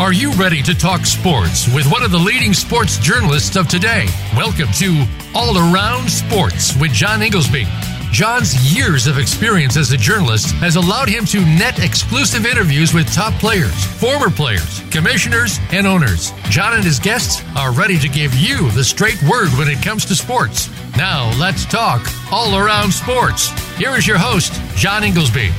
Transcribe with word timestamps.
Are 0.00 0.12
you 0.12 0.32
ready 0.32 0.60
to 0.60 0.74
talk 0.74 1.06
sports 1.06 1.72
with 1.72 1.86
one 1.86 2.02
of 2.02 2.10
the 2.10 2.18
leading 2.18 2.52
sports 2.52 2.98
journalists 2.98 3.54
of 3.54 3.68
today? 3.68 4.08
Welcome 4.34 4.66
to 4.72 5.06
All 5.36 5.56
Around 5.56 6.10
Sports 6.10 6.76
with 6.80 6.92
John 6.92 7.22
Inglesby. 7.22 7.64
John's 8.10 8.74
years 8.76 9.06
of 9.06 9.18
experience 9.18 9.76
as 9.76 9.92
a 9.92 9.96
journalist 9.96 10.50
has 10.56 10.74
allowed 10.74 11.08
him 11.08 11.24
to 11.26 11.40
net 11.44 11.78
exclusive 11.78 12.44
interviews 12.44 12.92
with 12.92 13.12
top 13.14 13.34
players, 13.34 13.84
former 14.00 14.30
players, 14.30 14.82
commissioners, 14.90 15.60
and 15.70 15.86
owners. 15.86 16.32
John 16.50 16.74
and 16.74 16.82
his 16.82 16.98
guests 16.98 17.44
are 17.56 17.72
ready 17.72 17.98
to 18.00 18.08
give 18.08 18.34
you 18.34 18.68
the 18.72 18.82
straight 18.82 19.22
word 19.22 19.50
when 19.50 19.68
it 19.68 19.80
comes 19.80 20.04
to 20.06 20.16
sports. 20.16 20.68
Now, 20.96 21.30
let's 21.38 21.64
talk 21.64 22.04
all 22.32 22.58
around 22.58 22.92
sports. 22.92 23.48
Here 23.78 23.94
is 23.94 24.08
your 24.08 24.18
host, 24.18 24.60
John 24.76 25.04
Inglesby. 25.04 25.52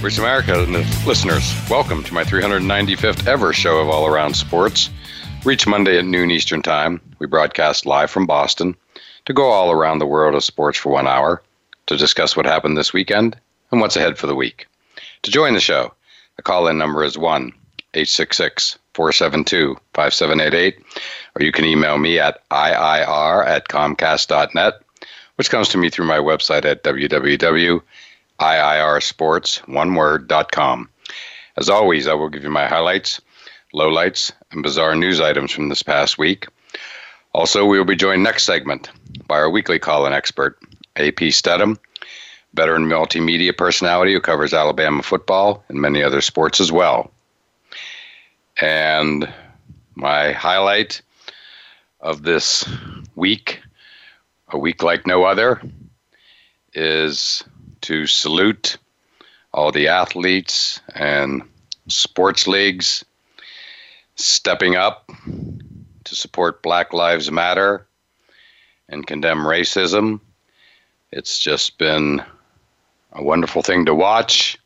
Voice 0.00 0.18
America 0.18 0.62
and 0.62 0.74
listeners, 1.06 1.54
welcome 1.70 2.04
to 2.04 2.12
my 2.12 2.22
395th 2.22 3.26
ever 3.26 3.54
show 3.54 3.78
of 3.78 3.88
All 3.88 4.06
Around 4.06 4.34
Sports. 4.34 4.90
Reach 5.42 5.66
Monday 5.66 5.98
at 5.98 6.04
noon 6.04 6.30
Eastern 6.30 6.60
Time. 6.60 7.00
We 7.18 7.26
broadcast 7.26 7.86
live 7.86 8.10
from 8.10 8.26
Boston 8.26 8.76
to 9.24 9.32
go 9.32 9.44
all 9.44 9.72
around 9.72 9.98
the 9.98 10.06
world 10.06 10.34
of 10.34 10.44
sports 10.44 10.76
for 10.76 10.92
one 10.92 11.08
hour 11.08 11.42
to 11.86 11.96
discuss 11.96 12.36
what 12.36 12.44
happened 12.44 12.76
this 12.76 12.92
weekend 12.92 13.38
and 13.70 13.80
what's 13.80 13.96
ahead 13.96 14.18
for 14.18 14.26
the 14.26 14.34
week. 14.34 14.66
To 15.22 15.30
join 15.30 15.54
the 15.54 15.60
show, 15.60 15.94
the 16.36 16.42
call 16.42 16.68
in 16.68 16.76
number 16.76 17.02
is 17.02 17.16
1 17.16 17.50
866 17.94 18.78
472 18.92 19.76
5788, 19.94 20.78
or 21.36 21.42
you 21.42 21.52
can 21.52 21.64
email 21.64 21.96
me 21.96 22.18
at 22.18 22.46
IIR 22.50 23.46
at 23.46 23.68
Comcast.net, 23.68 24.74
which 25.36 25.50
comes 25.50 25.68
to 25.70 25.78
me 25.78 25.88
through 25.88 26.06
my 26.06 26.18
website 26.18 26.66
at 26.66 26.84
www 26.84 27.80
iirsports, 28.40 29.66
As 31.56 31.68
always, 31.70 32.06
I 32.06 32.14
will 32.14 32.28
give 32.28 32.42
you 32.42 32.50
my 32.50 32.66
highlights, 32.66 33.20
lowlights, 33.74 34.32
and 34.50 34.62
bizarre 34.62 34.94
news 34.94 35.20
items 35.20 35.52
from 35.52 35.68
this 35.68 35.82
past 35.82 36.18
week. 36.18 36.46
Also, 37.32 37.64
we 37.66 37.78
will 37.78 37.84
be 37.84 37.96
joined 37.96 38.22
next 38.22 38.44
segment 38.44 38.90
by 39.26 39.36
our 39.36 39.50
weekly 39.50 39.78
call-in 39.78 40.12
expert, 40.12 40.58
AP 40.96 41.30
Stedham, 41.30 41.78
veteran 42.54 42.86
multimedia 42.86 43.56
personality 43.56 44.12
who 44.12 44.20
covers 44.20 44.54
Alabama 44.54 45.02
football 45.02 45.62
and 45.68 45.80
many 45.80 46.02
other 46.02 46.20
sports 46.20 46.60
as 46.60 46.72
well. 46.72 47.10
And 48.60 49.32
my 49.94 50.32
highlight 50.32 51.02
of 52.00 52.22
this 52.22 52.68
week, 53.14 53.60
a 54.48 54.58
week 54.58 54.82
like 54.82 55.06
no 55.06 55.24
other, 55.24 55.60
is 56.72 57.44
to 57.86 58.04
salute 58.04 58.78
all 59.54 59.70
the 59.70 59.86
athletes 59.86 60.80
and 60.96 61.40
sports 61.86 62.48
leagues 62.48 63.04
stepping 64.16 64.74
up 64.74 65.08
to 66.02 66.16
support 66.16 66.64
Black 66.64 66.92
Lives 66.92 67.30
Matter 67.30 67.86
and 68.88 69.06
condemn 69.06 69.38
racism. 69.38 70.18
It's 71.12 71.38
just 71.38 71.78
been 71.78 72.24
a 73.12 73.22
wonderful 73.22 73.62
thing 73.62 73.86
to 73.86 73.94
watch. 73.94 74.58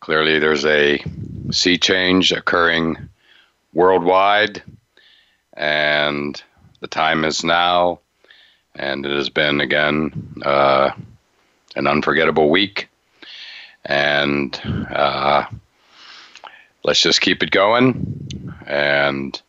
Clearly, 0.00 0.38
there's 0.38 0.64
a 0.64 1.04
sea 1.50 1.76
change 1.76 2.32
occurring 2.32 2.96
worldwide, 3.74 4.62
and 5.58 6.42
the 6.80 6.88
time 6.88 7.26
is 7.26 7.44
now. 7.44 8.00
And 8.76 9.04
it 9.04 9.14
has 9.14 9.28
been, 9.28 9.60
again, 9.60 10.40
uh, 10.42 10.92
an 11.76 11.86
unforgettable 11.86 12.50
week. 12.50 12.88
And 13.84 14.58
uh, 14.90 15.44
let's 16.84 17.00
just 17.00 17.20
keep 17.20 17.42
it 17.42 17.50
going. 17.50 18.56
And 18.66 19.40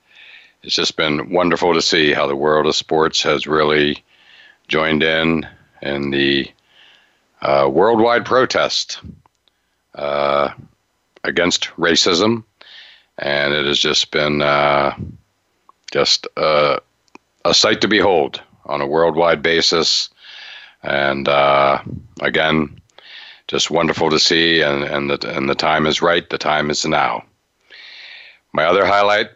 it's 0.63 0.75
just 0.75 0.95
been 0.95 1.31
wonderful 1.31 1.73
to 1.73 1.81
see 1.81 2.13
how 2.13 2.28
the 2.28 2.35
world 2.35 2.68
of 2.68 2.75
sports 2.75 3.23
has 3.23 3.47
really 3.47 4.03
joined 4.68 5.03
in 5.03 5.47
in 5.81 6.12
the 6.12 6.50
uh, 7.41 7.68
worldwide 7.72 8.25
protest 8.25 9.00
uh, 9.95 10.50
against 11.24 11.69
racism. 11.78 12.44
And 13.18 13.53
it 13.53 13.66
has 13.66 13.79
just 13.79 14.12
been 14.12 14.41
uh, 14.41 14.95
just 15.91 16.28
uh, 16.38 16.79
a 17.44 17.53
sight 17.53 17.81
to 17.81 17.88
behold 17.88 18.41
on 18.66 18.81
a 18.81 18.88
worldwide 18.88 19.41
basis. 19.41 20.09
And 20.84 21.28
uh, 21.28 21.81
again, 22.22 22.81
just 23.47 23.69
wonderful 23.69 24.09
to 24.09 24.19
see, 24.19 24.62
and, 24.62 24.84
and, 24.84 25.09
the, 25.09 25.36
and 25.36 25.50
the 25.50 25.56
time 25.56 25.86
is 25.86 26.02
right. 26.02 26.28
The 26.30 26.38
time 26.38 26.69
is 26.69 26.86
now. 26.86 27.24
My 28.53 28.66
other 28.66 28.86
highlight 28.86 29.30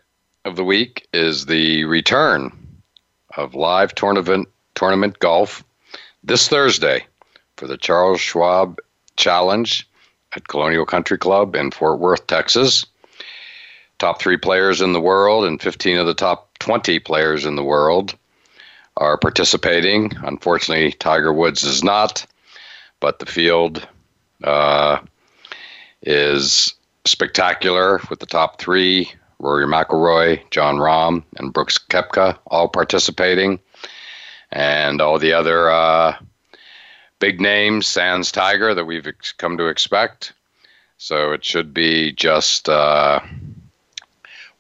of 0.44 0.56
the 0.56 0.64
week 0.64 1.08
is 1.14 1.46
the 1.46 1.84
return 1.86 2.52
of 3.36 3.56
live 3.56 3.94
tournament 3.96 4.48
tournament 4.76 5.20
golf 5.20 5.64
this 6.24 6.48
Thursday 6.48 7.06
for 7.58 7.68
the 7.68 7.78
Charles 7.78 8.20
Schwab 8.20 8.80
Challenge 9.16 9.88
at 10.36 10.48
Colonial 10.48 10.86
Country 10.86 11.18
Club 11.18 11.56
in 11.56 11.72
Fort 11.72 12.00
Worth, 12.00 12.28
Texas. 12.28 12.86
Top 13.98 14.20
three 14.20 14.38
players 14.38 14.82
in 14.82 14.92
the 14.92 15.00
world 15.00 15.46
and 15.46 15.62
15 15.62 15.98
of 15.98 16.08
the 16.08 16.14
top 16.14 16.58
20 16.60 17.00
players 17.00 17.46
in 17.46 17.56
the 17.56 17.64
world 17.64 18.16
are 18.98 19.18
participating. 19.18 20.12
Unfortunately, 20.24 20.92
Tiger 20.94 21.34
Woods 21.34 21.64
is 21.64 21.84
not, 21.84 22.26
but 23.00 23.20
the 23.20 23.26
field 23.26 23.88
uh, 24.44 25.00
is 26.02 26.74
spectacular 27.06 28.00
with 28.10 28.20
the 28.20 28.26
top 28.26 28.60
three 28.60 29.12
Rory 29.40 29.66
McIlroy, 29.66 30.50
Jon 30.50 30.78
Rahm, 30.78 31.24
and 31.38 31.54
Brooks 31.54 31.78
Koepka 31.78 32.38
all 32.48 32.68
participating, 32.68 33.60
and 34.52 35.02
all 35.02 35.20
the 35.20 35.34
other 35.34 35.70
uh, 35.70 36.18
big 37.20 37.42
names, 37.42 37.86
sans 37.86 38.32
Tiger, 38.32 38.74
that 38.74 38.86
we've 38.86 39.08
ex- 39.08 39.34
come 39.34 39.58
to 39.58 39.68
expect. 39.68 40.34
So 40.98 41.34
it 41.34 41.44
should 41.44 41.74
be 41.74 42.14
just 42.14 42.70
uh, 42.70 43.20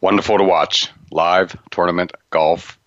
wonderful 0.01 0.37
to 0.37 0.43
watch 0.43 0.91
live 1.11 1.55
tournament 1.71 2.11
golf 2.29 2.77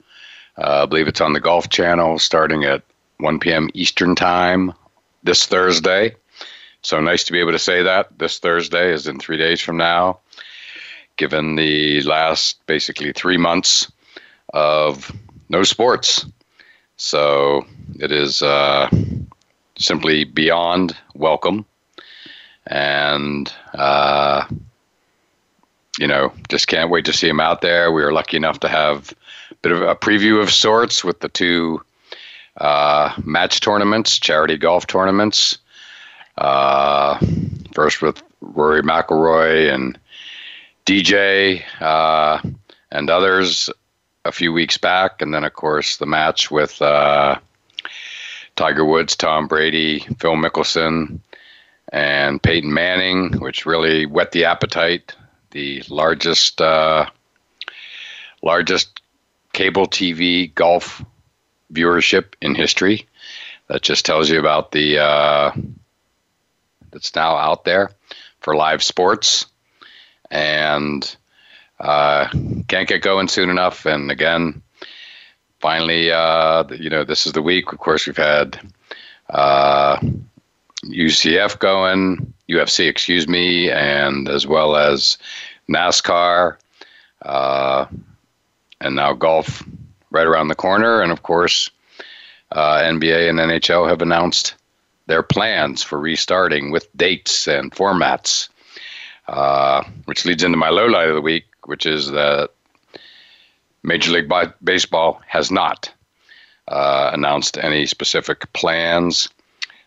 uh, 0.58 0.82
I 0.82 0.86
believe 0.86 1.08
it's 1.08 1.20
on 1.20 1.32
the 1.32 1.40
Golf 1.40 1.68
Channel 1.68 2.18
starting 2.18 2.64
at 2.64 2.82
1 3.18 3.38
p.m. 3.38 3.68
Eastern 3.74 4.14
Time 4.14 4.72
this 5.22 5.46
Thursday. 5.46 6.14
So 6.82 7.00
nice 7.00 7.24
to 7.24 7.32
be 7.32 7.40
able 7.40 7.52
to 7.52 7.58
say 7.58 7.82
that. 7.82 8.18
This 8.18 8.38
Thursday 8.38 8.92
is 8.92 9.06
in 9.06 9.18
three 9.18 9.36
days 9.36 9.60
from 9.60 9.76
now, 9.76 10.20
given 11.16 11.56
the 11.56 12.02
last 12.02 12.64
basically 12.66 13.12
three 13.12 13.36
months 13.36 13.90
of 14.54 15.12
no 15.48 15.62
sports. 15.62 16.26
So 16.96 17.64
it 18.00 18.10
is 18.10 18.42
uh, 18.42 18.90
simply 19.78 20.24
beyond 20.24 20.96
welcome. 21.14 21.66
And, 22.66 23.52
uh, 23.74 24.44
you 25.98 26.06
know, 26.06 26.32
just 26.48 26.66
can't 26.66 26.90
wait 26.90 27.04
to 27.06 27.12
see 27.12 27.28
him 27.28 27.40
out 27.40 27.60
there. 27.60 27.92
We 27.92 28.02
were 28.02 28.12
lucky 28.12 28.36
enough 28.36 28.60
to 28.60 28.68
have 28.68 29.14
bit 29.62 29.72
of 29.72 29.82
a 29.82 29.94
preview 29.94 30.40
of 30.40 30.50
sorts 30.50 31.04
with 31.04 31.20
the 31.20 31.28
two 31.28 31.82
uh, 32.58 33.12
match 33.24 33.60
tournaments, 33.60 34.18
charity 34.18 34.56
golf 34.56 34.86
tournaments. 34.86 35.58
Uh, 36.36 37.18
first 37.74 38.00
with 38.00 38.22
Rory 38.40 38.82
McIlroy 38.82 39.72
and 39.72 39.98
DJ 40.86 41.62
uh, 41.80 42.40
and 42.90 43.10
others 43.10 43.68
a 44.24 44.32
few 44.32 44.52
weeks 44.52 44.78
back, 44.78 45.20
and 45.20 45.34
then 45.34 45.44
of 45.44 45.52
course 45.54 45.96
the 45.96 46.06
match 46.06 46.50
with 46.50 46.80
uh, 46.80 47.38
Tiger 48.56 48.84
Woods, 48.84 49.16
Tom 49.16 49.48
Brady, 49.48 50.00
Phil 50.18 50.34
Mickelson, 50.34 51.20
and 51.92 52.42
Peyton 52.42 52.72
Manning, 52.72 53.32
which 53.40 53.66
really 53.66 54.06
whet 54.06 54.32
the 54.32 54.44
appetite. 54.44 55.14
The 55.50 55.82
largest 55.88 56.60
uh, 56.60 57.06
largest 58.42 59.00
cable 59.52 59.86
TV 59.86 60.54
golf 60.54 61.04
viewership 61.72 62.34
in 62.40 62.54
history. 62.54 63.06
That 63.68 63.82
just 63.82 64.06
tells 64.06 64.30
you 64.30 64.38
about 64.38 64.72
the 64.72 64.98
uh, 64.98 65.52
that's 66.90 67.14
now 67.14 67.36
out 67.36 67.64
there 67.64 67.90
for 68.40 68.56
live 68.56 68.82
sports, 68.82 69.46
and 70.30 71.16
uh, 71.78 72.28
can't 72.68 72.88
get 72.88 73.02
going 73.02 73.28
soon 73.28 73.50
enough. 73.50 73.84
And 73.84 74.10
again, 74.10 74.62
finally, 75.60 76.10
uh, 76.10 76.64
you 76.70 76.90
know, 76.90 77.04
this 77.04 77.26
is 77.26 77.32
the 77.32 77.42
week. 77.42 77.72
Of 77.72 77.78
course, 77.78 78.06
we've 78.06 78.16
had 78.16 78.58
uh, 79.28 79.98
UCF 80.84 81.58
going, 81.58 82.32
UFC, 82.48 82.88
excuse 82.88 83.28
me, 83.28 83.70
and 83.70 84.28
as 84.28 84.46
well 84.46 84.76
as 84.76 85.18
NASCAR. 85.68 86.56
And 88.80 88.94
now 88.96 89.12
golf 89.12 89.62
right 90.10 90.26
around 90.26 90.48
the 90.48 90.54
corner. 90.54 91.02
And 91.02 91.12
of 91.12 91.22
course, 91.22 91.70
uh, 92.52 92.78
NBA 92.78 93.28
and 93.28 93.38
NHL 93.38 93.88
have 93.88 94.02
announced 94.02 94.54
their 95.06 95.22
plans 95.22 95.82
for 95.82 95.98
restarting 95.98 96.70
with 96.70 96.94
dates 96.96 97.46
and 97.48 97.72
formats. 97.72 98.48
uh, 99.28 99.84
which 100.06 100.24
leads 100.24 100.42
into 100.42 100.56
my 100.56 100.70
low 100.70 100.86
light 100.86 101.08
of 101.08 101.14
the 101.14 101.20
week, 101.20 101.44
which 101.66 101.84
is 101.86 102.10
that 102.10 102.50
Major 103.82 104.10
League 104.12 104.32
Baseball 104.64 105.20
has 105.26 105.50
not 105.50 105.92
uh, 106.68 107.10
announced 107.12 107.58
any 107.58 107.86
specific 107.86 108.50
plans. 108.52 109.28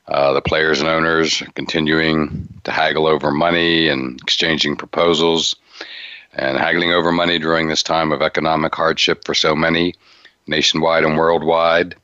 Uh, 0.08 0.34
the 0.34 0.42
players 0.42 0.80
and 0.80 0.90
owners 0.90 1.42
continuing 1.56 2.48
to 2.64 2.72
haggle 2.72 3.08
over 3.08 3.32
money 3.32 3.88
and 3.88 4.20
exchanging 4.22 4.76
proposals 4.76 5.56
and 6.34 6.58
haggling 6.58 6.92
over 6.92 7.12
money 7.12 7.40
during 7.40 7.68
this 7.68 7.84
time 7.84 8.12
of 8.12 8.22
economic 8.22 8.74
hardship 8.74 9.26
for 9.26 9.34
so 9.34 9.56
many 9.56 9.94
nationwide 10.48 11.04
and 11.04 11.18
worldwide 11.18 11.96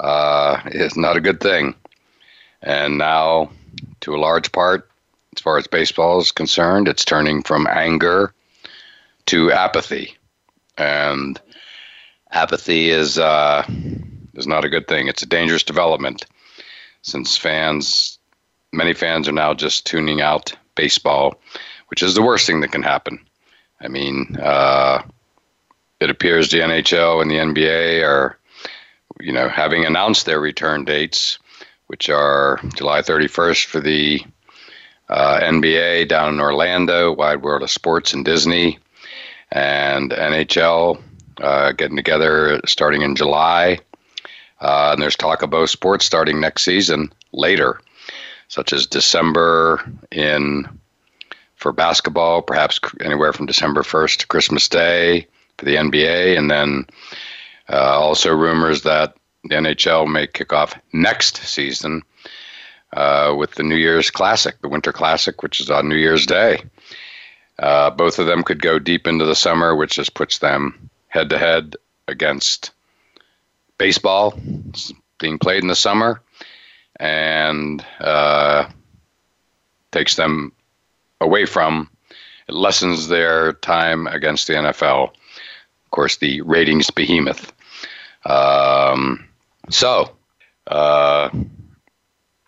uh, 0.00 0.60
is 0.66 0.96
not 0.96 1.16
a 1.16 1.20
good 1.20 1.40
thing. 1.40 1.74
And 2.62 2.98
now, 2.98 3.50
to 4.00 4.14
a 4.14 4.18
large 4.18 4.52
part, 4.52 4.88
as 5.36 5.42
far 5.42 5.58
as 5.58 5.66
baseball 5.66 6.20
is 6.20 6.32
concerned, 6.32 6.88
it's 6.88 7.04
turning 7.04 7.42
from 7.42 7.66
anger 7.66 8.32
to 9.26 9.52
apathy. 9.52 10.16
And 10.78 11.40
apathy 12.30 12.90
is 12.90 13.18
uh, 13.18 13.64
is 14.34 14.46
not 14.46 14.64
a 14.64 14.68
good 14.68 14.88
thing. 14.88 15.08
It's 15.08 15.22
a 15.22 15.26
dangerous 15.26 15.62
development 15.62 16.26
since 17.02 17.36
fans, 17.36 18.18
many 18.72 18.94
fans, 18.94 19.28
are 19.28 19.32
now 19.32 19.54
just 19.54 19.86
tuning 19.86 20.20
out 20.20 20.52
baseball, 20.74 21.34
which 21.88 22.02
is 22.02 22.14
the 22.14 22.22
worst 22.22 22.46
thing 22.46 22.60
that 22.60 22.72
can 22.72 22.82
happen. 22.82 23.18
I 23.82 23.88
mean, 23.88 24.36
uh, 24.40 25.02
it 26.00 26.10
appears 26.10 26.50
the 26.50 26.60
NHL 26.60 27.20
and 27.20 27.30
the 27.30 27.36
NBA 27.36 28.06
are, 28.06 28.38
you 29.20 29.32
know, 29.32 29.48
having 29.48 29.84
announced 29.84 30.24
their 30.26 30.40
return 30.40 30.84
dates, 30.84 31.38
which 31.88 32.08
are 32.08 32.60
July 32.74 33.02
31st 33.02 33.64
for 33.66 33.80
the 33.80 34.24
uh, 35.08 35.40
NBA 35.40 36.08
down 36.08 36.34
in 36.34 36.40
Orlando, 36.40 37.12
Wide 37.12 37.42
World 37.42 37.62
of 37.62 37.70
Sports 37.70 38.12
and 38.12 38.24
Disney, 38.24 38.78
and 39.50 40.10
NHL 40.10 41.02
uh, 41.40 41.72
getting 41.72 41.96
together 41.96 42.60
starting 42.66 43.02
in 43.02 43.16
July. 43.16 43.78
Uh, 44.60 44.90
and 44.92 45.02
there's 45.02 45.16
talk 45.16 45.42
about 45.42 45.68
sports 45.68 46.06
starting 46.06 46.40
next 46.40 46.62
season 46.62 47.12
later, 47.32 47.80
such 48.48 48.72
as 48.72 48.86
December 48.86 49.82
in 50.12 50.68
for 51.62 51.72
basketball, 51.72 52.42
perhaps 52.42 52.80
anywhere 53.00 53.32
from 53.32 53.46
December 53.46 53.82
1st 53.82 54.18
to 54.18 54.26
Christmas 54.26 54.68
Day 54.68 55.26
for 55.56 55.64
the 55.64 55.76
NBA, 55.76 56.36
and 56.36 56.50
then 56.50 56.86
uh, 57.70 57.98
also 58.00 58.34
rumors 58.34 58.82
that 58.82 59.16
the 59.44 59.54
NHL 59.54 60.10
may 60.10 60.26
kick 60.26 60.52
off 60.52 60.78
next 60.92 61.36
season 61.38 62.02
uh, 62.92 63.34
with 63.38 63.52
the 63.52 63.62
New 63.62 63.76
Year's 63.76 64.10
Classic, 64.10 64.60
the 64.60 64.68
Winter 64.68 64.92
Classic, 64.92 65.40
which 65.42 65.60
is 65.60 65.70
on 65.70 65.88
New 65.88 65.96
Year's 65.96 66.26
Day. 66.26 66.62
Uh, 67.58 67.90
both 67.90 68.18
of 68.18 68.26
them 68.26 68.42
could 68.42 68.60
go 68.60 68.78
deep 68.78 69.06
into 69.06 69.24
the 69.24 69.36
summer, 69.36 69.76
which 69.76 69.94
just 69.94 70.14
puts 70.14 70.38
them 70.38 70.90
head 71.08 71.30
to 71.30 71.38
head 71.38 71.76
against 72.08 72.72
baseball 73.78 74.34
being 75.18 75.38
played 75.38 75.62
in 75.62 75.68
the 75.68 75.76
summer 75.76 76.20
and 76.98 77.84
uh, 78.00 78.68
takes 79.92 80.16
them 80.16 80.52
away 81.22 81.46
from, 81.46 81.88
it 82.48 82.54
lessens 82.54 83.08
their 83.08 83.52
time 83.54 84.06
against 84.06 84.46
the 84.46 84.54
NFL. 84.54 85.10
Of 85.84 85.90
course, 85.90 86.16
the 86.16 86.40
ratings 86.42 86.90
behemoth. 86.90 87.52
Um, 88.24 89.28
so, 89.70 90.16
uh, 90.66 91.30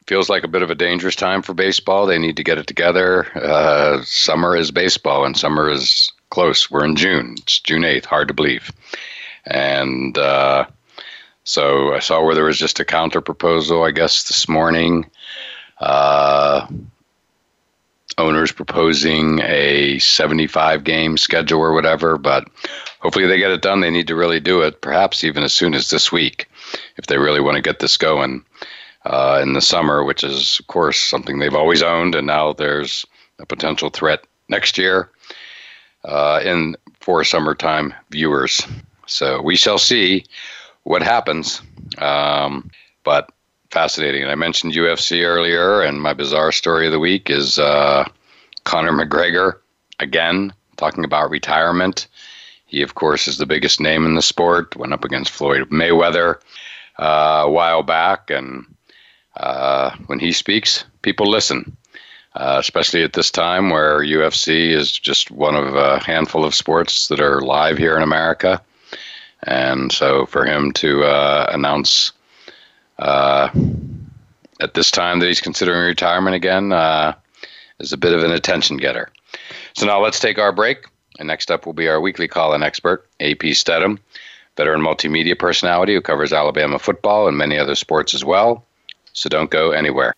feels 0.07 0.29
like 0.29 0.45
a 0.45 0.49
bit 0.49 0.63
of 0.63 0.71
a 0.71 0.75
dangerous 0.75 1.17
time 1.17 1.43
for 1.43 1.55
baseball. 1.55 2.07
They 2.07 2.19
need 2.19 2.37
to 2.37 2.45
get 2.45 2.59
it 2.59 2.67
together. 2.67 3.27
Uh, 3.37 4.03
summer 4.05 4.57
is 4.57 4.71
baseball, 4.71 5.25
and 5.25 5.37
summer 5.37 5.71
is 5.71 6.13
close. 6.31 6.71
We're 6.71 6.85
in 6.85 6.97
June. 6.97 7.37
It's 7.39 7.61
June 7.61 7.83
8th. 7.83 8.05
Hard 8.05 8.29
to 8.29 8.35
believe. 8.35 8.71
And 9.47 10.17
uh, 10.19 10.67
so 11.45 11.95
I 11.95 12.01
saw 12.01 12.25
where 12.25 12.35
there 12.35 12.45
was 12.45 12.59
just 12.59 12.81
a 12.81 12.85
counter 12.85 13.21
proposal, 13.21 13.83
I 13.83 13.91
guess, 13.91 14.25
this 14.25 14.49
morning. 14.49 15.07
Uh, 15.81 16.67
owners 18.19 18.53
proposing 18.53 19.41
a 19.43 19.99
75 19.99 20.85
game 20.85 21.17
schedule 21.17 21.61
or 21.61 21.73
whatever, 21.73 22.19
but 22.19 22.49
hopefully 23.01 23.27
they 23.27 23.39
get 23.39 23.51
it 23.51 23.63
done. 23.63 23.81
They 23.81 23.91
need 23.91 24.09
to 24.09 24.15
really 24.15 24.41
do 24.41 24.63
it, 24.63 24.81
perhaps 24.81 25.25
even 25.25 25.43
as 25.43 25.53
soon 25.53 25.75
as 25.75 25.91
this 25.91 26.13
week, 26.13 26.49
if 26.97 27.07
they 27.07 27.19
really 27.19 27.41
want 27.41 27.57
to 27.57 27.63
get 27.63 27.81
this 27.81 27.97
going 27.97 28.45
uh, 29.05 29.41
in 29.43 29.53
the 29.53 29.61
summer, 29.61 30.05
which 30.05 30.25
is, 30.25 30.59
of 30.61 30.67
course, 30.67 30.99
something 30.99 31.39
they've 31.39 31.55
always 31.55 31.83
owned. 31.83 32.15
And 32.15 32.27
now 32.27 32.53
there's 32.53 33.05
a 33.39 33.47
potential 33.47 33.91
threat 33.91 34.25
next 34.49 34.79
year 34.79 35.11
uh, 36.05 36.41
in 36.45 36.77
for 37.01 37.25
summertime 37.25 37.93
viewers. 38.11 38.67
So 39.07 39.43
we 39.43 39.57
shall 39.57 39.79
see 39.79 40.25
what 40.85 41.03
happens. 41.03 41.61
Um, 41.99 42.71
but 43.05 43.31
fascinating. 43.75 44.23
And 44.23 44.31
I 44.31 44.37
mentioned 44.37 44.73
UFC 44.73 45.25
earlier, 45.25 45.83
and 45.83 46.01
my 46.01 46.13
bizarre 46.13 46.53
story 46.53 46.87
of 46.87 46.93
the 46.93 47.01
week 47.01 47.29
is 47.29 47.59
uh, 47.59 48.09
Conor 48.63 48.93
McGregor 48.93 49.55
again 49.99 50.53
talking 50.77 51.05
about 51.05 51.29
retirement. 51.29 52.07
He, 52.67 52.83
of 52.83 52.95
course, 52.95 53.27
is 53.27 53.39
the 53.39 53.47
biggest 53.47 53.81
name 53.81 54.07
in 54.07 54.15
the 54.15 54.23
sport. 54.23 54.77
Went 54.77 54.93
up 54.93 55.05
against 55.05 55.33
Floyd 55.33 55.69
Mayweather 55.71 56.37
uh, 57.01 57.43
a 57.47 57.51
while 57.51 57.83
back, 57.83 58.31
and 58.31 58.65
uh, 59.39 59.91
when 60.07 60.21
he 60.21 60.31
speaks, 60.31 60.85
people 61.03 61.27
listen. 61.27 61.77
Uh, 62.37 62.57
especially 62.59 63.05
at 63.05 63.13
this 63.13 63.31
time 63.31 63.71
where 63.71 64.01
UFC 64.01 64.71
is 64.71 64.91
just 64.91 65.31
one 65.31 65.55
of 65.55 65.77
a 65.77 66.03
handful 66.05 66.45
of 66.45 66.53
sports 66.53 67.07
that 67.07 67.21
are 67.21 67.41
live 67.41 67.79
here 67.79 67.97
in 67.97 68.03
America. 68.03 68.61
And 69.45 69.93
so 69.93 70.27
for 70.27 70.45
him 70.45 70.73
to 70.73 71.05
uh, 71.05 71.47
announce 71.53 72.11
uh, 72.99 73.49
at 74.61 74.75
this 74.75 74.91
time 74.91 75.21
that 75.21 75.27
he's 75.27 75.41
considering 75.41 75.87
retirement 75.87 76.37
again 76.37 76.73
uh, 76.73 77.15
is 77.81 77.93
a 77.93 77.97
bit 77.97 78.13
of 78.13 78.23
an 78.23 78.31
attention 78.31 78.77
getter. 78.77 79.11
So 79.75 79.87
now 79.87 80.01
let's 80.01 80.21
take 80.21 80.39
our 80.39 80.53
break. 80.53 80.87
And 81.19 81.29
next 81.29 81.51
up 81.51 81.65
will 81.65 81.73
be 81.73 81.89
our 81.89 82.01
weekly 82.01 82.27
call 82.27 82.55
in 82.55 82.63
expert, 82.63 83.09
AP 83.21 83.43
Stedham, 83.53 84.01
veteran 84.57 84.81
multimedia 84.81 85.39
personality 85.39 85.95
who 85.95 86.01
covers 86.01 86.33
Alabama 86.33 86.79
football 86.79 87.29
and 87.29 87.39
many 87.39 87.57
other 87.57 87.77
sports 87.77 88.15
as 88.15 88.25
well. 88.25 88.65
So 89.13 89.29
don't 89.29 89.51
go 89.51 89.71
anywhere. 89.71 90.15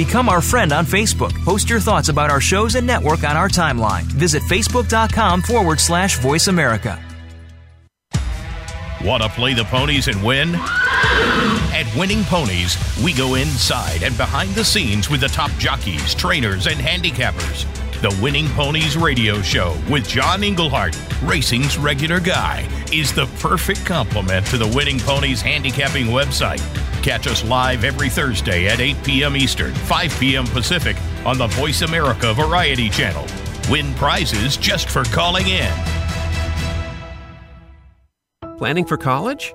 Become 0.00 0.30
our 0.30 0.40
friend 0.40 0.72
on 0.72 0.86
Facebook. 0.86 1.30
Post 1.44 1.68
your 1.68 1.78
thoughts 1.78 2.08
about 2.08 2.30
our 2.30 2.40
shows 2.40 2.74
and 2.74 2.86
network 2.86 3.22
on 3.22 3.36
our 3.36 3.50
timeline. 3.50 4.04
Visit 4.04 4.42
facebook.com 4.44 5.42
forward 5.42 5.78
slash 5.78 6.18
voice 6.20 6.48
America. 6.48 6.98
Want 9.04 9.22
to 9.22 9.28
play 9.28 9.52
the 9.52 9.64
ponies 9.64 10.08
and 10.08 10.24
win? 10.24 10.54
At 10.54 11.84
Winning 11.94 12.24
Ponies, 12.24 12.78
we 13.04 13.12
go 13.12 13.34
inside 13.34 14.02
and 14.02 14.16
behind 14.16 14.54
the 14.54 14.64
scenes 14.64 15.10
with 15.10 15.20
the 15.20 15.28
top 15.28 15.50
jockeys, 15.58 16.14
trainers, 16.14 16.66
and 16.66 16.80
handicappers. 16.80 17.66
The 18.00 18.18
Winning 18.22 18.48
Ponies 18.52 18.96
radio 18.96 19.42
show 19.42 19.76
with 19.90 20.08
John 20.08 20.42
Englehart, 20.42 20.98
racing's 21.22 21.76
regular 21.76 22.20
guy, 22.20 22.66
is 22.90 23.12
the 23.12 23.26
perfect 23.38 23.84
complement 23.84 24.46
to 24.46 24.56
the 24.56 24.72
Winning 24.74 24.98
Ponies 25.00 25.42
handicapping 25.42 26.06
website. 26.06 26.89
Catch 27.02 27.26
us 27.26 27.44
live 27.44 27.84
every 27.84 28.10
Thursday 28.10 28.68
at 28.68 28.80
8 28.80 29.02
p.m. 29.02 29.36
Eastern, 29.36 29.74
5 29.74 30.20
p.m. 30.20 30.46
Pacific 30.46 30.96
on 31.24 31.38
the 31.38 31.46
Voice 31.46 31.82
America 31.82 32.34
Variety 32.34 32.90
Channel. 32.90 33.26
Win 33.70 33.94
prizes 33.94 34.56
just 34.56 34.90
for 34.90 35.04
calling 35.04 35.48
in. 35.48 35.72
Planning 38.58 38.84
for 38.84 38.98
college? 38.98 39.54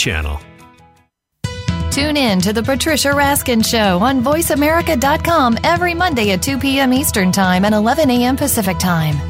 Channel. 0.00 0.40
Tune 1.90 2.16
in 2.16 2.40
to 2.40 2.52
the 2.52 2.62
Patricia 2.62 3.08
Raskin 3.08 3.66
Show 3.66 3.98
on 3.98 4.22
VoiceAmerica.com 4.22 5.58
every 5.62 5.92
Monday 5.92 6.30
at 6.30 6.42
2 6.42 6.58
p.m. 6.58 6.94
Eastern 6.94 7.30
Time 7.30 7.64
and 7.64 7.74
11 7.74 8.08
a.m. 8.10 8.36
Pacific 8.36 8.78
Time. 8.78 9.29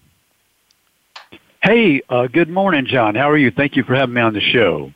Hey, 1.63 2.01
uh, 2.09 2.25
good 2.25 2.49
morning, 2.49 2.87
John. 2.87 3.13
How 3.13 3.29
are 3.29 3.37
you? 3.37 3.51
Thank 3.51 3.75
you 3.75 3.83
for 3.83 3.93
having 3.93 4.15
me 4.15 4.21
on 4.21 4.33
the 4.33 4.41
show. 4.41 4.91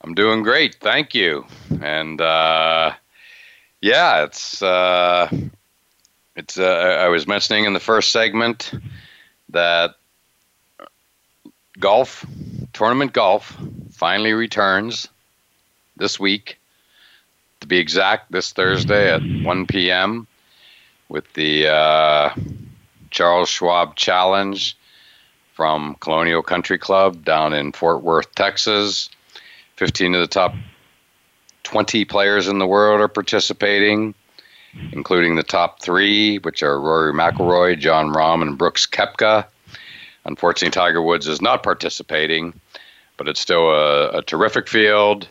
I'm 0.00 0.14
doing 0.14 0.44
great, 0.44 0.76
thank 0.76 1.12
you. 1.12 1.44
And 1.80 2.20
uh, 2.20 2.92
yeah, 3.80 4.22
it's 4.22 4.62
uh, 4.62 5.28
it's. 6.36 6.56
Uh, 6.56 6.98
I 7.00 7.08
was 7.08 7.26
mentioning 7.26 7.64
in 7.64 7.72
the 7.72 7.80
first 7.80 8.12
segment 8.12 8.70
that 9.48 9.96
golf 11.80 12.24
tournament 12.72 13.12
golf 13.12 13.56
finally 13.90 14.34
returns 14.34 15.08
this 15.96 16.20
week. 16.20 16.60
To 17.58 17.66
be 17.66 17.78
exact, 17.78 18.30
this 18.30 18.52
Thursday 18.52 19.12
at 19.12 19.20
1 19.20 19.66
p.m. 19.66 20.28
with 21.08 21.32
the 21.32 21.66
uh, 21.66 22.34
Charles 23.10 23.48
Schwab 23.48 23.96
Challenge 23.96 24.76
from 25.52 25.96
Colonial 26.00 26.42
Country 26.42 26.78
Club 26.78 27.24
down 27.24 27.52
in 27.52 27.72
Fort 27.72 28.02
Worth, 28.02 28.34
Texas. 28.34 29.10
15 29.76 30.14
of 30.14 30.20
the 30.20 30.26
top 30.26 30.54
20 31.64 32.04
players 32.04 32.48
in 32.48 32.58
the 32.58 32.66
world 32.66 33.00
are 33.00 33.08
participating, 33.08 34.14
including 34.92 35.36
the 35.36 35.42
top 35.42 35.82
three, 35.82 36.38
which 36.38 36.62
are 36.62 36.80
Rory 36.80 37.12
McIlroy, 37.12 37.78
Jon 37.78 38.12
Rahm, 38.12 38.42
and 38.42 38.58
Brooks 38.58 38.86
Koepka. 38.86 39.46
Unfortunately, 40.24 40.70
Tiger 40.70 41.02
Woods 41.02 41.26
is 41.26 41.42
not 41.42 41.62
participating, 41.62 42.58
but 43.16 43.28
it's 43.28 43.40
still 43.40 43.70
a, 43.70 44.18
a 44.18 44.22
terrific 44.22 44.68
field. 44.68 45.28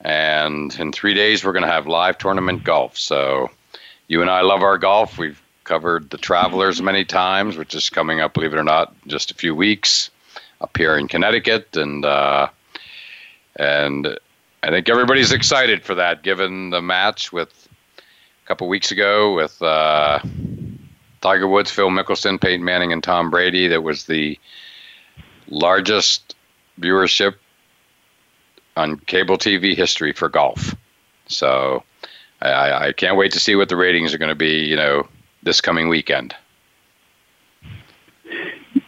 And 0.00 0.74
in 0.78 0.92
three 0.92 1.14
days, 1.14 1.44
we're 1.44 1.52
going 1.52 1.64
to 1.64 1.68
have 1.68 1.86
live 1.86 2.18
tournament 2.18 2.64
golf. 2.64 2.98
So 2.98 3.50
you 4.08 4.20
and 4.20 4.30
I 4.30 4.42
love 4.42 4.62
our 4.62 4.78
golf. 4.78 5.16
We've 5.16 5.40
covered 5.66 6.08
the 6.08 6.16
Travelers 6.16 6.80
many 6.80 7.04
times, 7.04 7.56
which 7.56 7.74
is 7.74 7.90
coming 7.90 8.20
up, 8.20 8.32
believe 8.32 8.54
it 8.54 8.58
or 8.58 8.64
not, 8.64 8.94
just 9.06 9.30
a 9.30 9.34
few 9.34 9.54
weeks 9.54 10.10
up 10.60 10.74
here 10.76 10.96
in 10.96 11.08
Connecticut, 11.08 11.76
and 11.76 12.04
uh, 12.04 12.48
and 13.56 14.18
I 14.62 14.70
think 14.70 14.88
everybody's 14.88 15.32
excited 15.32 15.82
for 15.82 15.96
that, 15.96 16.22
given 16.22 16.70
the 16.70 16.80
match 16.80 17.32
with 17.32 17.68
a 17.98 18.48
couple 18.48 18.68
weeks 18.68 18.90
ago 18.90 19.34
with 19.34 19.60
uh, 19.60 20.20
Tiger 21.20 21.46
Woods, 21.46 21.70
Phil 21.70 21.90
Mickelson, 21.90 22.40
Peyton 22.40 22.64
Manning, 22.64 22.92
and 22.92 23.02
Tom 23.02 23.30
Brady. 23.30 23.68
That 23.68 23.82
was 23.82 24.04
the 24.04 24.38
largest 25.48 26.34
viewership 26.80 27.34
on 28.76 28.98
cable 29.00 29.38
TV 29.38 29.74
history 29.74 30.12
for 30.12 30.28
golf. 30.28 30.74
So 31.28 31.82
I, 32.40 32.88
I 32.88 32.92
can't 32.92 33.16
wait 33.16 33.32
to 33.32 33.40
see 33.40 33.56
what 33.56 33.68
the 33.68 33.76
ratings 33.76 34.14
are 34.14 34.18
going 34.18 34.30
to 34.30 34.34
be. 34.34 34.64
You 34.64 34.76
know, 34.76 35.08
this 35.46 35.62
coming 35.62 35.88
weekend. 35.88 36.34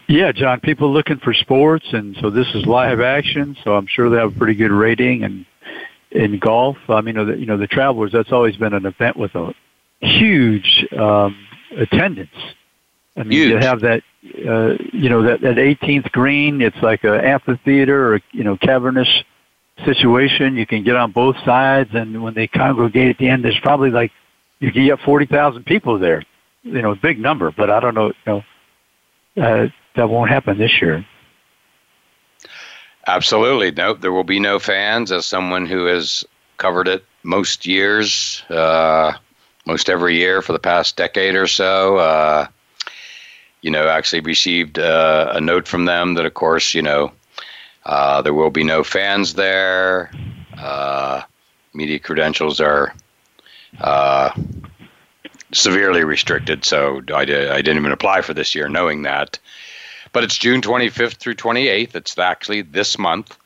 Yeah, 0.07 0.31
John, 0.31 0.59
people 0.59 0.91
looking 0.91 1.17
for 1.17 1.33
sports, 1.33 1.85
and 1.93 2.15
so 2.19 2.29
this 2.29 2.47
is 2.53 2.65
live 2.65 2.99
action, 2.99 3.55
so 3.63 3.75
I'm 3.75 3.87
sure 3.87 4.09
they 4.09 4.17
have 4.17 4.35
a 4.35 4.37
pretty 4.37 4.55
good 4.55 4.71
rating. 4.71 5.23
And 5.23 5.45
in 6.11 6.37
golf, 6.37 6.77
I 6.89 7.01
mean, 7.01 7.15
you 7.15 7.23
know, 7.23 7.25
the, 7.25 7.37
you 7.37 7.45
know, 7.45 7.57
the 7.57 7.67
Travelers, 7.67 8.11
that's 8.11 8.31
always 8.31 8.57
been 8.57 8.73
an 8.73 8.85
event 8.85 9.17
with 9.17 9.33
a 9.35 9.53
huge 10.01 10.85
um, 10.97 11.37
attendance. 11.77 12.35
I 13.15 13.23
mean, 13.23 13.31
huge. 13.31 13.51
you 13.51 13.57
have 13.57 13.81
that, 13.81 14.01
uh, 14.47 14.83
you 14.91 15.09
know, 15.09 15.23
that, 15.23 15.41
that 15.41 15.55
18th 15.55 16.11
green, 16.11 16.61
it's 16.61 16.81
like 16.81 17.03
an 17.03 17.13
amphitheater 17.13 18.13
or, 18.13 18.19
you 18.31 18.43
know, 18.43 18.57
cavernous 18.57 19.09
situation. 19.85 20.55
You 20.57 20.65
can 20.65 20.83
get 20.83 20.95
on 20.95 21.11
both 21.11 21.37
sides, 21.45 21.91
and 21.93 22.21
when 22.21 22.33
they 22.33 22.47
congregate 22.47 23.09
at 23.09 23.17
the 23.17 23.29
end, 23.29 23.45
there's 23.45 23.59
probably 23.59 23.91
like, 23.91 24.11
you 24.59 24.71
can 24.71 24.85
get 24.85 24.99
40,000 25.01 25.65
people 25.65 25.99
there 25.99 26.23
you 26.63 26.81
know, 26.81 26.91
a 26.91 26.95
big 26.95 27.19
number, 27.19 27.51
but 27.51 27.69
I 27.69 27.79
don't 27.79 27.95
know, 27.95 28.07
you 28.07 28.13
know, 28.25 28.43
uh, 29.37 29.67
that 29.95 30.09
won't 30.09 30.29
happen 30.29 30.57
this 30.57 30.81
year. 30.81 31.05
Absolutely. 33.07 33.71
No, 33.71 33.93
there 33.93 34.11
will 34.11 34.23
be 34.23 34.39
no 34.39 34.59
fans. 34.59 35.11
As 35.11 35.25
someone 35.25 35.65
who 35.65 35.85
has 35.85 36.23
covered 36.57 36.87
it 36.87 37.05
most 37.23 37.65
years, 37.65 38.43
uh, 38.49 39.13
most 39.65 39.89
every 39.89 40.15
year 40.15 40.41
for 40.41 40.53
the 40.53 40.59
past 40.59 40.95
decade 40.95 41.35
or 41.35 41.47
so, 41.47 41.97
uh, 41.97 42.47
you 43.61 43.71
know, 43.71 43.87
actually 43.87 44.21
received 44.21 44.79
uh, 44.79 45.31
a 45.33 45.41
note 45.41 45.67
from 45.67 45.85
them 45.85 46.13
that, 46.15 46.25
of 46.25 46.33
course, 46.33 46.73
you 46.73 46.81
know, 46.81 47.11
uh, 47.85 48.21
there 48.21 48.33
will 48.33 48.51
be 48.51 48.63
no 48.63 48.83
fans 48.83 49.33
there. 49.33 50.11
Uh, 50.57 51.21
media 51.73 51.99
credentials 51.99 52.59
are 52.59 52.93
uh, 53.81 54.31
severely 55.51 56.03
restricted, 56.03 56.63
so 56.63 57.01
I, 57.13 57.25
did, 57.25 57.49
I 57.49 57.57
didn't 57.57 57.77
even 57.77 57.91
apply 57.91 58.21
for 58.21 58.33
this 58.33 58.53
year 58.53 58.69
knowing 58.69 59.03
that. 59.03 59.39
But 60.11 60.23
it's 60.23 60.37
June 60.37 60.61
25th 60.61 61.15
through 61.15 61.35
28th. 61.35 61.95
It's 61.95 62.17
actually 62.17 62.61
this 62.61 62.97
month, 62.97 63.37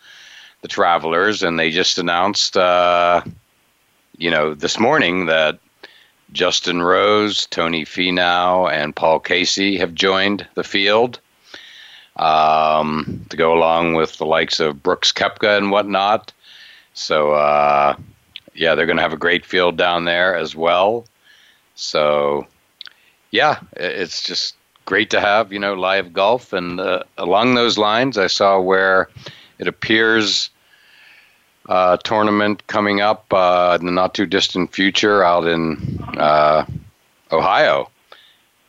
the 0.61 0.67
Travelers, 0.67 1.43
and 1.43 1.59
they 1.59 1.71
just 1.71 1.97
announced, 1.97 2.55
uh, 2.55 3.21
you 4.17 4.31
know, 4.31 4.53
this 4.53 4.79
morning 4.79 5.25
that 5.25 5.59
Justin 6.31 6.81
Rose, 6.81 7.45
Tony 7.47 7.85
Finau, 7.85 8.71
and 8.71 8.95
Paul 8.95 9.19
Casey 9.19 9.77
have 9.77 9.93
joined 9.93 10.47
the 10.55 10.63
field 10.63 11.19
um, 12.15 13.25
to 13.29 13.37
go 13.37 13.53
along 13.53 13.93
with 13.93 14.17
the 14.17 14.25
likes 14.25 14.59
of 14.59 14.81
Brooks 14.81 15.11
Koepka 15.11 15.57
and 15.57 15.71
whatnot. 15.71 16.31
So, 16.93 17.33
uh, 17.33 17.95
yeah, 18.53 18.75
they're 18.75 18.85
going 18.85 18.97
to 18.97 19.03
have 19.03 19.13
a 19.13 19.17
great 19.17 19.45
field 19.45 19.77
down 19.77 20.05
there 20.05 20.35
as 20.35 20.55
well. 20.55 21.05
So, 21.75 22.47
yeah, 23.31 23.59
it's 23.75 24.23
just 24.23 24.55
great 24.85 25.09
to 25.11 25.19
have 25.19 25.53
you 25.53 25.59
know 25.59 25.73
live 25.73 26.13
golf. 26.13 26.53
And 26.53 26.79
uh, 26.79 27.03
along 27.17 27.55
those 27.55 27.77
lines, 27.77 28.17
I 28.17 28.27
saw 28.27 28.59
where 28.59 29.09
it 29.59 29.67
appears 29.67 30.49
a 31.69 31.71
uh, 31.71 31.97
tournament 31.97 32.67
coming 32.67 32.99
up 32.99 33.31
uh, 33.31 33.77
in 33.79 33.85
the 33.85 33.91
not 33.91 34.13
too 34.13 34.25
distant 34.25 34.73
future 34.73 35.23
out 35.23 35.47
in 35.47 36.03
uh, 36.17 36.65
Ohio 37.31 37.89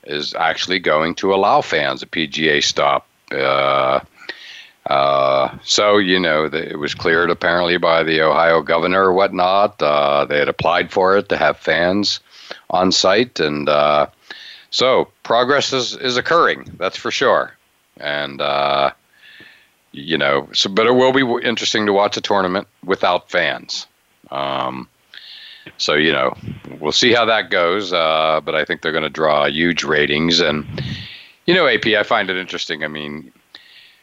is 0.04 0.34
actually 0.34 0.78
going 0.78 1.14
to 1.16 1.34
allow 1.34 1.60
fans 1.60 2.02
a 2.02 2.06
PGA 2.06 2.62
stop. 2.62 3.08
Uh, 3.32 4.00
uh, 4.86 5.56
so 5.64 5.96
you 5.96 6.20
know 6.20 6.48
the, 6.48 6.70
it 6.70 6.78
was 6.78 6.94
cleared 6.94 7.30
apparently 7.30 7.78
by 7.78 8.02
the 8.02 8.20
Ohio 8.20 8.62
governor 8.62 9.04
or 9.04 9.12
whatnot. 9.12 9.82
Uh, 9.82 10.24
they 10.26 10.38
had 10.38 10.48
applied 10.48 10.92
for 10.92 11.16
it 11.16 11.28
to 11.30 11.36
have 11.36 11.56
fans 11.56 12.20
on 12.74 12.92
site, 12.92 13.40
and 13.40 13.68
uh, 13.68 14.06
so 14.70 15.08
progress 15.22 15.72
is, 15.72 15.96
is 15.96 16.16
occurring. 16.16 16.74
That's 16.78 16.96
for 16.96 17.10
sure. 17.10 17.54
And 17.98 18.40
uh, 18.40 18.90
you 19.92 20.18
know, 20.18 20.48
so 20.52 20.68
but 20.68 20.86
it 20.86 20.92
will 20.92 21.12
be 21.12 21.46
interesting 21.46 21.86
to 21.86 21.92
watch 21.92 22.16
a 22.16 22.20
tournament 22.20 22.66
without 22.84 23.30
fans. 23.30 23.86
Um, 24.30 24.88
so 25.78 25.94
you 25.94 26.12
know, 26.12 26.36
we'll 26.80 26.92
see 26.92 27.12
how 27.12 27.24
that 27.26 27.50
goes. 27.50 27.92
Uh, 27.92 28.40
but 28.44 28.54
I 28.54 28.64
think 28.64 28.82
they're 28.82 28.92
going 28.92 29.04
to 29.04 29.10
draw 29.10 29.46
huge 29.46 29.84
ratings, 29.84 30.40
and 30.40 30.66
you 31.46 31.54
know, 31.54 31.68
AP, 31.68 31.86
I 31.86 32.02
find 32.02 32.28
it 32.28 32.36
interesting. 32.36 32.82
I 32.82 32.88
mean, 32.88 33.32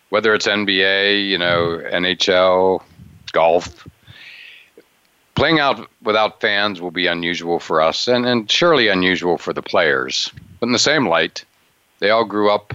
whether 0.10 0.34
it's 0.34 0.48
NBA, 0.48 1.28
you 1.28 1.38
know, 1.38 1.82
NHL, 1.92 2.82
golf, 3.34 3.88
playing 5.36 5.60
out 5.60 5.90
without 6.02 6.42
fans 6.42 6.82
will 6.82 6.92
be 6.92 7.08
unusual 7.08 7.60
for 7.60 7.82
us, 7.82 8.08
and 8.08 8.26
and 8.26 8.50
surely 8.50 8.88
unusual 8.88 9.38
for 9.38 9.54
the 9.54 9.62
players. 9.62 10.32
But 10.60 10.68
in 10.68 10.74
the 10.74 10.80
same 10.80 11.08
light, 11.08 11.46
they 12.00 12.10
all 12.10 12.26
grew 12.26 12.52
up 12.52 12.74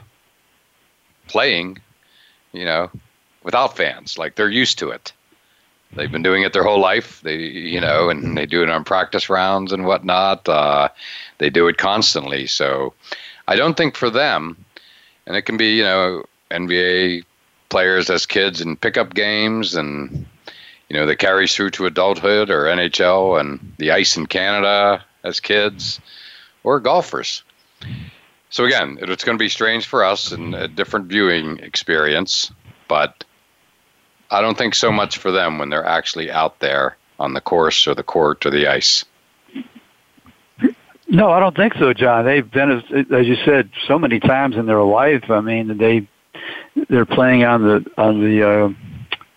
playing, 1.29 1.79
you 2.53 2.65
know, 2.65 2.91
without 3.43 3.77
fans. 3.77 4.19
Like 4.19 4.37
they're 4.37 4.49
used 4.49 4.79
to 4.79 4.91
it. 4.91 5.13
They've 5.93 6.11
been 6.11 6.23
doing 6.23 6.43
it 6.43 6.53
their 6.53 6.65
whole 6.65 6.81
life. 6.81 7.21
They, 7.23 7.37
you 7.37 7.81
know, 7.81 8.11
and 8.11 8.37
they 8.37 8.45
do 8.47 8.63
it 8.63 8.71
on 8.71 8.85
practice 8.85 9.31
rounds 9.31 9.73
and 9.73 9.87
whatnot. 9.87 10.49
Uh, 10.49 10.89
they 11.39 11.49
do 11.49 11.69
it 11.69 11.79
constantly. 11.79 12.47
So 12.47 12.93
I 13.49 13.57
don't 13.57 13.77
think 13.77 13.97
for 13.97 14.11
them, 14.11 14.57
and 15.27 15.37
it 15.37 15.43
can 15.43 15.57
be, 15.57 15.77
you 15.77 15.85
know, 15.85 16.25
NBA 16.51 17.25
players 17.69 18.11
as 18.11 18.27
kids 18.27 18.61
in 18.61 18.77
pickup 18.77 19.15
games 19.15 19.75
and 19.75 20.27
you 20.89 20.97
know 20.97 21.07
that 21.07 21.17
carries 21.17 21.55
through 21.55 21.71
to 21.71 21.87
adulthood 21.87 22.51
or 22.51 22.65
NHL 22.65 23.41
and 23.41 23.75
the 23.79 23.91
ice 23.91 24.17
in 24.17 24.27
Canada 24.27 25.05
as 25.25 25.41
kids 25.41 26.01
or 26.65 26.81
golfers. 26.81 27.43
So 28.51 28.65
again, 28.65 28.99
it's 29.01 29.25
going 29.25 29.37
to 29.37 29.43
be 29.43 29.49
strange 29.49 29.87
for 29.87 30.05
us 30.05 30.33
and 30.33 30.55
a 30.55 30.69
different 30.69 31.07
viewing 31.07 31.59
experience, 31.59 32.53
but 32.89 33.25
I 34.31 34.41
don't 34.41 34.57
think 34.57 34.75
so 34.75 34.93
much 34.93 35.19
for 35.19 35.31
them 35.31 35.59
when 35.59 35.69
they're 35.69 35.85
actually 35.85 36.31
out 36.31 36.61
there 36.61 36.97
on 37.19 37.35
the 37.35 37.41
course 37.41 37.87
or 37.87 37.95
the 37.95 38.03
court 38.03 38.47
or 38.47 38.51
the 38.51 38.67
ice. 38.67 39.05
No, 41.09 41.31
I 41.31 41.39
don't 41.39 41.57
think 41.57 41.75
so, 41.75 41.93
John. 41.93 42.25
They've 42.25 42.51
been, 42.51 42.71
as, 42.71 42.83
as 43.13 43.27
you 43.27 43.37
said, 43.45 43.71
so 43.87 43.99
many 43.99 44.19
times 44.19 44.57
in 44.57 44.67
their 44.67 44.83
life. 44.83 45.31
I 45.31 45.41
mean, 45.41 45.77
they 45.79 46.09
they're 46.89 47.07
playing 47.07 47.45
on 47.45 47.63
the 47.63 47.91
on 47.97 48.21
the 48.21 48.49
uh, 48.49 48.69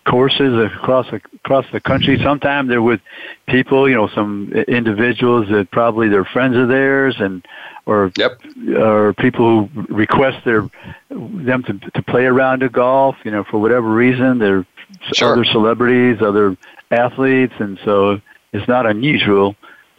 courses 0.04 0.72
across 0.72 1.10
the, 1.10 1.20
across 1.34 1.66
the 1.72 1.80
country. 1.80 2.18
Sometimes 2.22 2.68
they're 2.68 2.82
with 2.82 3.00
people, 3.46 3.88
you 3.88 3.94
know, 3.94 4.08
some 4.08 4.52
individuals 4.68 5.48
that 5.50 5.70
probably 5.70 6.08
they're 6.08 6.24
friends 6.24 6.56
of 6.56 6.68
theirs, 6.68 7.16
and 7.18 7.46
or 7.86 8.12
yep. 8.16 8.40
or 8.76 9.12
people 9.14 9.66
who 9.66 9.94
request 9.94 10.44
their 10.44 10.68
them 11.10 11.62
to 11.64 11.78
to 11.78 12.02
play 12.02 12.24
around 12.26 12.62
of 12.62 12.72
golf, 12.72 13.16
you 13.24 13.30
know, 13.30 13.44
for 13.44 13.58
whatever 13.58 13.88
reason. 13.88 14.38
They're 14.38 14.66
sure. 15.12 15.32
other 15.32 15.44
celebrities, 15.44 16.22
other 16.22 16.56
athletes, 16.90 17.54
and 17.58 17.78
so 17.84 18.20
it's 18.52 18.68
not 18.68 18.86
unusual. 18.86 19.56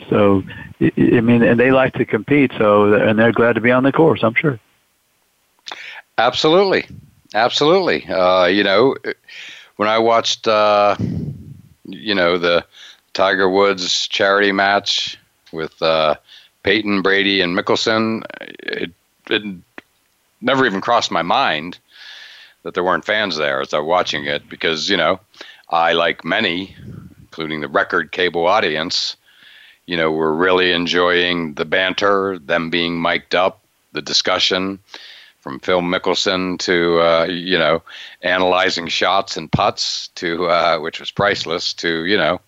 So, 0.09 0.43
I 0.81 1.21
mean, 1.21 1.43
and 1.43 1.59
they 1.59 1.71
like 1.71 1.93
to 1.93 2.05
compete, 2.05 2.51
so 2.57 2.93
and 2.93 3.19
they're 3.19 3.31
glad 3.31 3.53
to 3.53 3.61
be 3.61 3.71
on 3.71 3.83
the 3.83 3.91
course. 3.91 4.23
I'm 4.23 4.33
sure. 4.33 4.59
Absolutely, 6.17 6.87
absolutely. 7.33 8.05
Uh, 8.07 8.45
you 8.45 8.63
know, 8.63 8.95
when 9.81 9.89
I 9.89 9.97
watched, 9.97 10.47
uh, 10.47 10.95
you 11.85 12.13
know, 12.13 12.37
the 12.37 12.63
Tiger 13.13 13.49
Woods 13.49 14.07
charity 14.07 14.51
match 14.51 15.17
with 15.51 15.81
uh, 15.81 16.17
Peyton 16.61 17.01
Brady 17.01 17.41
and 17.41 17.57
Mickelson, 17.57 18.23
it, 18.39 18.91
it 19.27 19.41
never 20.39 20.67
even 20.67 20.81
crossed 20.81 21.09
my 21.09 21.23
mind 21.23 21.79
that 22.61 22.75
there 22.75 22.83
weren't 22.83 23.05
fans 23.05 23.37
there 23.37 23.59
as 23.59 23.73
I 23.73 23.79
was 23.79 23.87
watching 23.87 24.25
it 24.25 24.47
because, 24.47 24.87
you 24.87 24.97
know, 24.97 25.19
I, 25.71 25.93
like 25.93 26.23
many, 26.23 26.75
including 27.19 27.61
the 27.61 27.67
record 27.67 28.11
cable 28.11 28.45
audience, 28.45 29.17
you 29.87 29.97
know, 29.97 30.11
were 30.11 30.35
really 30.35 30.73
enjoying 30.73 31.55
the 31.55 31.65
banter, 31.65 32.37
them 32.37 32.69
being 32.69 33.01
mic'd 33.01 33.33
up, 33.33 33.63
the 33.93 34.01
discussion 34.03 34.77
from 35.41 35.59
Phil 35.59 35.81
Mickelson 35.81 36.57
to, 36.59 36.99
uh, 37.01 37.25
you 37.25 37.57
know, 37.57 37.81
analyzing 38.21 38.87
shots 38.87 39.35
and 39.35 39.51
putts 39.51 40.07
to, 40.09 40.47
uh, 40.47 40.79
which 40.79 40.99
was 40.99 41.11
priceless, 41.11 41.73
to, 41.73 42.05
you 42.05 42.15
know, 42.15 42.39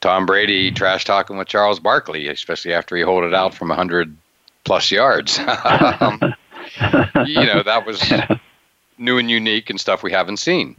Tom 0.00 0.26
Brady 0.26 0.70
trash 0.70 1.04
talking 1.04 1.38
with 1.38 1.48
Charles 1.48 1.80
Barkley, 1.80 2.28
especially 2.28 2.74
after 2.74 2.96
he 2.96 3.02
holed 3.02 3.24
it 3.24 3.32
out 3.32 3.54
from 3.54 3.68
100 3.68 4.14
plus 4.64 4.90
yards. 4.90 5.38
um, 5.64 6.20
you 7.24 7.46
know, 7.46 7.62
that 7.62 7.84
was 7.86 8.02
new 8.98 9.18
and 9.18 9.30
unique 9.30 9.70
and 9.70 9.80
stuff 9.80 10.02
we 10.02 10.12
haven't 10.12 10.38
seen. 10.38 10.76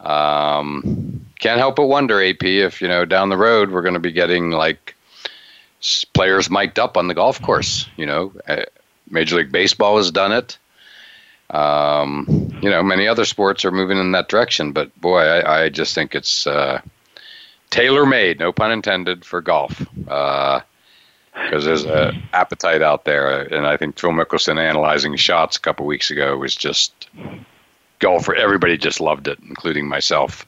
Um, 0.00 1.26
can't 1.38 1.58
help 1.58 1.76
but 1.76 1.86
wonder, 1.86 2.22
AP, 2.22 2.44
if 2.44 2.82
you 2.82 2.88
know 2.88 3.04
down 3.04 3.28
the 3.28 3.36
road 3.36 3.70
we're 3.70 3.82
going 3.82 3.94
to 3.94 4.00
be 4.00 4.12
getting 4.12 4.50
like 4.50 4.94
players 6.12 6.50
mic'd 6.50 6.78
up 6.78 6.96
on 6.96 7.08
the 7.08 7.14
golf 7.14 7.40
course. 7.40 7.88
You 7.96 8.06
know, 8.06 8.32
uh, 8.46 8.64
Major 9.10 9.36
League 9.36 9.52
Baseball 9.52 9.96
has 9.96 10.10
done 10.10 10.32
it. 10.32 10.58
Um, 11.50 12.50
you 12.60 12.70
know, 12.70 12.82
many 12.82 13.06
other 13.06 13.24
sports 13.24 13.64
are 13.64 13.70
moving 13.70 13.98
in 13.98 14.12
that 14.12 14.28
direction, 14.28 14.72
but 14.72 14.98
boy, 15.00 15.20
I, 15.20 15.64
I 15.64 15.68
just 15.68 15.94
think 15.94 16.14
it's 16.14 16.46
uh, 16.46 16.80
tailor 17.70 18.04
made, 18.04 18.40
no 18.40 18.52
pun 18.52 18.72
intended, 18.72 19.24
for 19.24 19.40
golf. 19.40 19.86
Uh, 20.08 20.60
because 21.44 21.64
there's 21.64 21.84
an 21.84 22.22
appetite 22.32 22.82
out 22.82 23.04
there. 23.04 23.42
And 23.42 23.66
I 23.66 23.76
think 23.76 23.98
Phil 23.98 24.10
Mickelson 24.10 24.58
analyzing 24.58 25.16
shots 25.16 25.56
a 25.56 25.60
couple 25.60 25.86
weeks 25.86 26.10
ago 26.10 26.36
was 26.36 26.56
just 26.56 27.08
golf. 27.98 28.28
Everybody 28.28 28.76
just 28.78 29.00
loved 29.00 29.28
it, 29.28 29.38
including 29.46 29.86
myself. 29.86 30.46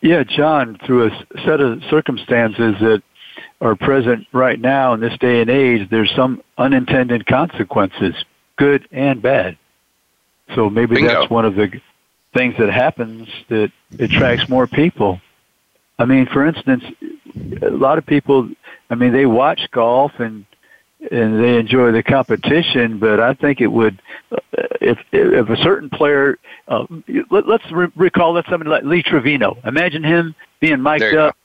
Yeah, 0.00 0.22
John, 0.22 0.78
through 0.84 1.06
a 1.06 1.26
set 1.44 1.60
of 1.60 1.82
circumstances 1.84 2.76
that 2.80 3.02
are 3.60 3.76
present 3.76 4.26
right 4.32 4.60
now 4.60 4.94
in 4.94 5.00
this 5.00 5.16
day 5.18 5.40
and 5.40 5.50
age, 5.50 5.88
there's 5.90 6.12
some 6.14 6.42
unintended 6.58 7.26
consequences, 7.26 8.14
good 8.56 8.86
and 8.92 9.22
bad. 9.22 9.56
So 10.54 10.68
maybe 10.68 10.96
Bingo. 10.96 11.12
that's 11.12 11.30
one 11.30 11.44
of 11.44 11.54
the 11.54 11.80
things 12.34 12.54
that 12.58 12.70
happens 12.70 13.28
that 13.48 13.72
attracts 13.98 14.48
more 14.48 14.66
people. 14.66 15.20
I 15.98 16.04
mean, 16.04 16.26
for 16.26 16.44
instance, 16.44 16.84
a 17.62 17.70
lot 17.70 17.98
of 17.98 18.04
people, 18.04 18.50
I 18.90 18.96
mean, 18.96 19.12
they 19.12 19.26
watch 19.26 19.60
golf 19.70 20.12
and 20.18 20.44
and 21.10 21.42
they 21.42 21.58
enjoy 21.58 21.92
the 21.92 22.02
competition, 22.02 22.98
but 22.98 23.20
I 23.20 23.34
think 23.34 23.60
it 23.60 23.66
would, 23.66 24.00
uh, 24.32 24.38
if 24.80 24.98
if 25.12 25.50
a 25.50 25.56
certain 25.58 25.90
player, 25.90 26.38
uh, 26.66 26.86
let, 27.30 27.46
us 27.46 27.60
re- 27.70 27.92
recall 27.94 28.32
that 28.34 28.46
somebody 28.48 28.70
like 28.70 28.84
Lee 28.84 29.02
Trevino. 29.02 29.58
Imagine 29.64 30.02
him 30.02 30.34
being 30.60 30.80
mic'd 30.80 31.14
up 31.14 31.36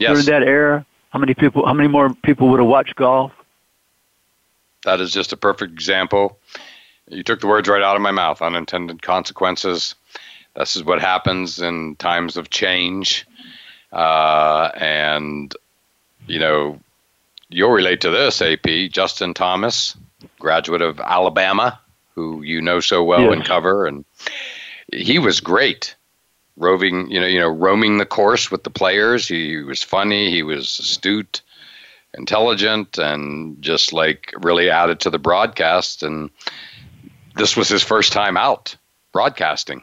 yes. 0.00 0.10
during 0.12 0.26
that 0.26 0.46
era. 0.46 0.84
How 1.10 1.18
many 1.18 1.34
people? 1.34 1.66
How 1.66 1.74
many 1.74 1.88
more 1.88 2.14
people 2.22 2.48
would 2.48 2.60
have 2.60 2.68
watched 2.68 2.96
golf? 2.96 3.32
That 4.84 5.00
is 5.00 5.12
just 5.12 5.32
a 5.32 5.36
perfect 5.36 5.72
example. 5.72 6.38
You 7.08 7.22
took 7.22 7.40
the 7.40 7.46
words 7.46 7.68
right 7.68 7.82
out 7.82 7.96
of 7.96 8.02
my 8.02 8.12
mouth. 8.12 8.40
Unintended 8.40 9.02
consequences. 9.02 9.94
This 10.56 10.76
is 10.76 10.84
what 10.84 11.00
happens 11.00 11.60
in 11.60 11.96
times 11.96 12.36
of 12.36 12.50
change. 12.50 13.26
Uh, 13.92 14.70
and, 14.74 15.54
you 16.26 16.38
know, 16.38 16.78
you'll 17.48 17.70
relate 17.72 18.00
to 18.02 18.10
this, 18.10 18.40
AP. 18.40 18.90
Justin 18.90 19.34
Thomas, 19.34 19.96
graduate 20.38 20.82
of 20.82 21.00
Alabama, 21.00 21.80
who 22.14 22.42
you 22.42 22.60
know 22.60 22.80
so 22.80 23.02
well 23.02 23.22
Yes. 23.22 23.32
and 23.32 23.44
cover, 23.44 23.86
and 23.86 24.04
he 24.92 25.18
was 25.18 25.40
great. 25.40 25.96
Roving, 26.60 27.10
you 27.10 27.18
know, 27.18 27.26
you 27.26 27.40
know, 27.40 27.48
roaming 27.48 27.96
the 27.98 28.06
course 28.06 28.50
with 28.50 28.64
the 28.64 28.70
players. 28.70 29.26
He 29.26 29.56
was 29.56 29.82
funny. 29.82 30.30
He 30.30 30.42
was 30.42 30.78
astute, 30.78 31.40
intelligent, 32.14 32.98
and 32.98 33.60
just 33.62 33.92
like 33.94 34.32
really 34.42 34.68
added 34.68 35.00
to 35.00 35.10
the 35.10 35.18
broadcast. 35.18 36.02
And 36.02 36.30
this 37.36 37.56
was 37.56 37.68
his 37.68 37.82
first 37.82 38.12
time 38.12 38.36
out 38.36 38.76
broadcasting. 39.12 39.82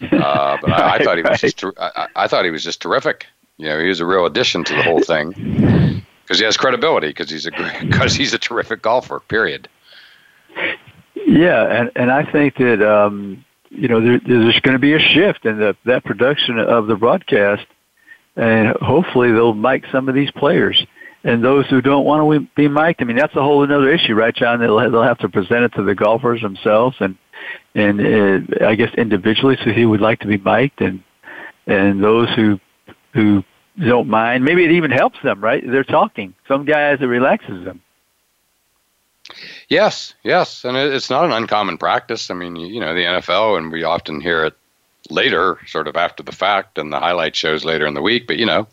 Uh, 0.00 0.58
but 0.60 0.72
I, 0.72 0.96
I 0.96 0.98
thought 1.04 1.16
he 1.16 1.22
was 1.22 1.30
Right, 1.30 1.40
just 1.40 1.58
ter- 1.58 1.72
I, 1.78 2.08
I 2.16 2.26
thought 2.26 2.44
he 2.44 2.50
was 2.50 2.64
just 2.64 2.82
terrific. 2.82 3.26
You 3.56 3.66
know, 3.68 3.80
he 3.80 3.88
was 3.88 4.00
a 4.00 4.06
real 4.06 4.26
addition 4.26 4.64
to 4.64 4.74
the 4.74 4.82
whole 4.82 5.00
thing 5.00 6.04
because 6.22 6.38
he 6.38 6.44
has 6.44 6.56
credibility 6.56 7.08
because 7.08 7.30
he's 7.30 7.46
a 7.46 7.50
because 7.80 8.14
he's 8.16 8.34
a 8.34 8.38
terrific 8.38 8.82
golfer. 8.82 9.20
Period. 9.20 9.68
Yeah, 11.14 11.64
and 11.64 11.90
and 11.96 12.10
I 12.10 12.24
think 12.24 12.56
that 12.56 12.82
um, 12.82 13.44
you 13.70 13.88
know 13.88 14.00
there, 14.00 14.20
there's 14.26 14.60
going 14.60 14.74
to 14.74 14.78
be 14.78 14.94
a 14.94 14.98
shift 14.98 15.44
in 15.44 15.58
the, 15.58 15.76
that 15.84 16.04
production 16.04 16.58
of 16.58 16.86
the 16.86 16.96
broadcast, 16.96 17.66
and 18.36 18.76
hopefully 18.80 19.32
they'll 19.32 19.54
mic 19.54 19.84
some 19.92 20.08
of 20.08 20.14
these 20.14 20.30
players. 20.32 20.84
And 21.24 21.44
those 21.44 21.66
who 21.66 21.82
don't 21.82 22.04
want 22.04 22.32
to 22.32 22.48
be 22.54 22.68
mic'd, 22.68 23.02
I 23.02 23.04
mean 23.04 23.16
that's 23.16 23.34
a 23.34 23.42
whole 23.42 23.64
another 23.64 23.92
issue, 23.92 24.14
right, 24.14 24.34
John? 24.34 24.60
They'll 24.60 24.78
they'll 24.90 25.02
have 25.02 25.18
to 25.18 25.28
present 25.28 25.64
it 25.64 25.72
to 25.74 25.82
the 25.82 25.94
golfers 25.94 26.40
themselves, 26.40 26.96
and 27.00 27.16
and 27.74 28.00
uh, 28.60 28.66
I 28.66 28.74
guess 28.76 28.94
individually, 28.96 29.56
so 29.64 29.70
he 29.70 29.84
would 29.84 30.00
like 30.00 30.20
to 30.20 30.26
be 30.26 30.38
mic'd, 30.38 30.80
and 30.80 31.02
and 31.66 32.02
those 32.02 32.28
who 32.34 32.60
who 33.14 33.42
don't 33.78 34.08
mind, 34.08 34.44
maybe 34.44 34.64
it 34.64 34.72
even 34.72 34.90
helps 34.90 35.18
them, 35.22 35.42
right? 35.42 35.62
They're 35.64 35.84
talking. 35.84 36.34
Some 36.46 36.64
guys 36.64 36.98
it 37.00 37.04
relaxes 37.04 37.64
them. 37.64 37.80
Yes, 39.68 40.14
yes, 40.22 40.64
and 40.64 40.76
it's 40.76 41.10
not 41.10 41.26
an 41.26 41.32
uncommon 41.32 41.76
practice. 41.76 42.30
I 42.30 42.34
mean, 42.34 42.56
you 42.56 42.80
know, 42.80 42.94
the 42.94 43.04
NFL, 43.04 43.58
and 43.58 43.70
we 43.70 43.84
often 43.84 44.20
hear 44.20 44.44
it 44.46 44.56
later, 45.10 45.58
sort 45.66 45.88
of 45.88 45.96
after 45.96 46.22
the 46.22 46.32
fact, 46.32 46.78
and 46.78 46.90
the 46.90 46.98
highlight 46.98 47.36
shows 47.36 47.64
later 47.64 47.86
in 47.86 47.92
the 47.92 48.02
week. 48.02 48.26
But 48.26 48.38
you 48.38 48.46
know, 48.46 48.66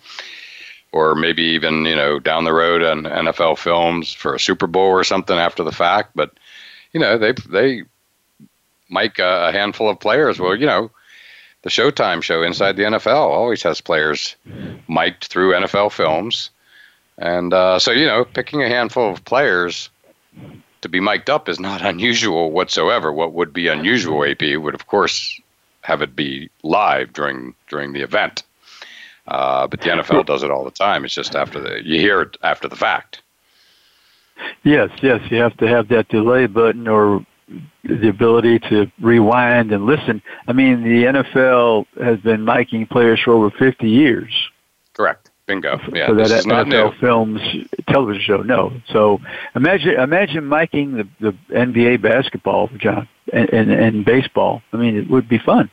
or 0.93 1.13
maybe 1.13 1.43
even 1.43 1.85
you 1.85 1.95
know 1.95 2.19
down 2.19 2.45
the 2.45 2.53
road 2.53 2.81
on 2.81 3.03
NFL 3.03 3.57
films 3.57 4.13
for 4.13 4.33
a 4.33 4.39
Super 4.39 4.67
Bowl 4.67 4.87
or 4.87 5.03
something 5.03 5.37
after 5.37 5.63
the 5.63 5.73
fact. 5.73 6.11
But 6.15 6.31
you 6.93 6.99
know, 7.01 7.17
they 7.17 7.33
they 7.49 7.83
mic 8.89 9.19
a 9.19 9.51
handful 9.51 9.89
of 9.89 9.99
players. 9.99 10.39
Well, 10.39 10.55
you 10.55 10.65
know, 10.65 10.91
the 11.63 11.69
Showtime 11.69 12.21
show 12.21 12.41
Inside 12.41 12.77
the 12.77 12.83
NFL 12.83 13.15
always 13.15 13.63
has 13.63 13.81
players 13.81 14.37
mic'd 14.87 15.25
through 15.25 15.55
NFL 15.55 15.91
films, 15.91 16.51
and 17.17 17.53
uh, 17.53 17.79
so 17.79 17.91
you 17.91 18.05
know, 18.05 18.23
picking 18.23 18.63
a 18.63 18.69
handful 18.69 19.11
of 19.11 19.25
players 19.25 19.89
to 20.85 20.89
be 20.89 20.99
mic'd 20.99 21.29
up 21.29 21.49
is 21.49 21.59
not 21.59 21.81
unusual 21.93 22.51
whatsoever. 22.51 23.11
What 23.11 23.33
would 23.33 23.51
be 23.51 23.67
unusual, 23.67 24.23
AP, 24.23 24.41
would 24.57 24.75
of 24.75 24.87
course 24.87 25.39
have 25.81 26.01
it 26.01 26.15
be 26.15 26.49
live 26.63 27.13
during 27.13 27.53
during 27.69 27.93
the 27.93 28.01
event. 28.01 28.43
Uh, 29.27 29.67
but 29.67 29.81
the 29.81 29.89
NFL 29.89 30.25
does 30.25 30.43
it 30.43 30.51
all 30.51 30.63
the 30.63 30.71
time. 30.71 31.03
It's 31.03 31.13
just 31.13 31.35
after 31.35 31.59
the 31.59 31.83
you 31.83 31.99
hear 31.99 32.21
it 32.21 32.37
after 32.43 32.67
the 32.67 32.75
fact. 32.75 33.21
Yes, 34.63 34.89
yes, 35.01 35.21
you 35.31 35.37
have 35.37 35.55
to 35.57 35.67
have 35.67 35.87
that 35.87 36.09
delay 36.09 36.45
button 36.45 36.87
or 36.87 37.25
the 37.83 38.09
ability 38.09 38.59
to 38.59 38.91
rewind 38.99 39.71
and 39.71 39.85
listen. 39.85 40.21
I 40.47 40.53
mean, 40.53 40.83
the 40.83 41.05
NFL 41.05 41.85
has 42.03 42.19
been 42.19 42.41
miking 42.41 42.89
players 42.89 43.19
for 43.21 43.33
over 43.33 43.49
50 43.49 43.87
years. 43.87 44.31
Bingo. 45.47 45.79
Yeah, 45.93 46.07
for 46.07 46.15
that 46.15 46.27
this 46.29 46.31
is 46.31 46.45
NFL 46.45 46.47
not 46.47 46.67
new. 46.67 46.91
Films 46.99 47.41
television 47.87 48.21
show. 48.21 48.41
No. 48.41 48.73
So 48.91 49.21
imagine 49.55 49.99
imagine 49.99 50.45
miking 50.45 50.97
the, 50.97 51.31
the 51.31 51.55
NBA 51.55 52.01
basketball, 52.01 52.69
John, 52.77 53.07
and, 53.31 53.49
and, 53.49 53.71
and 53.71 54.05
baseball. 54.05 54.61
I 54.73 54.77
mean, 54.77 54.97
it 54.97 55.09
would 55.09 55.29
be 55.29 55.37
fun. 55.37 55.69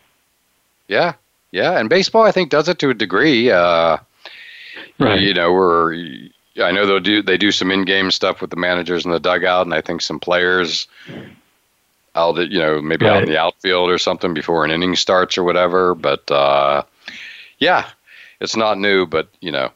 Yeah, 0.88 1.14
yeah, 1.52 1.78
and 1.78 1.88
baseball 1.88 2.24
I 2.24 2.32
think 2.32 2.50
does 2.50 2.68
it 2.68 2.78
to 2.80 2.90
a 2.90 2.94
degree. 2.94 3.50
Uh, 3.50 3.98
Right. 4.98 5.20
You 5.20 5.34
know, 5.34 5.52
we're 5.52 5.94
I 6.62 6.70
know 6.70 6.86
they'll 6.86 7.00
do 7.00 7.22
they 7.22 7.36
do 7.36 7.50
some 7.50 7.70
in-game 7.70 8.10
stuff 8.10 8.40
with 8.40 8.50
the 8.50 8.56
managers 8.56 9.04
in 9.04 9.10
the 9.10 9.20
dugout, 9.20 9.66
and 9.66 9.74
I 9.74 9.80
think 9.80 10.00
some 10.02 10.20
players 10.20 10.86
out 12.14 12.36
you 12.36 12.58
know 12.58 12.80
maybe 12.82 13.06
out 13.06 13.22
in 13.22 13.28
the 13.28 13.38
outfield 13.38 13.90
or 13.90 13.98
something 13.98 14.34
before 14.34 14.64
an 14.64 14.70
inning 14.70 14.96
starts 14.96 15.38
or 15.38 15.44
whatever. 15.44 15.94
But 15.94 16.30
uh, 16.30 16.82
yeah, 17.58 17.88
it's 18.42 18.56
not 18.56 18.78
new, 18.78 19.06
but 19.06 19.28
you 19.40 19.50
know, 19.52 19.70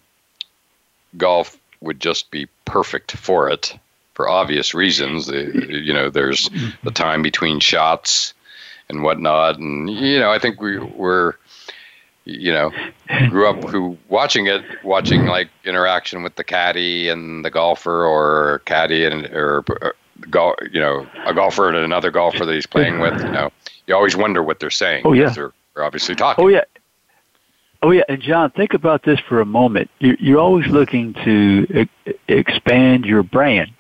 golf 1.17 1.57
would 1.81 2.01
just 2.01 2.31
be 2.31 2.47
perfect 2.65 3.13
for 3.13 3.49
it 3.49 3.73
for 4.15 4.29
obvious 4.29 4.75
reasons. 4.75 5.29
You 5.29 5.93
know, 5.93 6.11
there's 6.11 6.51
the 6.83 6.91
time 6.91 7.23
between 7.23 7.61
shots 7.61 8.35
and 8.89 9.03
whatnot, 9.03 9.59
and 9.59 9.89
you 9.91 10.19
know, 10.19 10.31
I 10.31 10.39
think 10.39 10.61
we 10.61 10.79
we're 10.79 11.35
you 12.25 12.53
know 12.53 12.73
grew 13.29 13.49
up 13.49 13.63
who 13.65 13.97
watching 14.09 14.47
it 14.49 14.63
watching 14.83 15.27
like 15.27 15.49
interaction 15.65 16.25
with 16.25 16.35
the 16.35 16.43
caddy 16.45 17.09
and 17.09 17.45
the 17.45 17.51
golfer 17.51 18.05
or 18.05 18.61
caddy 18.65 19.05
and 19.05 19.27
or, 19.27 19.63
or 19.81 19.95
gol 20.29 20.57
you 20.73 20.81
know 20.81 21.07
a 21.25 21.33
golfer 21.33 21.69
and 21.69 21.77
another 21.77 22.11
golfer 22.11 22.45
that 22.45 22.53
he's 22.53 22.67
playing 22.67 22.99
with 22.99 23.15
you 23.23 23.31
know 23.31 23.53
you 23.87 23.95
always 23.95 24.17
wonder 24.17 24.43
what 24.43 24.59
they're 24.59 24.71
saying 24.71 25.03
Oh, 25.05 25.13
yeah. 25.13 25.23
because 25.25 25.37
they're, 25.37 25.53
they're 25.77 25.85
obviously 25.85 26.17
talking 26.17 26.45
Oh 26.45 26.49
yeah. 26.49 26.65
Oh 27.87 27.93
yeah, 27.93 28.03
and 28.09 28.21
John, 28.21 28.51
think 28.51 28.75
about 28.75 29.05
this 29.05 29.21
for 29.29 29.41
a 29.41 29.47
moment. 29.47 29.89
You're, 30.01 30.41
always 30.41 30.67
looking 30.67 31.15
to 31.25 31.87
expand 32.27 33.05
your 33.05 33.23
brand. 33.23 33.71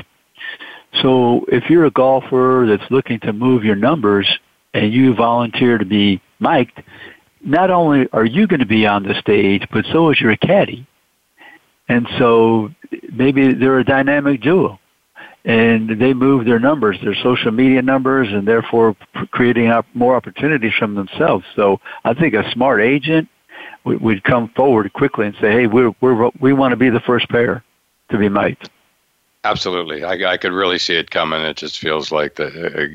So 1.02 1.44
if 1.48 1.68
you're 1.68 1.86
a 1.86 1.90
golfer 1.90 2.66
that's 2.68 2.88
looking 2.88 3.18
to 3.20 3.32
move 3.32 3.64
your 3.64 3.74
numbers 3.74 4.28
and 4.72 4.92
you 4.92 5.12
volunteer 5.16 5.76
to 5.76 5.84
be 5.84 6.22
mic'd, 6.38 6.84
not 7.44 7.72
only 7.72 8.08
are 8.12 8.24
you 8.24 8.46
going 8.46 8.60
to 8.60 8.66
be 8.66 8.86
on 8.86 9.02
the 9.02 9.14
stage, 9.20 9.66
but 9.72 9.84
so 9.90 10.10
is 10.12 10.20
your 10.20 10.36
caddy. 10.36 10.86
And 11.88 12.06
so 12.16 12.70
maybe 13.12 13.54
they're 13.54 13.80
a 13.80 13.84
dynamic 13.84 14.40
duo 14.40 14.78
and 15.44 16.00
they 16.00 16.14
move 16.14 16.46
their 16.46 16.60
numbers, 16.60 16.96
their 17.02 17.16
social 17.24 17.50
media 17.50 17.82
numbers, 17.82 18.28
and 18.30 18.46
therefore 18.46 18.94
creating 19.32 19.72
more 19.94 20.14
opportunities 20.14 20.74
from 20.78 20.94
themselves. 20.94 21.44
So 21.56 21.80
I 22.04 22.14
think 22.14 22.34
a 22.34 22.48
smart 22.52 22.80
agent 22.80 23.28
would 23.86 24.24
come 24.24 24.48
forward 24.48 24.92
quickly 24.92 25.26
and 25.26 25.36
say, 25.40 25.52
"Hey, 25.52 25.66
we're, 25.66 25.94
we're 26.00 26.30
we 26.40 26.52
want 26.52 26.72
to 26.72 26.76
be 26.76 26.90
the 26.90 27.00
first 27.00 27.28
pair 27.28 27.62
to 28.10 28.18
be 28.18 28.28
mic'd." 28.28 28.68
Absolutely, 29.44 30.02
I, 30.02 30.32
I 30.32 30.36
could 30.36 30.52
really 30.52 30.78
see 30.78 30.96
it 30.96 31.10
coming. 31.10 31.40
It 31.42 31.56
just 31.56 31.78
feels 31.78 32.10
like 32.10 32.34
the, 32.34 32.46
uh, 32.46 32.86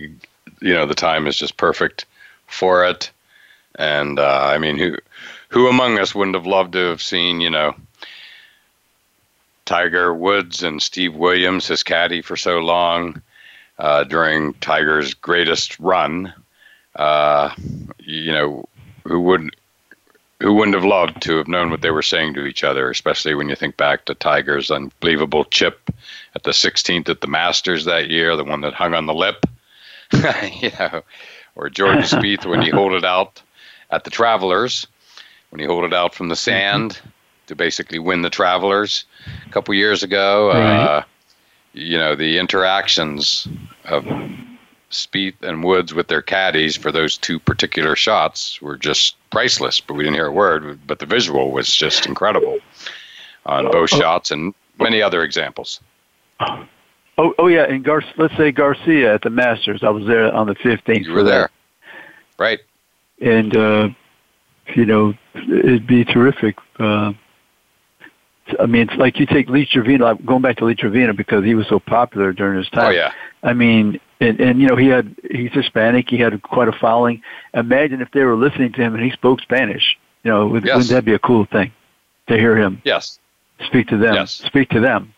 you 0.59 0.73
know, 0.73 0.85
the 0.85 0.95
time 0.95 1.25
is 1.25 1.37
just 1.37 1.55
perfect 1.55 2.05
for 2.47 2.85
it. 2.85 3.09
And 3.75 4.19
uh, 4.19 4.47
I 4.47 4.57
mean, 4.57 4.77
who, 4.77 4.97
who 5.47 5.69
among 5.69 5.97
us 5.97 6.13
wouldn't 6.13 6.35
have 6.35 6.45
loved 6.45 6.73
to 6.73 6.89
have 6.89 7.01
seen, 7.01 7.39
you 7.39 7.49
know, 7.49 7.73
Tiger 9.65 10.13
Woods 10.13 10.61
and 10.61 10.81
Steve 10.81 11.15
Williams, 11.15 11.67
his 11.67 11.83
caddy 11.83 12.21
for 12.21 12.35
so 12.35 12.59
long, 12.59 13.21
uh, 13.79 14.03
during 14.03 14.53
Tiger's 14.55 15.13
greatest 15.13 15.79
run. 15.79 16.33
Uh, 16.97 17.53
you 17.99 18.33
know, 18.33 18.67
who 19.05 19.21
would 19.21 19.55
who 20.41 20.53
wouldn't 20.53 20.75
have 20.75 20.83
loved 20.83 21.21
to 21.21 21.37
have 21.37 21.47
known 21.47 21.69
what 21.69 21.81
they 21.81 21.91
were 21.91 22.01
saying 22.01 22.33
to 22.33 22.45
each 22.45 22.63
other, 22.63 22.89
especially 22.89 23.35
when 23.35 23.47
you 23.47 23.55
think 23.55 23.77
back 23.77 24.05
to 24.05 24.15
Tiger's 24.15 24.71
unbelievable 24.71 25.45
chip 25.45 25.91
at 26.33 26.43
the 26.43 26.51
16th 26.51 27.09
at 27.09 27.21
the 27.21 27.27
Masters 27.27 27.85
that 27.85 28.09
year, 28.09 28.35
the 28.35 28.43
one 28.43 28.61
that 28.61 28.73
hung 28.73 28.95
on 28.95 29.05
the 29.05 29.13
lip, 29.13 29.45
you 30.13 30.71
know, 30.79 31.03
or 31.55 31.69
Jordan 31.69 32.01
Spieth 32.01 32.45
when 32.45 32.61
he 32.61 32.69
holed 32.69 32.93
it 32.93 33.05
out 33.05 33.41
at 33.91 34.03
the 34.03 34.09
Travelers, 34.09 34.87
when 35.51 35.59
he 35.59 35.65
holed 35.65 35.85
it 35.85 35.93
out 35.93 36.15
from 36.15 36.29
the 36.29 36.35
sand 36.35 36.99
to 37.45 37.55
basically 37.55 37.99
win 37.99 38.23
the 38.23 38.29
Travelers 38.29 39.05
a 39.45 39.49
couple 39.51 39.75
years 39.75 40.01
ago. 40.01 40.49
Uh, 40.49 41.03
you 41.73 41.99
know, 41.99 42.15
the 42.15 42.39
interactions 42.39 43.47
of 43.85 44.05
Spieth 44.89 45.41
and 45.43 45.63
Woods 45.63 45.93
with 45.93 46.07
their 46.07 46.21
caddies 46.23 46.75
for 46.75 46.91
those 46.91 47.17
two 47.17 47.37
particular 47.37 47.95
shots 47.95 48.59
were 48.59 48.77
just 48.77 49.15
priceless. 49.31 49.81
But 49.81 49.95
we 49.95 50.03
didn't 50.03 50.15
hear 50.15 50.27
a 50.27 50.31
word. 50.31 50.79
But 50.85 50.99
the 50.99 51.05
visual 51.05 51.51
was 51.51 51.73
just 51.73 52.05
incredible 52.05 52.59
on 53.45 53.71
both 53.71 53.89
shots 53.89 54.31
and 54.31 54.53
many 54.79 55.01
other 55.01 55.23
examples. 55.23 55.81
Oh, 57.17 57.33
oh 57.37 57.47
yeah, 57.47 57.63
and 57.63 57.83
Gar- 57.83 58.03
let's 58.17 58.35
say 58.37 58.51
Garcia 58.51 59.13
at 59.13 59.21
the 59.21 59.29
Masters. 59.29 59.83
I 59.83 59.89
was 59.89 60.05
there 60.07 60.33
on 60.33 60.47
the 60.47 60.55
15th. 60.55 61.05
You 61.05 61.13
were 61.13 61.23
there, 61.23 61.49
right? 62.39 62.59
and 63.21 63.55
uh, 63.55 63.89
you 64.75 64.85
know 64.85 65.13
it'd 65.35 65.87
be 65.87 66.03
terrific. 66.03 66.57
Uh, 66.79 67.13
I 68.59 68.65
mean, 68.65 68.89
it's 68.89 68.97
like 68.97 69.19
you 69.19 69.25
take 69.25 69.47
Lee 69.49 69.65
Trevino. 69.65 70.07
I'm 70.07 70.25
going 70.25 70.41
back 70.41 70.57
to 70.57 70.65
Lee 70.65 70.75
Trevino 70.75 71.13
because 71.13 71.45
he 71.45 71.55
was 71.55 71.67
so 71.67 71.79
popular 71.79 72.33
during 72.33 72.57
his 72.57 72.69
time. 72.69 72.87
Oh 72.87 72.89
yeah, 72.89 73.13
I 73.43 73.53
mean, 73.53 73.99
and, 74.21 74.39
and 74.39 74.61
you 74.61 74.67
know 74.67 74.75
he 74.77 74.87
had 74.87 75.13
he's 75.29 75.51
Hispanic. 75.51 76.09
He 76.09 76.17
had 76.17 76.41
quite 76.43 76.67
a 76.69 76.71
following. 76.71 77.21
Imagine 77.53 78.01
if 78.01 78.11
they 78.11 78.23
were 78.23 78.35
listening 78.37 78.71
to 78.73 78.81
him 78.81 78.95
and 78.95 79.03
he 79.03 79.11
spoke 79.11 79.41
Spanish. 79.41 79.97
You 80.23 80.31
know, 80.31 80.47
would, 80.47 80.63
Yes. 80.63 80.75
wouldn't 80.77 80.91
that 80.91 81.05
be 81.05 81.13
a 81.13 81.19
cool 81.19 81.45
thing 81.45 81.71
to 82.27 82.37
hear 82.37 82.55
him 82.55 82.81
yes, 82.85 83.19
speak 83.65 83.87
to 83.87 83.97
them? 83.97 84.13
Yes. 84.13 84.31
Speak 84.31 84.69
to 84.69 84.79
them. 84.79 85.13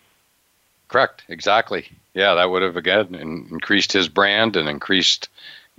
correct, 0.87 1.23
exactly. 1.27 1.87
Yeah, 2.13 2.35
that 2.35 2.49
would 2.49 2.61
have 2.61 2.77
again 2.77 3.13
in- 3.15 3.47
increased 3.51 3.91
his 3.91 4.07
brand 4.07 4.55
and 4.55 4.69
increased 4.69 5.29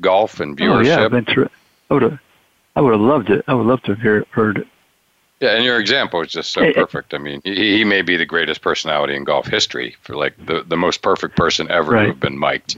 golf 0.01 0.41
and 0.41 0.57
viewership. 0.57 0.77
Oh 0.77 0.81
yeah, 0.81 0.99
viewership. 0.99 1.05
I've 1.05 1.11
been 1.13 1.25
through. 1.25 1.49
I 1.91 1.95
would 1.95 2.03
have. 2.03 2.19
I 2.77 2.81
would 2.81 2.93
have 2.93 3.01
loved 3.01 3.31
it. 3.31 3.45
I 3.49 3.55
would 3.55 3.67
love 3.67 3.83
to 3.83 3.93
have 3.93 4.01
hear, 4.03 4.25
heard 4.31 4.59
it. 4.59 4.67
Yeah, 5.41 5.51
and 5.57 5.65
your 5.65 5.79
example 5.79 6.21
is 6.23 6.33
just 6.33 6.53
so 6.53 6.73
perfect. 6.73 7.15
I 7.15 7.19
mean, 7.19 7.41
he, 7.45 7.79
he 7.79 7.85
may 7.85 8.03
be 8.03 8.17
the 8.17 8.25
greatest 8.27 8.63
personality 8.63 9.15
in 9.15 9.25
golf 9.25 9.47
history 9.47 9.97
for 10.03 10.15
like 10.17 10.35
the, 10.47 10.63
the 10.67 10.77
most 10.77 11.03
perfect 11.03 11.37
person 11.37 11.71
ever 11.71 11.93
Right. 11.93 12.03
to 12.03 12.09
have 12.09 12.21
been 12.21 12.39
mic'd. 12.39 12.77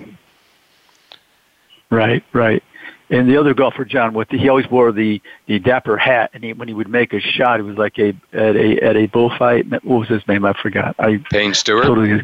Right, 1.91 2.23
right. 2.33 2.63
And 3.09 3.29
the 3.31 3.37
other 3.37 3.55
golfer, 3.55 3.85
John, 3.85 4.15
what 4.15 4.31
he 4.33 4.49
always 4.49 4.69
wore 4.69 4.91
the 4.91 5.23
the 5.47 5.61
dapper 5.61 5.97
hat, 5.97 6.31
and 6.35 6.43
he, 6.43 6.53
when 6.53 6.67
he 6.67 6.75
would 6.75 6.89
make 6.89 7.13
a 7.13 7.21
shot, 7.21 7.61
it 7.61 7.63
was 7.63 7.77
like 7.77 7.99
a 7.99 8.09
at 8.33 8.57
a 8.57 8.79
at 8.83 8.97
a 8.97 9.07
bullfight. 9.07 9.71
What 9.85 9.85
was 10.01 10.09
his 10.09 10.27
name? 10.27 10.45
I 10.45 10.53
forgot. 10.61 10.97
I 10.99 11.23
Payne 11.31 11.55
Stewart. 11.55 11.85
totally. 11.87 12.21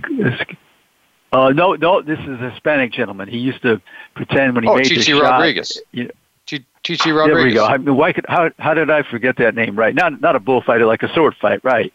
Uh, 1.33 1.49
no, 1.51 1.75
no, 1.75 2.03
this 2.03 2.19
is 2.19 2.41
a 2.41 2.51
Hispanic 2.51 2.93
gentleman. 2.93 3.29
He 3.29 3.39
used 3.39 3.63
to 3.63 3.81
pretend 4.15 4.55
when 4.55 4.65
he 4.65 4.71
Oh, 4.71 4.75
made 4.77 4.85
the 4.85 4.89
Chichi 4.97 5.13
shot. 5.13 5.23
Rodriguez. 5.23 5.81
You 5.93 6.05
know, 6.05 6.11
Chi- 6.51 6.65
Chichi 6.83 7.11
there 7.13 7.35
we 7.43 7.55
go. 7.55 7.65
I 7.65 7.79
mean, 7.79 7.97
why 7.97 8.13
could 8.13 8.27
how 8.29 8.51
how 8.59 8.75
did 8.75 8.91
I 8.91 9.03
forget 9.05 9.37
that 9.39 9.55
name? 9.55 9.77
Right, 9.77 9.95
not 9.95 10.21
not 10.21 10.37
a 10.37 10.41
bullfighter, 10.41 10.85
like 10.85 11.03
a 11.03 11.15
sword 11.15 11.35
fight, 11.41 11.61
right? 11.65 11.93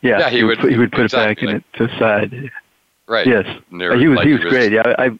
Yeah, 0.00 0.18
Yeah, 0.20 0.30
he 0.30 0.42
would- 0.44 0.58
put, 0.58 0.70
he 0.72 0.78
would 0.78 0.90
put 0.92 1.02
exactly. 1.04 1.48
it 1.48 1.52
back 1.52 1.54
in 1.54 1.56
it 1.56 1.64
to 1.78 1.86
the 1.86 1.98
side. 1.98 2.50
Right. 3.06 3.26
Yes, 3.26 3.44
he 3.70 3.76
was 4.08 4.16
like 4.16 4.26
he 4.26 4.32
was 4.32 4.40
great. 4.42 4.72
Yeah, 4.72 4.82
I 4.98 5.10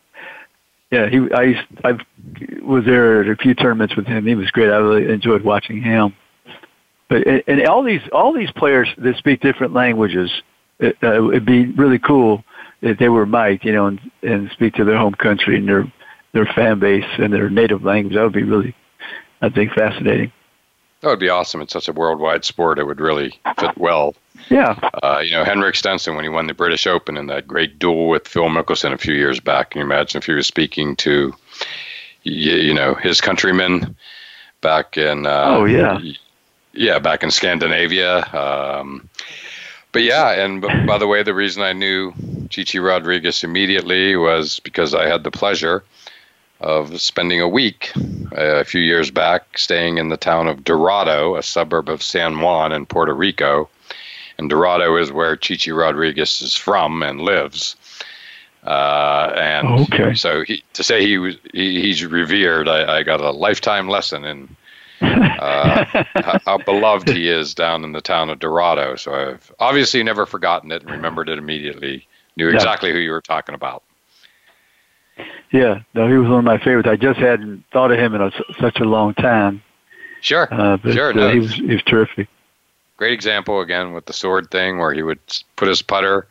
yeah 0.91 1.09
he 1.09 1.19
I 1.35 1.67
I 1.85 1.99
was 2.63 2.85
there 2.85 3.23
at 3.23 3.29
a 3.29 3.37
few 3.37 3.55
tournaments 3.55 3.97
with 3.97 4.07
him. 4.07 4.27
He 4.27 4.35
was 4.35 4.51
great. 4.51 4.71
I 4.71 4.77
really 4.77 5.13
enjoyed 5.13 5.43
watching 5.43 5.83
him. 5.83 6.15
But 7.09 7.27
and, 7.47 7.67
all 7.67 7.83
these 7.83 8.01
all 8.13 8.33
these 8.33 8.51
players 8.53 8.89
that 8.99 9.17
speak 9.17 9.41
different 9.41 9.75
languages, 9.75 10.31
it, 10.79 10.97
uh, 11.03 11.29
it'd 11.29 11.45
be 11.45 11.67
really 11.73 11.99
cool 11.99 12.43
if 12.81 12.99
they 12.99 13.09
were 13.09 13.27
mic'd, 13.27 13.65
you 13.65 13.73
know, 13.73 13.87
and, 13.87 14.01
and 14.23 14.51
speak 14.53 14.75
to 14.75 14.85
their 14.85 14.97
home 14.97 15.15
country 15.15 15.57
and 15.57 15.69
their 15.69 15.93
their 16.33 16.47
fan 16.47 16.79
base 16.79 17.05
and 17.19 17.33
their 17.33 17.51
native 17.51 17.85
language. 17.85 18.15
That 18.15 18.23
would 18.23 18.33
be 18.33 18.43
really, 18.43 18.75
I 19.43 19.49
think, 19.51 19.73
fascinating. 19.73 20.33
That 21.03 21.09
would 21.09 21.21
be 21.21 21.29
awesome. 21.29 21.61
It's 21.61 21.73
such 21.73 21.89
a 21.89 21.93
worldwide 21.93 22.45
sport. 22.45 22.79
It 22.79 22.85
would 22.85 23.01
really 23.01 23.39
fit 23.59 23.77
well. 23.77 24.15
Yeah. 24.51 24.79
Uh, 25.03 25.21
you 25.25 25.33
know, 25.33 25.45
Henrik 25.45 25.75
Stenson, 25.75 26.15
when 26.15 26.25
he 26.25 26.29
won 26.29 26.47
the 26.47 26.55
British 26.55 26.87
Open 26.87 27.17
in 27.17 27.27
that 27.27 27.47
great 27.47 27.79
duel 27.79 28.09
with 28.09 28.29
Phil 28.29 28.45
Mickelson 28.45 28.93
a 28.93 28.99
few 28.99 29.15
years 29.15 29.41
back, 29.41 29.71
can 29.71 29.81
you 29.81 29.85
imagine 29.85 30.19
if 30.19 30.27
he 30.27 30.33
was 30.33 30.47
speaking 30.47 30.97
to, 30.97 31.35
you, 32.23 32.55
you 32.57 32.75
know, 32.75 32.95
his 32.95 33.21
countrymen 33.21 33.97
back 34.61 34.97
in. 34.97 35.27
Uh, 35.27 35.45
oh, 35.47 35.65
yeah. 35.65 36.01
Yeah, 36.73 36.99
back 36.99 37.23
in 37.23 37.31
Scandinavia. 37.31 38.25
Um, 38.35 39.09
but 39.93 40.03
yeah, 40.03 40.33
and 40.33 40.61
by 40.61 40.99
the 40.99 41.07
way, 41.07 41.23
the 41.23 41.35
reason 41.35 41.63
I 41.63 41.73
knew 41.73 42.13
Chichi 42.51 42.81
Rodriguez 42.81 43.45
immediately 43.45 44.17
was 44.17 44.59
because 44.61 44.93
I 44.93 45.07
had 45.07 45.23
the 45.23 45.31
pleasure 45.31 45.85
of 46.61 47.01
spending 47.01 47.41
a 47.41 47.49
week 47.49 47.93
uh, 48.37 48.61
a 48.61 48.65
few 48.65 48.81
years 48.81 49.11
back 49.11 49.57
staying 49.57 49.99
in 49.99 50.09
the 50.09 50.17
town 50.17 50.49
of 50.49 50.65
Dorado, 50.65 51.37
a 51.37 51.43
suburb 51.43 51.89
of 51.89 52.03
San 52.03 52.41
Juan 52.41 52.73
in 52.73 52.87
Puerto 52.87 53.15
Rico. 53.15 53.69
And 54.39 54.51
Dorado 54.51 54.97
is 54.97 55.13
where 55.13 55.37
Chichi 55.37 55.73
Rodriguez 55.73 56.43
is 56.43 56.57
from 56.57 57.03
and 57.03 57.21
lives. 57.21 57.77
Uh, 58.65 59.33
and 59.37 59.81
okay. 59.83 60.15
so 60.15 60.43
he, 60.43 60.65
to 60.73 60.83
say 60.83 61.07
he 61.07 61.19
was 61.19 61.37
he, 61.53 61.83
he's 61.83 62.05
revered, 62.05 62.67
I, 62.67 62.99
I 62.99 63.03
got 63.03 63.21
a 63.21 63.31
lifetime 63.31 63.89
lesson 63.89 64.25
in 64.25 64.57
uh, 65.03 65.85
how, 66.15 66.39
how, 66.47 66.59
beloved 66.59 67.09
he 67.09 67.29
is 67.29 67.55
down 67.55 67.85
in 67.85 67.93
the 67.93 68.01
town 68.01 68.31
of 68.31 68.39
Dorado. 68.39 68.97
So 68.97 69.13
I've 69.13 69.53
obviously 69.59 70.03
never 70.03 70.25
forgotten 70.25 70.73
it 70.73 70.83
and 70.83 70.91
remembered 70.91 71.29
it 71.29 71.39
immediately. 71.39 72.07
Knew 72.37 72.49
exactly 72.49 72.89
yeah. 72.89 72.95
who 72.95 73.01
you 73.01 73.11
were 73.11 73.21
talking 73.21 73.55
about. 73.55 73.83
Yeah, 75.53 75.83
no, 75.95 76.09
he 76.09 76.15
was 76.15 76.29
one 76.29 76.39
of 76.39 76.45
my 76.45 76.59
favorites. 76.59 76.89
I 76.89 76.97
just 76.97 77.21
hadn't 77.21 77.65
thought 77.73 77.93
of 77.93 77.99
him 77.99 78.15
in 78.15 78.23
a, 78.23 78.33
such 78.59 78.81
a 78.81 78.85
long 78.85 79.15
time. 79.15 79.63
Sure, 80.21 80.49
uh, 80.51 80.79
but, 80.79 80.95
sure. 80.95 81.11
Uh, 81.11 81.13
no, 81.13 81.33
he 81.33 81.39
was 81.39 81.55
he 81.55 81.67
was 81.67 81.83
terrific. 81.83 82.29
Great 82.97 83.13
example 83.13 83.61
again 83.61 83.93
with 83.93 84.07
the 84.07 84.13
sword 84.13 84.51
thing, 84.51 84.79
where 84.79 84.93
he 84.93 85.03
would 85.03 85.19
put 85.57 85.69
his 85.69 85.83
putter. 85.83 86.27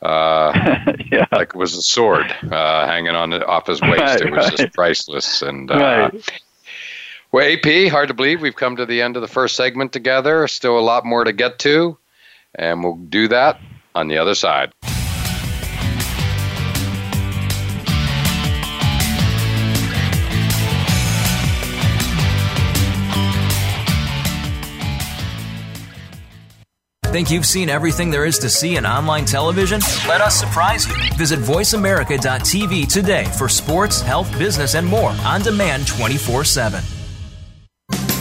Uh, 0.00 0.52
yeah. 1.12 1.26
like 1.32 1.48
it 1.50 1.56
was 1.56 1.76
a 1.76 1.82
sword 1.82 2.34
uh, 2.50 2.86
hanging 2.86 3.14
on 3.14 3.30
the, 3.30 3.44
off 3.46 3.66
his 3.66 3.80
waist. 3.80 4.00
Right, 4.00 4.20
it 4.20 4.30
was 4.30 4.48
right. 4.48 4.56
just 4.56 4.74
priceless. 4.74 5.42
And 5.42 5.70
uh, 5.70 6.10
right. 6.12 6.42
Well, 7.30 7.46
AP, 7.46 7.90
hard 7.90 8.08
to 8.08 8.14
believe 8.14 8.40
we've 8.40 8.56
come 8.56 8.76
to 8.76 8.86
the 8.86 9.02
end 9.02 9.16
of 9.16 9.22
the 9.22 9.28
first 9.28 9.56
segment 9.56 9.92
together. 9.92 10.48
Still 10.48 10.78
a 10.78 10.80
lot 10.80 11.04
more 11.04 11.24
to 11.24 11.32
get 11.32 11.58
to, 11.60 11.98
and 12.54 12.82
we'll 12.82 12.96
do 12.96 13.28
that 13.28 13.60
on 13.94 14.08
the 14.08 14.16
other 14.16 14.34
side. 14.34 14.72
Think 27.18 27.32
you've 27.32 27.46
seen 27.46 27.68
everything 27.68 28.10
there 28.10 28.24
is 28.24 28.38
to 28.38 28.48
see 28.48 28.76
in 28.76 28.86
online 28.86 29.24
television? 29.24 29.80
Let 30.06 30.20
us 30.20 30.38
surprise 30.38 30.86
you. 30.86 30.94
Visit 31.16 31.40
VoiceAmerica.tv 31.40 32.86
today 32.86 33.24
for 33.36 33.48
sports, 33.48 34.00
health, 34.00 34.30
business, 34.38 34.76
and 34.76 34.86
more 34.86 35.10
on 35.24 35.42
demand 35.42 35.88
24 35.88 36.44
7. 36.44 36.80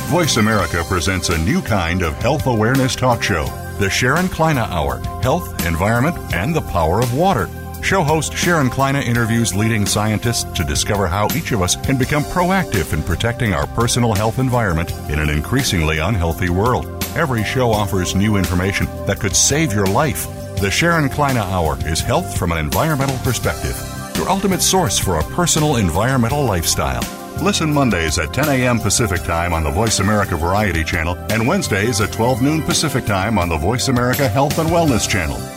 Voice 0.09 0.37
America 0.37 0.83
presents 0.87 1.29
a 1.29 1.37
new 1.37 1.61
kind 1.61 2.01
of 2.01 2.15
health 2.15 2.47
awareness 2.47 2.95
talk 2.95 3.21
show, 3.21 3.45
the 3.77 3.87
Sharon 3.87 4.27
Kleyne 4.29 4.57
Hour 4.57 4.97
Health, 5.21 5.63
Environment, 5.67 6.17
and 6.33 6.55
the 6.55 6.61
Power 6.61 6.99
of 6.99 7.13
Water. 7.13 7.47
Show 7.83 8.01
host 8.01 8.33
Sharon 8.33 8.71
Kleyne 8.71 8.95
interviews 8.95 9.53
leading 9.53 9.85
scientists 9.85 10.45
to 10.57 10.63
discover 10.63 11.05
how 11.05 11.27
each 11.35 11.51
of 11.51 11.61
us 11.61 11.75
can 11.75 11.99
become 11.99 12.23
proactive 12.23 12.93
in 12.93 13.03
protecting 13.03 13.53
our 13.53 13.67
personal 13.67 14.15
health 14.15 14.39
environment 14.39 14.91
in 15.11 15.19
an 15.19 15.29
increasingly 15.29 15.99
unhealthy 15.99 16.49
world. 16.49 16.96
Every 17.15 17.43
show 17.43 17.71
offers 17.71 18.15
new 18.15 18.37
information 18.37 18.87
that 19.05 19.19
could 19.19 19.35
save 19.35 19.73
your 19.73 19.87
life. 19.87 20.27
The 20.59 20.71
Sharon 20.71 21.09
Kleyne 21.09 21.37
Hour 21.37 21.77
is 21.87 21.99
health 21.99 22.37
from 22.37 22.51
an 22.51 22.57
environmental 22.57 23.17
perspective, 23.19 23.75
your 24.15 24.29
ultimate 24.29 24.61
source 24.61 24.99
for 24.99 25.19
a 25.19 25.23
personal 25.23 25.77
environmental 25.77 26.43
lifestyle. 26.43 27.03
Listen 27.43 27.71
Mondays 27.71 28.17
at 28.17 28.33
10 28.33 28.49
a.m. 28.49 28.79
Pacific 28.79 29.21
Time 29.21 29.53
on 29.53 29.63
the 29.63 29.71
Voice 29.71 29.99
America 29.99 30.35
Variety 30.35 30.83
Channel 30.83 31.15
and 31.31 31.47
Wednesdays 31.47 32.01
at 32.01 32.11
12 32.11 32.41
noon 32.41 32.61
Pacific 32.63 33.05
Time 33.05 33.37
on 33.37 33.49
the 33.49 33.57
Voice 33.57 33.87
America 33.87 34.27
Health 34.27 34.57
and 34.57 34.69
Wellness 34.69 35.07
Channel. 35.07 35.56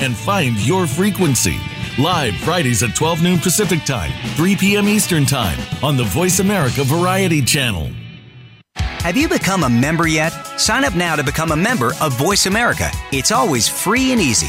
and 0.00 0.16
find 0.16 0.56
your 0.66 0.86
frequency. 0.86 1.58
Live 1.98 2.34
Fridays 2.36 2.82
at 2.82 2.94
12 2.94 3.22
noon 3.22 3.38
Pacific 3.38 3.84
Time, 3.84 4.12
3 4.34 4.56
p.m. 4.56 4.88
Eastern 4.88 5.24
Time 5.24 5.58
on 5.82 5.96
the 5.96 6.04
Voice 6.04 6.40
America 6.40 6.82
Variety 6.84 7.42
Channel. 7.42 7.90
Have 8.76 9.16
you 9.16 9.28
become 9.28 9.64
a 9.64 9.68
member 9.68 10.06
yet? 10.08 10.30
Sign 10.58 10.84
up 10.84 10.96
now 10.96 11.14
to 11.14 11.22
become 11.22 11.52
a 11.52 11.56
member 11.56 11.92
of 12.00 12.18
Voice 12.18 12.46
America. 12.46 12.90
It's 13.12 13.32
always 13.32 13.68
free 13.68 14.12
and 14.12 14.20
easy. 14.20 14.48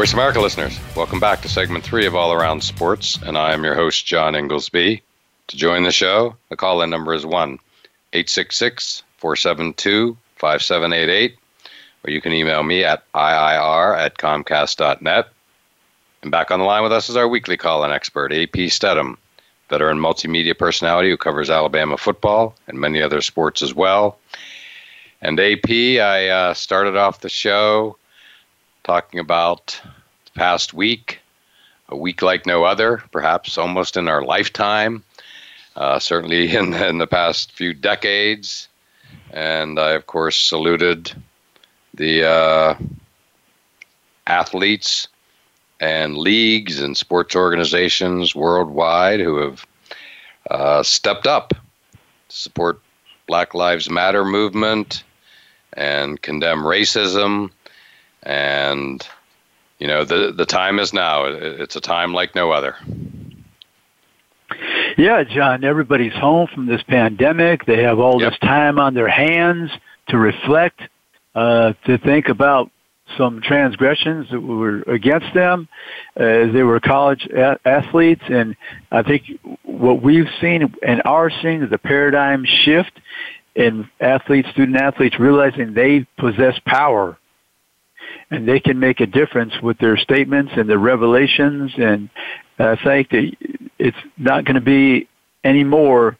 Voice 0.00 0.14
America 0.14 0.40
listeners, 0.40 0.80
welcome 0.96 1.20
back 1.20 1.42
to 1.42 1.48
segment 1.50 1.84
three 1.84 2.06
of 2.06 2.14
All 2.14 2.32
Around 2.32 2.64
Sports, 2.64 3.18
and 3.22 3.36
I 3.36 3.52
am 3.52 3.62
your 3.62 3.74
host, 3.74 4.06
John 4.06 4.34
Inglesby. 4.34 5.02
To 5.48 5.56
join 5.58 5.82
the 5.82 5.92
show, 5.92 6.34
the 6.48 6.56
call 6.56 6.80
in 6.80 6.88
number 6.88 7.12
is 7.12 7.26
1 7.26 7.58
866 8.14 9.02
472 9.18 10.16
5788, 10.36 11.36
or 12.02 12.10
you 12.10 12.22
can 12.22 12.32
email 12.32 12.62
me 12.62 12.82
at 12.82 13.04
IIR 13.12 13.98
at 13.98 14.16
Comcast.net. 14.16 15.28
And 16.22 16.30
back 16.30 16.50
on 16.50 16.60
the 16.60 16.64
line 16.64 16.82
with 16.82 16.92
us 16.92 17.10
is 17.10 17.16
our 17.16 17.28
weekly 17.28 17.58
call 17.58 17.84
in 17.84 17.92
expert, 17.92 18.32
AP 18.32 18.70
Stedham, 18.70 19.18
veteran 19.68 19.98
multimedia 19.98 20.56
personality 20.56 21.10
who 21.10 21.18
covers 21.18 21.50
Alabama 21.50 21.98
football 21.98 22.54
and 22.68 22.80
many 22.80 23.02
other 23.02 23.20
sports 23.20 23.60
as 23.60 23.74
well. 23.74 24.18
And 25.20 25.38
AP, 25.38 25.68
I 25.68 26.28
uh, 26.28 26.54
started 26.54 26.96
off 26.96 27.20
the 27.20 27.28
show 27.28 27.98
talking 28.82 29.20
about 29.20 29.80
the 30.34 30.38
past 30.38 30.74
week, 30.74 31.20
a 31.88 31.96
week 31.96 32.22
like 32.22 32.46
no 32.46 32.64
other, 32.64 33.02
perhaps 33.12 33.58
almost 33.58 33.96
in 33.96 34.08
our 34.08 34.22
lifetime, 34.22 35.02
uh, 35.76 35.98
certainly 35.98 36.54
in, 36.56 36.74
in 36.74 36.98
the 36.98 37.06
past 37.06 37.52
few 37.52 37.74
decades. 37.74 38.68
And 39.32 39.78
I, 39.78 39.92
of 39.92 40.06
course, 40.06 40.36
saluted 40.36 41.12
the 41.94 42.24
uh, 42.24 42.74
athletes 44.26 45.08
and 45.80 46.16
leagues 46.16 46.80
and 46.80 46.96
sports 46.96 47.34
organizations 47.34 48.34
worldwide 48.34 49.20
who 49.20 49.36
have 49.38 49.66
uh, 50.50 50.82
stepped 50.82 51.26
up 51.26 51.50
to 51.50 52.36
support 52.36 52.80
Black 53.26 53.54
Lives 53.54 53.88
Matter 53.88 54.24
movement 54.24 55.04
and 55.72 56.20
condemn 56.20 56.60
racism. 56.60 57.50
And, 58.22 59.06
you 59.80 59.88
know, 59.88 60.04
the, 60.04 60.32
the 60.36 60.46
time 60.46 60.78
is 60.78 60.92
now. 60.92 61.24
It's 61.24 61.74
a 61.74 61.80
time 61.80 62.14
like 62.14 62.34
no 62.34 62.52
other. 62.52 62.76
Yeah, 64.96 65.24
John, 65.24 65.64
everybody's 65.64 66.12
home 66.12 66.48
from 66.54 66.66
this 66.66 66.82
pandemic. 66.82 67.64
They 67.64 67.82
have 67.82 67.98
all 67.98 68.20
yep. 68.20 68.32
this 68.32 68.38
time 68.40 68.78
on 68.78 68.94
their 68.94 69.08
hands 69.08 69.70
to 70.08 70.18
reflect, 70.18 70.80
uh, 71.34 71.72
to 71.86 71.98
think 71.98 72.28
about 72.28 72.70
some 73.16 73.40
transgressions 73.42 74.30
that 74.30 74.40
were 74.40 74.82
against 74.82 75.34
them 75.34 75.68
uh, 76.16 76.52
they 76.52 76.62
were 76.62 76.80
college 76.80 77.26
a- 77.26 77.58
athletes. 77.64 78.22
And 78.28 78.56
I 78.90 79.02
think 79.02 79.24
what 79.62 80.02
we've 80.02 80.28
seen 80.40 80.74
and 80.82 81.02
are 81.04 81.30
seeing 81.42 81.62
is 81.62 81.72
a 81.72 81.78
paradigm 81.78 82.44
shift 82.44 82.92
in 83.54 83.88
athletes, 84.00 84.48
student 84.50 84.76
athletes 84.76 85.18
realizing 85.18 85.74
they 85.74 86.06
possess 86.18 86.58
power 86.66 87.18
and 88.30 88.48
they 88.48 88.60
can 88.60 88.78
make 88.78 89.00
a 89.00 89.06
difference 89.06 89.54
with 89.62 89.78
their 89.78 89.96
statements 89.96 90.52
and 90.56 90.68
their 90.68 90.78
revelations. 90.78 91.72
And 91.76 92.08
I 92.58 92.76
think 92.76 93.10
that 93.10 93.36
it's 93.78 93.96
not 94.16 94.44
going 94.44 94.54
to 94.54 94.60
be 94.60 95.08
anymore 95.44 96.16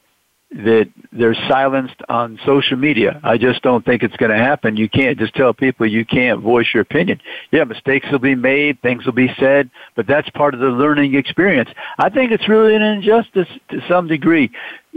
that 0.52 0.90
they're 1.12 1.36
silenced 1.48 2.02
on 2.08 2.38
social 2.44 2.76
media. 2.76 3.20
I 3.22 3.38
just 3.38 3.62
don't 3.62 3.84
think 3.84 4.02
it's 4.02 4.16
going 4.16 4.32
to 4.32 4.36
happen. 4.36 4.76
You 4.76 4.88
can't 4.88 5.16
just 5.16 5.34
tell 5.34 5.54
people 5.54 5.86
you 5.86 6.04
can't 6.04 6.40
voice 6.40 6.66
your 6.74 6.80
opinion. 6.80 7.20
Yeah, 7.52 7.62
mistakes 7.64 8.08
will 8.10 8.18
be 8.18 8.34
made, 8.34 8.82
things 8.82 9.06
will 9.06 9.12
be 9.12 9.32
said, 9.38 9.70
but 9.94 10.08
that's 10.08 10.28
part 10.30 10.54
of 10.54 10.60
the 10.60 10.66
learning 10.66 11.14
experience. 11.14 11.70
I 11.98 12.10
think 12.10 12.32
it's 12.32 12.48
really 12.48 12.74
an 12.74 12.82
injustice 12.82 13.46
to 13.70 13.80
some 13.88 14.08
degree 14.08 14.50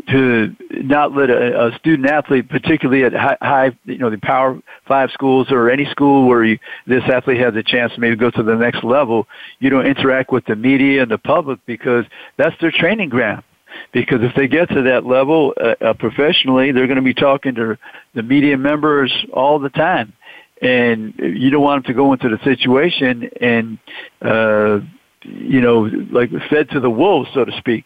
to 0.10 0.56
not 0.72 1.14
let 1.14 1.30
a, 1.30 1.68
a 1.68 1.78
student 1.78 2.10
athlete, 2.10 2.50
particularly 2.50 3.04
at 3.04 3.14
high, 3.14 3.38
high, 3.42 3.78
you 3.86 3.98
know, 3.98 4.10
the 4.10 4.18
Power 4.18 4.60
Five 4.88 5.12
schools 5.12 5.52
or 5.52 5.70
any 5.70 5.86
school 5.86 6.28
where 6.28 6.44
you, 6.44 6.60
this 6.88 7.04
athlete 7.04 7.40
has 7.40 7.56
a 7.56 7.64
chance 7.64 7.94
to 7.94 8.00
maybe 8.00 8.16
go 8.16 8.32
to 8.32 8.44
the 8.44 8.56
next 8.56 8.84
level, 8.84 9.28
you 9.60 9.70
don't 9.70 9.86
interact 9.86 10.32
with 10.32 10.46
the 10.46 10.56
media 10.56 11.04
and 11.04 11.12
the 11.12 11.18
public 11.18 11.60
because 11.66 12.06
that's 12.38 12.56
their 12.60 12.72
training 12.72 13.10
ground 13.10 13.44
because 13.92 14.20
if 14.22 14.36
they 14.36 14.48
get 14.48 14.70
to 14.70 14.84
that 14.84 15.06
level 15.06 15.54
uh, 15.60 15.76
uh, 15.82 15.94
professionally, 15.94 16.72
they're 16.72 16.88
going 16.88 16.98
to 16.98 17.04
be 17.04 17.14
talking 17.14 17.56
to 17.56 17.78
the 18.14 18.24
media 18.24 18.58
members 18.58 19.14
all 19.32 19.60
the 19.60 19.70
time, 19.70 20.14
and 20.62 21.14
you 21.18 21.50
don't 21.50 21.64
want 21.64 21.84
them 21.84 21.94
to 21.94 21.96
go 21.96 22.14
into 22.14 22.30
the 22.30 22.40
situation 22.44 23.30
and 23.42 23.78
uh, 24.22 24.80
you 25.22 25.62
know 25.62 25.82
like 26.12 26.30
fed 26.50 26.70
to 26.72 26.80
the 26.80 26.90
wolves, 26.90 27.30
so 27.34 27.46
to 27.46 27.52
speak. 27.58 27.86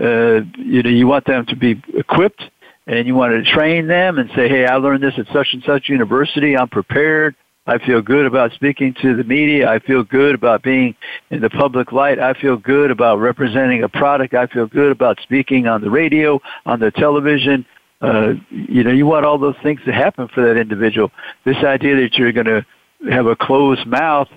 Uh, 0.00 0.40
you 0.56 0.82
know, 0.82 0.90
you 0.90 1.06
want 1.06 1.24
them 1.26 1.46
to 1.46 1.56
be 1.56 1.82
equipped, 1.94 2.42
and 2.86 3.06
you 3.06 3.14
want 3.14 3.32
to 3.32 3.50
train 3.50 3.86
them 3.86 4.18
and 4.18 4.30
say, 4.36 4.48
"Hey, 4.48 4.66
I 4.66 4.76
learned 4.76 5.02
this 5.02 5.14
at 5.18 5.26
such 5.32 5.48
and 5.52 5.62
such 5.64 5.88
university. 5.88 6.56
I'm 6.56 6.68
prepared." 6.68 7.34
I 7.68 7.78
feel 7.78 8.00
good 8.00 8.26
about 8.26 8.52
speaking 8.52 8.94
to 9.02 9.16
the 9.16 9.24
media. 9.24 9.68
I 9.68 9.80
feel 9.80 10.04
good 10.04 10.36
about 10.36 10.62
being 10.62 10.94
in 11.30 11.40
the 11.40 11.50
public 11.50 11.90
light. 11.90 12.20
I 12.20 12.34
feel 12.34 12.56
good 12.56 12.92
about 12.92 13.18
representing 13.18 13.82
a 13.82 13.88
product. 13.88 14.34
I 14.34 14.46
feel 14.46 14.66
good 14.66 14.92
about 14.92 15.18
speaking 15.22 15.66
on 15.66 15.80
the 15.80 15.90
radio, 15.90 16.40
on 16.64 16.78
the 16.78 16.92
television. 16.92 17.66
Uh, 18.00 18.34
you 18.50 18.84
know, 18.84 18.92
you 18.92 19.04
want 19.04 19.26
all 19.26 19.38
those 19.38 19.56
things 19.64 19.80
to 19.84 19.92
happen 19.92 20.28
for 20.28 20.46
that 20.46 20.56
individual. 20.60 21.10
This 21.44 21.56
idea 21.56 21.96
that 22.02 22.14
you're 22.14 22.32
going 22.32 22.46
to 22.46 22.64
have 23.10 23.26
a 23.26 23.34
closed 23.34 23.86
mouth 23.86 24.28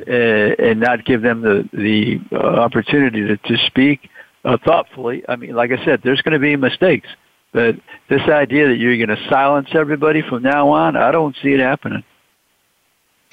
uh, 0.00 0.10
and 0.10 0.80
not 0.80 1.04
give 1.04 1.22
them 1.22 1.42
the 1.42 1.68
the 1.72 2.20
uh, 2.32 2.36
opportunity 2.36 3.20
to, 3.28 3.36
to 3.36 3.56
speak 3.66 4.08
uh, 4.44 4.58
thoughtfully. 4.64 5.24
I 5.28 5.36
mean, 5.36 5.54
like 5.54 5.70
I 5.72 5.84
said, 5.84 6.00
there's 6.02 6.22
going 6.22 6.32
to 6.32 6.38
be 6.38 6.56
mistakes, 6.56 7.08
but 7.52 7.76
this 8.08 8.22
idea 8.22 8.68
that 8.68 8.76
you're 8.76 8.96
going 8.96 9.16
to 9.16 9.28
silence 9.28 9.68
everybody 9.74 10.22
from 10.22 10.42
now 10.42 10.70
on, 10.70 10.96
I 10.96 11.10
don't 11.10 11.36
see 11.42 11.52
it 11.52 11.60
happening. 11.60 12.04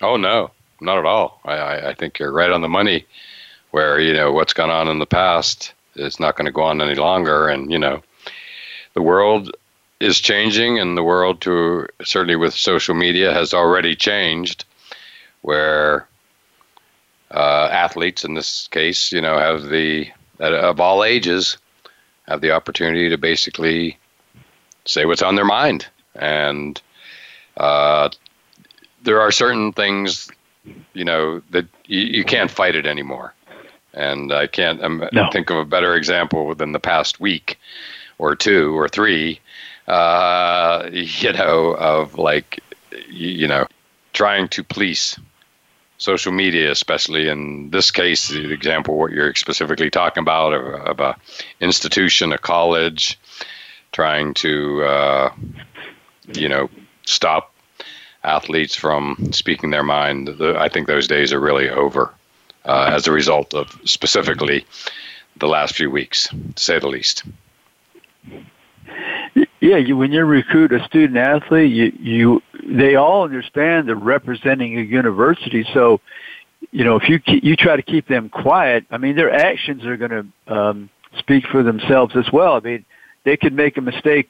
Oh 0.01 0.17
no, 0.17 0.51
not 0.81 0.97
at 0.97 1.05
all. 1.05 1.41
I, 1.45 1.89
I 1.89 1.93
think 1.93 2.19
you're 2.19 2.31
right 2.31 2.51
on 2.51 2.61
the 2.61 2.69
money. 2.69 3.05
Where 3.71 3.99
you 3.99 4.13
know 4.13 4.31
what's 4.31 4.53
gone 4.53 4.71
on 4.71 4.87
in 4.87 4.97
the 4.97 5.05
past 5.05 5.73
is 5.95 6.19
not 6.19 6.35
going 6.35 6.45
to 6.45 6.51
go 6.51 6.63
on 6.63 6.81
any 6.81 6.95
longer, 6.95 7.47
and 7.47 7.71
you 7.71 7.77
know 7.77 8.01
the 8.95 9.01
world 9.01 9.51
is 9.99 10.19
changing, 10.19 10.79
and 10.79 10.97
the 10.97 11.03
world 11.03 11.41
to 11.41 11.87
certainly 12.03 12.35
with 12.35 12.53
social 12.53 12.95
media 12.95 13.31
has 13.33 13.53
already 13.53 13.95
changed, 13.95 14.65
where 15.41 16.07
uh, 17.31 17.69
athletes 17.71 18.25
in 18.25 18.33
this 18.33 18.67
case, 18.69 19.11
you 19.11 19.21
know, 19.21 19.37
have 19.37 19.69
the 19.69 20.09
of 20.39 20.79
all 20.79 21.03
ages 21.03 21.57
have 22.27 22.41
the 22.41 22.51
opportunity 22.51 23.09
to 23.09 23.17
basically 23.17 23.97
say 24.85 25.05
what's 25.05 25.21
on 25.21 25.35
their 25.35 25.45
mind 25.45 25.87
and 26.15 26.81
uh, 27.57 28.09
there 29.03 29.21
are 29.21 29.31
certain 29.31 29.73
things, 29.73 30.29
you 30.93 31.05
know, 31.05 31.41
that 31.51 31.65
you, 31.85 31.99
you 31.99 32.23
can't 32.23 32.51
fight 32.51 32.75
it 32.75 32.85
anymore. 32.85 33.33
And 33.93 34.31
I 34.31 34.47
can't 34.47 34.81
um, 34.83 35.07
no. 35.11 35.29
think 35.31 35.49
of 35.49 35.57
a 35.57 35.65
better 35.65 35.95
example 35.95 36.45
within 36.45 36.71
the 36.71 36.79
past 36.79 37.19
week 37.19 37.59
or 38.17 38.35
two 38.35 38.77
or 38.77 38.87
three, 38.87 39.39
uh, 39.87 40.89
you 40.91 41.33
know, 41.33 41.75
of 41.75 42.17
like, 42.17 42.61
you 43.09 43.47
know, 43.47 43.67
trying 44.13 44.47
to 44.49 44.63
police 44.63 45.17
social 45.99 46.31
media, 46.31 46.71
especially 46.71 47.27
in 47.27 47.69
this 47.69 47.91
case, 47.91 48.29
the 48.29 48.51
example 48.51 48.97
what 48.97 49.11
you're 49.11 49.35
specifically 49.35 49.89
talking 49.89 50.21
about 50.21 50.53
of, 50.53 50.65
of 50.87 50.99
a 50.99 51.15
institution, 51.59 52.33
a 52.33 52.37
college, 52.37 53.19
trying 53.91 54.33
to, 54.33 54.83
uh, 54.83 55.31
you 56.33 56.49
know, 56.49 56.69
stop 57.05 57.53
athletes 58.23 58.75
from 58.75 59.31
speaking 59.31 59.69
their 59.69 59.83
mind. 59.83 60.29
I 60.41 60.69
think 60.69 60.87
those 60.87 61.07
days 61.07 61.31
are 61.31 61.39
really 61.39 61.69
over 61.69 62.13
uh, 62.65 62.91
as 62.93 63.07
a 63.07 63.11
result 63.11 63.53
of 63.53 63.79
specifically 63.85 64.65
the 65.37 65.47
last 65.47 65.75
few 65.75 65.91
weeks, 65.91 66.27
to 66.27 66.63
say 66.63 66.79
the 66.79 66.87
least. 66.87 67.23
Yeah, 69.61 69.77
you, 69.77 69.97
when 69.97 70.11
you 70.11 70.23
recruit 70.23 70.71
a 70.71 70.83
student 70.85 71.17
athlete, 71.17 71.71
you, 71.71 71.91
you 71.99 72.43
they 72.63 72.95
all 72.95 73.23
understand 73.23 73.87
they're 73.87 73.95
representing 73.95 74.77
a 74.77 74.81
university. 74.81 75.65
So, 75.73 75.99
you 76.71 76.85
know, 76.85 76.95
if 76.95 77.09
you 77.09 77.19
you 77.25 77.55
try 77.55 77.75
to 77.75 77.81
keep 77.81 78.07
them 78.07 78.29
quiet, 78.29 78.85
I 78.89 78.97
mean, 78.97 79.15
their 79.15 79.31
actions 79.31 79.85
are 79.85 79.97
going 79.97 80.11
to 80.47 80.53
um, 80.53 80.89
speak 81.17 81.45
for 81.47 81.63
themselves 81.63 82.15
as 82.15 82.31
well. 82.31 82.53
I 82.53 82.59
mean, 82.59 82.85
they 83.25 83.35
could 83.35 83.53
make 83.53 83.77
a 83.77 83.81
mistake, 83.81 84.29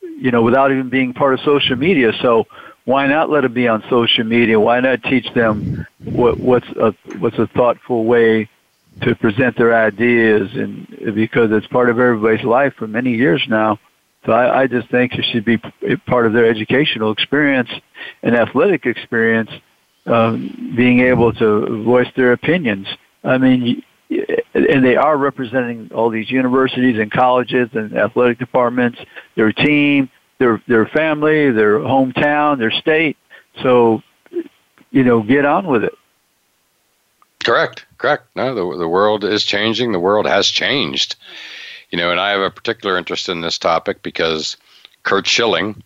you 0.00 0.30
know, 0.30 0.42
without 0.42 0.70
even 0.70 0.90
being 0.90 1.12
part 1.12 1.34
of 1.34 1.40
social 1.40 1.76
media. 1.76 2.12
So, 2.20 2.46
why 2.84 3.06
not 3.08 3.30
let 3.30 3.42
them 3.42 3.52
be 3.52 3.66
on 3.66 3.82
social 3.90 4.24
media? 4.24 4.60
Why 4.60 4.78
not 4.80 5.02
teach 5.02 5.32
them 5.34 5.86
what, 6.04 6.38
what's 6.38 6.68
a 6.68 6.94
what's 7.18 7.38
a 7.38 7.48
thoughtful 7.48 8.04
way 8.04 8.48
to 9.02 9.14
present 9.16 9.56
their 9.56 9.74
ideas? 9.74 10.54
And 10.54 11.14
because 11.14 11.50
it's 11.50 11.66
part 11.66 11.90
of 11.90 11.98
everybody's 11.98 12.44
life 12.44 12.74
for 12.74 12.86
many 12.86 13.14
years 13.14 13.44
now. 13.48 13.80
So 14.28 14.34
I, 14.34 14.64
I 14.64 14.66
just 14.66 14.90
think 14.90 15.14
it 15.14 15.24
should 15.32 15.46
be 15.46 15.56
part 16.06 16.26
of 16.26 16.34
their 16.34 16.44
educational 16.44 17.12
experience 17.12 17.70
and 18.22 18.36
athletic 18.36 18.84
experience, 18.84 19.50
um, 20.04 20.74
being 20.76 21.00
able 21.00 21.32
to 21.32 21.82
voice 21.82 22.08
their 22.14 22.32
opinions. 22.32 22.86
I 23.24 23.38
mean, 23.38 23.82
and 24.10 24.84
they 24.84 24.96
are 24.96 25.16
representing 25.16 25.90
all 25.94 26.10
these 26.10 26.30
universities 26.30 26.98
and 26.98 27.10
colleges 27.10 27.70
and 27.72 27.96
athletic 27.96 28.38
departments, 28.38 28.98
their 29.34 29.50
team, 29.50 30.10
their 30.36 30.62
their 30.68 30.84
family, 30.84 31.50
their 31.50 31.78
hometown, 31.78 32.58
their 32.58 32.70
state. 32.70 33.16
So, 33.62 34.02
you 34.90 35.04
know, 35.04 35.22
get 35.22 35.46
on 35.46 35.66
with 35.66 35.84
it. 35.84 35.94
Correct. 37.42 37.86
Correct. 37.96 38.26
No, 38.36 38.54
the 38.54 38.76
the 38.76 38.88
world 38.88 39.24
is 39.24 39.42
changing. 39.42 39.92
The 39.92 39.98
world 39.98 40.26
has 40.26 40.48
changed. 40.48 41.16
You 41.90 41.98
know, 41.98 42.10
and 42.10 42.20
I 42.20 42.30
have 42.30 42.40
a 42.40 42.50
particular 42.50 42.98
interest 42.98 43.28
in 43.28 43.40
this 43.40 43.58
topic 43.58 44.02
because 44.02 44.56
Curt 45.04 45.26
Schilling, 45.26 45.82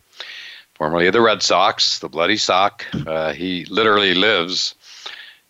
formerly 0.75 1.07
of 1.07 1.13
the 1.13 1.21
Red 1.21 1.43
Sox, 1.43 2.01
the 2.01 2.09
Bloody 2.09 2.37
Sock, 2.37 2.85
uh, 3.07 3.33
he 3.33 3.65
literally 3.67 4.15
lives, 4.15 4.75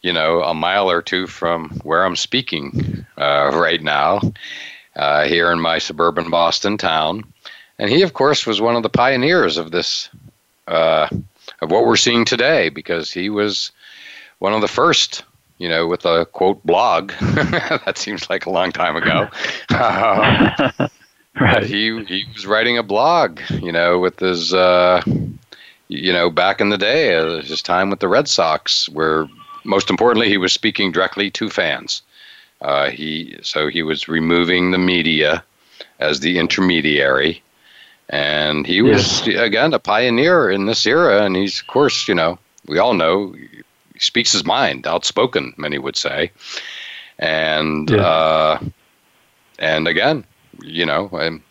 you 0.02 0.12
know, 0.12 0.42
a 0.42 0.52
mile 0.52 0.90
or 0.90 1.00
two 1.00 1.26
from 1.26 1.70
where 1.84 2.04
I'm 2.04 2.16
speaking 2.16 3.06
uh, 3.16 3.50
right 3.54 3.82
now, 3.82 4.20
uh, 4.94 5.24
here 5.24 5.50
in 5.50 5.60
my 5.60 5.78
suburban 5.78 6.28
Boston 6.28 6.76
town. 6.76 7.24
And 7.78 7.88
he, 7.88 8.02
of 8.02 8.12
course, 8.12 8.46
was 8.46 8.60
one 8.60 8.76
of 8.76 8.82
the 8.82 8.90
pioneers 8.90 9.56
of 9.56 9.70
this, 9.70 10.10
uh, 10.68 11.08
of 11.62 11.70
what 11.70 11.86
we're 11.86 11.96
seeing 11.96 12.26
today, 12.26 12.68
because 12.68 13.10
he 13.10 13.30
was 13.30 13.72
one 14.38 14.52
of 14.52 14.60
the 14.60 14.68
first, 14.68 15.24
you 15.62 15.68
know, 15.68 15.86
with 15.86 16.04
a 16.04 16.26
quote 16.26 16.60
blog. 16.66 17.12
that 17.20 17.94
seems 17.96 18.28
like 18.28 18.46
a 18.46 18.50
long 18.50 18.72
time 18.72 18.96
ago. 18.96 19.28
right. 21.40 21.62
He 21.62 22.04
he 22.04 22.24
was 22.34 22.46
writing 22.46 22.78
a 22.78 22.82
blog, 22.82 23.40
you 23.48 23.70
know, 23.70 24.00
with 24.00 24.18
his, 24.18 24.52
uh, 24.52 25.02
you 25.86 26.12
know, 26.12 26.30
back 26.30 26.60
in 26.60 26.70
the 26.70 26.78
day, 26.78 27.14
uh, 27.14 27.42
his 27.42 27.62
time 27.62 27.90
with 27.90 28.00
the 28.00 28.08
Red 28.08 28.26
Sox, 28.26 28.88
where 28.88 29.28
most 29.62 29.88
importantly, 29.88 30.28
he 30.28 30.36
was 30.36 30.52
speaking 30.52 30.90
directly 30.90 31.30
to 31.30 31.48
fans. 31.48 32.02
Uh, 32.60 32.90
he 32.90 33.38
so 33.42 33.68
he 33.68 33.84
was 33.84 34.08
removing 34.08 34.72
the 34.72 34.78
media 34.78 35.44
as 36.00 36.18
the 36.18 36.40
intermediary, 36.40 37.40
and 38.08 38.66
he 38.66 38.82
was 38.82 39.24
yes. 39.28 39.40
again 39.40 39.74
a 39.74 39.78
pioneer 39.78 40.50
in 40.50 40.66
this 40.66 40.84
era. 40.88 41.22
And 41.22 41.36
he's, 41.36 41.60
of 41.60 41.68
course, 41.68 42.08
you 42.08 42.16
know, 42.16 42.36
we 42.66 42.78
all 42.78 42.94
know 42.94 43.32
speaks 44.02 44.32
his 44.32 44.44
mind, 44.44 44.86
outspoken, 44.86 45.54
many 45.56 45.78
would 45.78 45.96
say, 45.96 46.32
and 47.18 47.90
yeah. 47.90 47.96
uh, 47.96 48.60
and 49.58 49.88
again, 49.88 50.24
you 50.62 50.86
know, 50.86 51.08
I'm, 51.12 51.42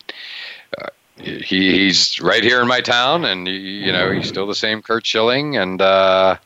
uh, 0.78 0.88
he 1.18 1.72
he's 1.72 2.20
right 2.20 2.42
here 2.42 2.60
in 2.60 2.68
my 2.68 2.80
town, 2.80 3.24
and 3.24 3.46
you 3.48 3.92
know, 3.92 4.10
he's 4.12 4.28
still 4.28 4.46
the 4.46 4.54
same 4.54 4.82
Curt 4.82 5.06
Schilling, 5.06 5.56
and. 5.56 5.80
Uh, 5.80 6.36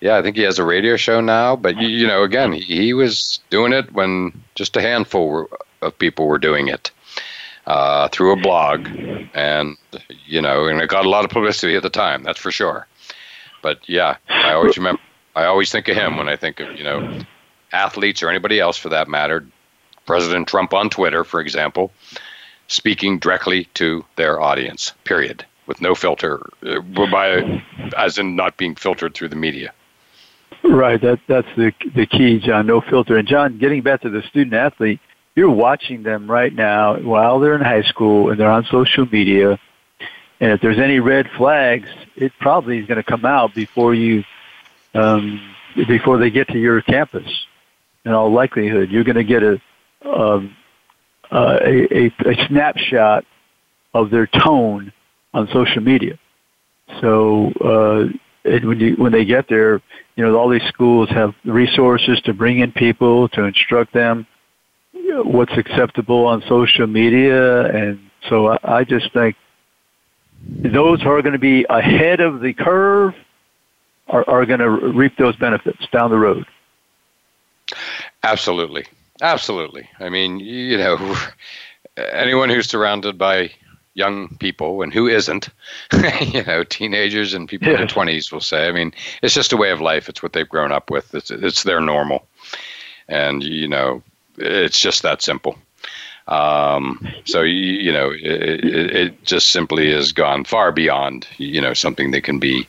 yeah, 0.00 0.18
I 0.18 0.22
think 0.22 0.36
he 0.36 0.42
has 0.42 0.58
a 0.58 0.64
radio 0.64 0.96
show 0.96 1.22
now. 1.22 1.56
But 1.56 1.78
you, 1.78 1.88
you 1.88 2.06
know, 2.06 2.24
again, 2.24 2.52
he, 2.52 2.60
he, 2.60 2.92
was 2.92 3.40
doing 3.48 3.72
it 3.72 3.90
when 3.94 4.38
just 4.54 4.76
a 4.76 4.82
handful 4.82 5.30
were, 5.30 5.48
of 5.80 5.98
people 5.98 6.26
were 6.26 6.36
doing 6.38 6.68
it 6.68 6.90
uh, 7.66 8.08
through 8.08 8.32
a 8.32 8.36
blog, 8.36 8.86
and 9.34 9.76
you 10.26 10.42
know, 10.42 10.66
and 10.66 10.80
it 10.80 10.90
got 10.90 11.06
a 11.06 11.08
lot 11.08 11.24
of 11.24 11.30
publicity 11.30 11.74
at 11.76 11.82
the 11.82 11.90
time. 11.90 12.22
That's 12.22 12.38
for 12.38 12.50
sure. 12.50 12.86
But 13.62 13.88
yeah, 13.88 14.16
I 14.28 14.52
always 14.52 14.76
remember. 14.76 15.00
I 15.34 15.44
always 15.44 15.70
think 15.72 15.88
of 15.88 15.96
him 15.96 16.16
when 16.16 16.28
I 16.28 16.36
think 16.36 16.60
of 16.60 16.76
you 16.76 16.84
know 16.84 17.20
athletes 17.72 18.22
or 18.22 18.28
anybody 18.28 18.60
else 18.60 18.76
for 18.76 18.88
that 18.90 19.08
matter. 19.08 19.46
President 20.06 20.46
Trump 20.48 20.74
on 20.74 20.90
Twitter, 20.90 21.24
for 21.24 21.40
example, 21.40 21.90
speaking 22.68 23.18
directly 23.18 23.64
to 23.74 24.04
their 24.16 24.40
audience. 24.40 24.92
Period, 25.04 25.44
with 25.66 25.80
no 25.80 25.94
filter, 25.94 26.46
uh, 26.66 26.80
by 27.10 27.62
as 27.96 28.18
in 28.18 28.36
not 28.36 28.56
being 28.56 28.74
filtered 28.74 29.14
through 29.14 29.28
the 29.28 29.36
media. 29.36 29.72
Right. 30.62 31.00
That 31.00 31.20
that's 31.26 31.48
the 31.56 31.72
the 31.94 32.06
key, 32.06 32.38
John. 32.38 32.66
No 32.66 32.80
filter. 32.80 33.16
And 33.16 33.28
John, 33.28 33.58
getting 33.58 33.82
back 33.82 34.02
to 34.02 34.10
the 34.10 34.22
student 34.22 34.54
athlete, 34.54 35.00
you're 35.34 35.50
watching 35.50 36.02
them 36.04 36.30
right 36.30 36.54
now 36.54 36.98
while 37.00 37.40
they're 37.40 37.54
in 37.54 37.60
high 37.60 37.82
school 37.82 38.30
and 38.30 38.38
they're 38.38 38.50
on 38.50 38.64
social 38.64 39.06
media. 39.06 39.58
And 40.40 40.52
if 40.52 40.60
there's 40.60 40.78
any 40.78 41.00
red 41.00 41.28
flags, 41.36 41.88
it 42.16 42.32
probably 42.40 42.78
is 42.78 42.86
going 42.86 42.96
to 42.96 43.08
come 43.08 43.24
out 43.24 43.54
before 43.54 43.94
you, 43.94 44.24
um, 44.94 45.54
before 45.88 46.18
they 46.18 46.30
get 46.30 46.48
to 46.48 46.58
your 46.58 46.80
campus. 46.82 47.28
In 48.04 48.12
all 48.12 48.30
likelihood, 48.32 48.90
you're 48.90 49.04
going 49.04 49.16
to 49.16 49.24
get 49.24 49.42
a, 49.42 49.58
um, 50.06 50.54
uh, 51.32 51.58
a, 51.64 51.88
a, 51.92 52.06
a 52.26 52.46
snapshot 52.48 53.24
of 53.94 54.10
their 54.10 54.26
tone 54.26 54.92
on 55.32 55.48
social 55.52 55.80
media. 55.80 56.18
So 57.00 57.50
uh, 57.64 58.12
and 58.44 58.68
when 58.68 58.78
you 58.78 58.94
when 58.96 59.10
they 59.10 59.24
get 59.24 59.48
there, 59.48 59.80
you 60.16 60.24
know 60.24 60.36
all 60.36 60.50
these 60.50 60.66
schools 60.68 61.08
have 61.10 61.34
resources 61.44 62.20
to 62.26 62.34
bring 62.34 62.60
in 62.60 62.72
people 62.72 63.28
to 63.30 63.44
instruct 63.44 63.94
them 63.94 64.26
what's 65.22 65.56
acceptable 65.56 66.26
on 66.26 66.42
social 66.48 66.86
media, 66.86 67.66
and 67.66 67.98
so 68.28 68.48
I, 68.48 68.58
I 68.78 68.84
just 68.84 69.12
think 69.12 69.36
those 70.46 71.00
who 71.02 71.10
are 71.10 71.22
going 71.22 71.34
to 71.34 71.38
be 71.38 71.64
ahead 71.68 72.20
of 72.20 72.40
the 72.40 72.52
curve 72.52 73.14
are, 74.08 74.28
are 74.28 74.46
going 74.46 74.60
to 74.60 74.70
reap 74.70 75.16
those 75.16 75.36
benefits 75.36 75.86
down 75.92 76.10
the 76.10 76.18
road. 76.18 76.46
Absolutely, 78.22 78.86
absolutely. 79.22 79.88
I 80.00 80.08
mean, 80.08 80.40
you 80.40 80.76
know, 80.76 81.16
anyone 81.96 82.48
who's 82.48 82.68
surrounded 82.68 83.18
by 83.18 83.50
young 83.94 84.36
people 84.38 84.82
and 84.82 84.92
who 84.92 85.06
isn't 85.06 85.48
you 86.20 86.42
know 86.42 86.64
teenagers 86.64 87.32
and 87.32 87.48
people 87.48 87.68
yeah. 87.68 87.74
in 87.74 87.78
their 87.78 87.86
20s 87.86 88.32
will 88.32 88.40
say 88.40 88.68
i 88.68 88.72
mean 88.72 88.92
it's 89.22 89.34
just 89.34 89.52
a 89.52 89.56
way 89.56 89.70
of 89.70 89.80
life 89.80 90.08
it's 90.08 90.20
what 90.20 90.32
they've 90.32 90.48
grown 90.48 90.72
up 90.72 90.90
with 90.90 91.14
it's 91.14 91.30
it's 91.30 91.62
their 91.62 91.80
normal 91.80 92.26
and 93.08 93.44
you 93.44 93.68
know 93.68 94.02
it's 94.36 94.80
just 94.80 95.02
that 95.02 95.22
simple 95.22 95.56
um, 96.26 97.06
so 97.26 97.42
you, 97.42 97.54
you 97.54 97.92
know 97.92 98.10
it, 98.10 98.64
it, 98.64 98.96
it, 98.96 99.24
just 99.24 99.48
simply 99.50 99.92
has 99.92 100.10
gone 100.10 100.44
far 100.44 100.72
beyond 100.72 101.26
you 101.36 101.60
know 101.60 101.74
something 101.74 102.12
that 102.12 102.24
can 102.24 102.38
be 102.38 102.66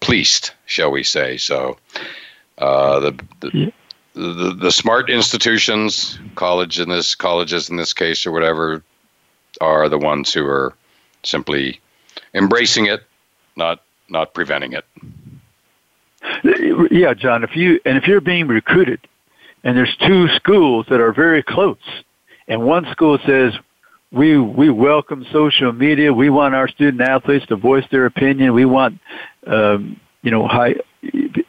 policed 0.00 0.54
shall 0.66 0.90
we 0.90 1.02
say 1.02 1.36
so 1.36 1.76
uh, 2.58 3.00
the, 3.00 3.24
the 3.40 3.72
the, 4.14 4.52
the 4.54 4.72
smart 4.72 5.08
institutions, 5.08 6.18
college 6.34 6.80
in 6.80 6.88
this 6.88 7.14
colleges 7.14 7.70
in 7.70 7.76
this 7.76 7.92
case 7.92 8.26
or 8.26 8.32
whatever, 8.32 8.82
are 9.60 9.88
the 9.88 9.98
ones 9.98 10.32
who 10.32 10.44
are 10.46 10.74
simply 11.22 11.80
embracing 12.34 12.86
it, 12.86 13.02
not 13.56 13.82
not 14.08 14.34
preventing 14.34 14.72
it. 14.72 14.84
Yeah, 16.90 17.14
John. 17.14 17.44
If 17.44 17.56
you 17.56 17.80
and 17.84 17.96
if 17.96 18.06
you're 18.06 18.20
being 18.20 18.48
recruited, 18.48 19.00
and 19.64 19.76
there's 19.76 19.96
two 19.96 20.28
schools 20.28 20.86
that 20.90 21.00
are 21.00 21.12
very 21.12 21.42
close, 21.42 21.78
and 22.48 22.62
one 22.62 22.90
school 22.90 23.18
says 23.24 23.54
we 24.12 24.38
we 24.38 24.70
welcome 24.70 25.24
social 25.32 25.72
media. 25.72 26.12
We 26.12 26.30
want 26.30 26.54
our 26.54 26.68
student 26.68 27.02
athletes 27.02 27.46
to 27.46 27.56
voice 27.56 27.84
their 27.90 28.06
opinion. 28.06 28.54
We 28.54 28.64
want 28.64 29.00
um, 29.46 30.00
you 30.22 30.30
know 30.30 30.46
high 30.46 30.76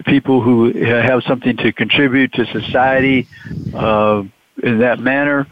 people 0.05 0.41
who 0.41 0.71
have 0.85 1.23
something 1.23 1.57
to 1.57 1.73
contribute 1.73 2.33
to 2.33 2.45
society 2.45 3.27
uh, 3.73 4.23
in 4.63 4.79
that 4.79 4.99
manner 4.99 5.47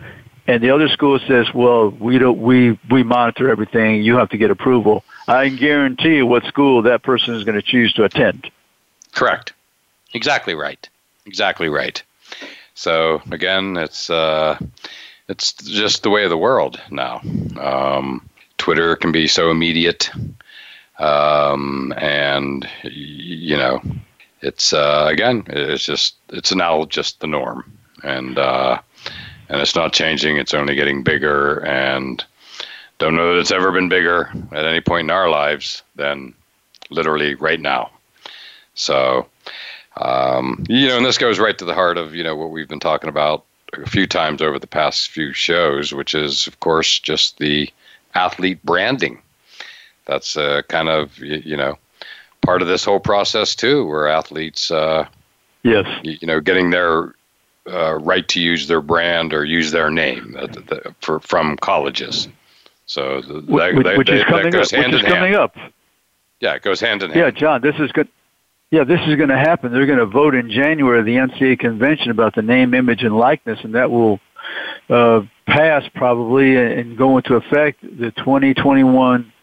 and 0.50 0.64
the 0.64 0.72
other 0.72 0.88
school 0.90 1.20
says, 1.28 1.46
"Well, 1.54 1.92
we 1.92 2.18
don't 2.18 2.40
we 2.42 2.80
we 2.90 3.04
monitor 3.04 3.50
everything. 3.50 4.02
You 4.02 4.18
have 4.18 4.30
to 4.30 4.38
get 4.38 4.50
approval." 4.50 5.04
I 5.28 5.48
can 5.48 5.58
guarantee 5.58 6.16
you 6.16 6.26
what 6.26 6.44
school 6.46 6.82
that 6.84 7.04
person 7.04 7.36
is 7.36 7.44
going 7.44 7.56
to 7.56 7.62
choose 7.62 7.94
to 7.94 8.04
attend. 8.04 8.50
Correct. 9.12 9.54
Exactly 10.16 10.56
right. 10.56 10.90
Exactly 11.28 11.70
right. 11.70 12.02
So 12.74 13.22
again, 13.30 13.78
it's 13.78 14.10
uh, 14.10 14.58
it's 15.30 15.54
just 15.54 16.04
the 16.04 16.10
way 16.10 16.24
of 16.24 16.30
the 16.30 16.38
world 16.38 16.82
now. 16.90 17.22
Um, 17.60 18.28
Twitter 18.58 18.96
can 18.96 19.12
be 19.12 19.28
so 19.28 19.52
immediate, 19.52 20.10
um, 20.98 21.94
and 21.98 22.68
you 22.84 23.56
know, 23.56 23.82
it's 24.42 24.74
uh, 24.74 25.08
again, 25.10 25.44
it's 25.48 25.86
just 25.86 26.16
it's 26.30 26.54
now 26.54 26.84
just 26.86 27.20
the 27.22 27.28
norm, 27.28 27.72
and 28.04 28.38
uh, 28.38 28.80
and 29.48 29.62
it's 29.62 29.76
not 29.76 29.94
changing. 29.94 30.38
It's 30.38 30.54
only 30.54 30.76
getting 30.76 31.04
bigger, 31.04 31.60
and 31.60 32.24
don't 32.98 33.16
know 33.16 33.34
that 33.34 33.40
it's 33.40 33.52
ever 33.52 33.72
been 33.72 33.88
bigger 33.88 34.32
at 34.52 34.66
any 34.66 34.82
point 34.82 35.06
in 35.06 35.12
our 35.12 35.30
lives 35.30 35.84
than 35.96 36.34
literally 36.90 37.36
right 37.36 37.62
now. 37.62 37.92
So, 38.74 39.28
um, 39.98 40.66
you 40.68 40.88
know, 40.88 40.98
and 40.98 41.06
this 41.06 41.18
goes 41.20 41.38
right 41.38 41.58
to 41.60 41.66
the 41.66 41.74
heart 41.76 41.98
of 41.98 42.16
you 42.16 42.24
know 42.24 42.36
what 42.36 42.50
we've 42.50 42.68
been 42.68 42.80
talking 42.80 43.10
about 43.10 43.46
a 43.74 43.90
few 43.90 44.08
times 44.08 44.42
over 44.42 44.60
the 44.60 44.68
past 44.68 45.10
few 45.10 45.34
shows, 45.34 45.94
which 45.94 46.16
is 46.16 46.48
of 46.48 46.60
course 46.60 47.00
just 47.00 47.38
the 47.38 47.70
athlete 48.16 48.64
branding. 48.64 49.22
That's 50.06 50.38
uh, 50.38 50.62
kind 50.68 50.90
of 50.90 51.18
you 51.20 51.58
know 51.58 51.78
part 52.42 52.62
of 52.62 52.68
this 52.68 52.84
whole 52.84 53.00
process 53.00 53.56
too, 53.56 53.86
where 53.86 54.08
athletes, 54.08 54.72
uh, 54.72 55.08
yes, 55.64 55.86
you 56.04 56.28
know, 56.28 56.40
getting 56.40 56.70
their 56.72 57.14
uh, 57.68 57.96
right 58.00 58.28
to 58.30 58.40
use 58.40 58.68
their 58.68 58.82
brand 58.82 59.34
or 59.34 59.46
use 59.46 59.72
their 59.72 59.90
name 59.90 60.36
uh, 60.40 60.48
the, 60.48 60.96
for, 61.02 61.20
from 61.20 61.58
colleges. 61.58 62.28
So 62.86 63.22
the, 63.22 63.42
that, 63.42 63.76
which, 63.76 63.98
which 63.98 64.10
is 64.10 64.24
coming 64.24 64.56
up. 64.56 64.62
Which 64.62 64.74
is 64.74 65.02
coming 65.04 65.36
up. 65.36 65.56
Yeah, 66.40 66.56
it 66.56 66.64
goes 66.64 66.80
hand 66.80 67.04
in 67.04 67.12
hand. 67.12 67.20
Yeah, 67.20 67.32
John, 67.32 67.62
this 67.62 67.76
is 67.80 67.92
good. 67.92 68.08
Yeah, 68.72 68.84
this 68.84 69.00
is 69.08 69.16
going 69.16 69.30
to 69.30 69.38
happen. 69.38 69.72
They're 69.72 69.88
going 69.88 70.00
to 70.00 70.06
vote 70.06 70.36
in 70.36 70.52
January 70.52 71.00
at 71.00 71.06
the 71.06 71.16
NCAA 71.16 71.58
convention 71.58 72.12
about 72.12 72.36
the 72.36 72.44
name, 72.44 72.76
image, 72.76 73.02
and 73.02 73.18
likeness, 73.18 73.60
and 73.64 73.74
that 73.74 73.90
will 73.90 74.20
uh, 74.90 75.22
pass 75.48 75.84
probably 75.96 76.56
and 76.56 76.96
go 76.96 77.18
into 77.18 77.36
effect 77.36 77.82
the 77.82 78.12
2021 78.18 79.34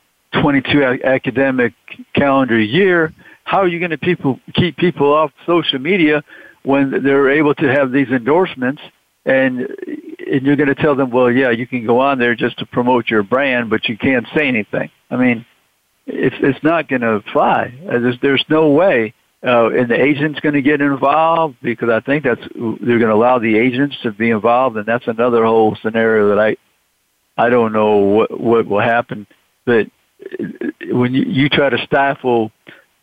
22 0.40 1.00
academic 1.04 1.72
calendar 2.14 2.58
year. 2.58 3.12
How 3.44 3.58
are 3.58 3.68
you 3.68 3.78
going 3.78 3.90
to 3.90 3.98
people 3.98 4.38
keep 4.54 4.76
people 4.76 5.12
off 5.12 5.32
social 5.44 5.78
media 5.78 6.22
when 6.62 7.02
they're 7.02 7.30
able 7.30 7.54
to 7.54 7.66
have 7.66 7.90
these 7.90 8.08
endorsements 8.08 8.82
and 9.24 9.60
and 9.60 10.44
you're 10.44 10.56
going 10.56 10.68
to 10.68 10.74
tell 10.74 10.96
them, 10.96 11.10
well, 11.10 11.30
yeah, 11.30 11.50
you 11.50 11.66
can 11.66 11.86
go 11.86 12.00
on 12.00 12.18
there 12.18 12.34
just 12.34 12.58
to 12.58 12.66
promote 12.66 13.08
your 13.08 13.22
brand, 13.22 13.70
but 13.70 13.88
you 13.88 13.96
can't 13.96 14.26
say 14.36 14.48
anything. 14.48 14.90
I 15.08 15.16
mean, 15.16 15.46
it's 16.06 16.36
it's 16.40 16.62
not 16.62 16.88
going 16.88 17.02
to 17.02 17.22
fly. 17.32 17.74
Uh, 17.88 17.98
there's 17.98 18.18
there's 18.20 18.44
no 18.48 18.70
way. 18.70 19.14
Uh, 19.46 19.70
and 19.70 19.90
the 19.90 20.00
agent's 20.00 20.40
going 20.40 20.54
to 20.54 20.62
get 20.62 20.80
involved 20.80 21.56
because 21.62 21.90
I 21.90 22.00
think 22.00 22.24
that's 22.24 22.40
they're 22.40 22.98
going 22.98 23.00
to 23.00 23.14
allow 23.14 23.38
the 23.38 23.56
agents 23.56 23.96
to 24.02 24.10
be 24.10 24.30
involved, 24.30 24.76
and 24.76 24.86
that's 24.86 25.06
another 25.06 25.44
whole 25.44 25.76
scenario 25.82 26.28
that 26.30 26.38
I 26.38 26.56
I 27.36 27.50
don't 27.50 27.72
know 27.72 27.96
what 27.98 28.40
what 28.40 28.66
will 28.66 28.80
happen. 28.80 29.26
But 29.64 29.88
when 30.90 31.14
you, 31.14 31.24
you 31.24 31.48
try 31.48 31.68
to 31.68 31.78
stifle 31.84 32.50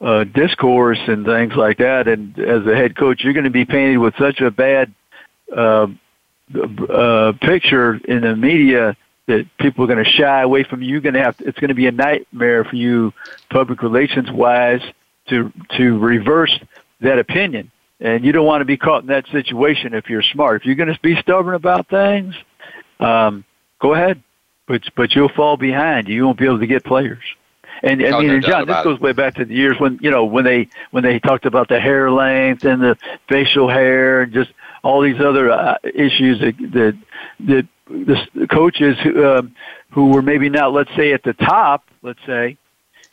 uh, 0.04 0.26
discourse 0.26 1.00
and 1.08 1.26
things 1.26 1.54
like 1.56 1.78
that. 1.78 2.08
And 2.08 2.38
as 2.38 2.66
a 2.68 2.76
head 2.76 2.98
coach, 2.98 3.24
you're 3.24 3.34
going 3.34 3.46
to 3.46 3.50
be 3.50 3.66
painted 3.66 3.98
with 3.98 4.14
such 4.20 4.42
a 4.42 4.52
bad 4.52 4.94
uh, 5.56 5.88
uh, 6.90 7.34
picture 7.42 7.96
in 8.06 8.22
the 8.22 8.36
media 8.36 8.98
that 9.28 9.46
people 9.58 9.84
are 9.84 9.88
going 9.88 10.04
to 10.04 10.10
shy 10.10 10.42
away 10.42 10.64
from 10.64 10.82
you. 10.82 10.90
You're 10.90 11.02
going 11.02 11.14
to 11.16 11.22
have. 11.24 11.36
It's 11.40 11.58
going 11.60 11.70
to 11.70 11.76
be 11.76 11.88
a 11.88 11.92
nightmare 11.92 12.64
for 12.66 12.76
you, 12.76 13.14
public 13.50 13.82
relations 13.82 14.30
wise, 14.32 14.82
to 15.30 15.52
to 15.78 15.98
reverse 16.00 16.58
that 17.02 17.20
opinion. 17.20 17.72
And 18.00 18.26
you 18.26 18.34
don't 18.34 18.46
want 18.46 18.62
to 18.62 18.66
be 18.66 18.76
caught 18.78 19.02
in 19.02 19.08
that 19.08 19.26
situation 19.28 19.94
if 19.94 20.10
you're 20.10 20.24
smart. 20.24 20.62
If 20.62 20.66
you're 20.66 20.76
going 20.76 20.94
to 20.94 21.00
be 21.02 21.16
stubborn 21.22 21.56
about 21.56 21.88
things, 21.88 22.36
um, 23.00 23.46
go 23.80 23.94
ahead, 23.94 24.22
but 24.68 24.82
but 24.96 25.16
you'll 25.16 25.30
fall 25.30 25.56
behind. 25.58 26.10
You 26.10 26.26
won't 26.26 26.38
be 26.38 26.46
able 26.46 26.60
to 26.60 26.68
get 26.68 26.84
players. 26.84 27.24
And 27.82 28.02
I 28.06 28.10
Oh, 28.12 28.20
mean, 28.20 28.28
no 28.28 28.34
and 28.36 28.44
doubt 28.44 28.52
John, 28.52 28.68
this 28.68 28.84
goes 28.84 29.00
way 29.00 29.14
back 29.14 29.36
to 29.36 29.46
the 29.46 29.54
years 29.54 29.80
when 29.80 30.00
you 30.02 30.12
know 30.12 30.26
when 30.26 30.44
they 30.44 30.68
when 30.92 31.04
they 31.04 31.20
talked 31.20 31.46
about 31.46 31.70
the 31.70 31.80
hair 31.80 32.12
length 32.12 32.66
and 32.66 32.82
the 32.82 32.98
facial 33.30 33.70
hair 33.70 34.22
and 34.22 34.34
just 34.34 34.52
all 34.84 35.02
these 35.02 35.20
other 35.20 35.50
uh, 35.52 35.78
issues 35.84 36.40
that 36.40 36.56
that 36.74 36.98
that 37.42 37.68
the 37.88 38.48
coaches 38.50 38.98
who, 39.04 39.26
um, 39.26 39.56
who 39.92 40.10
were 40.10 40.22
maybe 40.22 40.50
not, 40.50 40.74
let's 40.74 40.94
say, 40.96 41.14
at 41.14 41.24
the 41.24 41.34
top, 41.34 41.84
let's 42.02 42.20
say, 42.26 42.58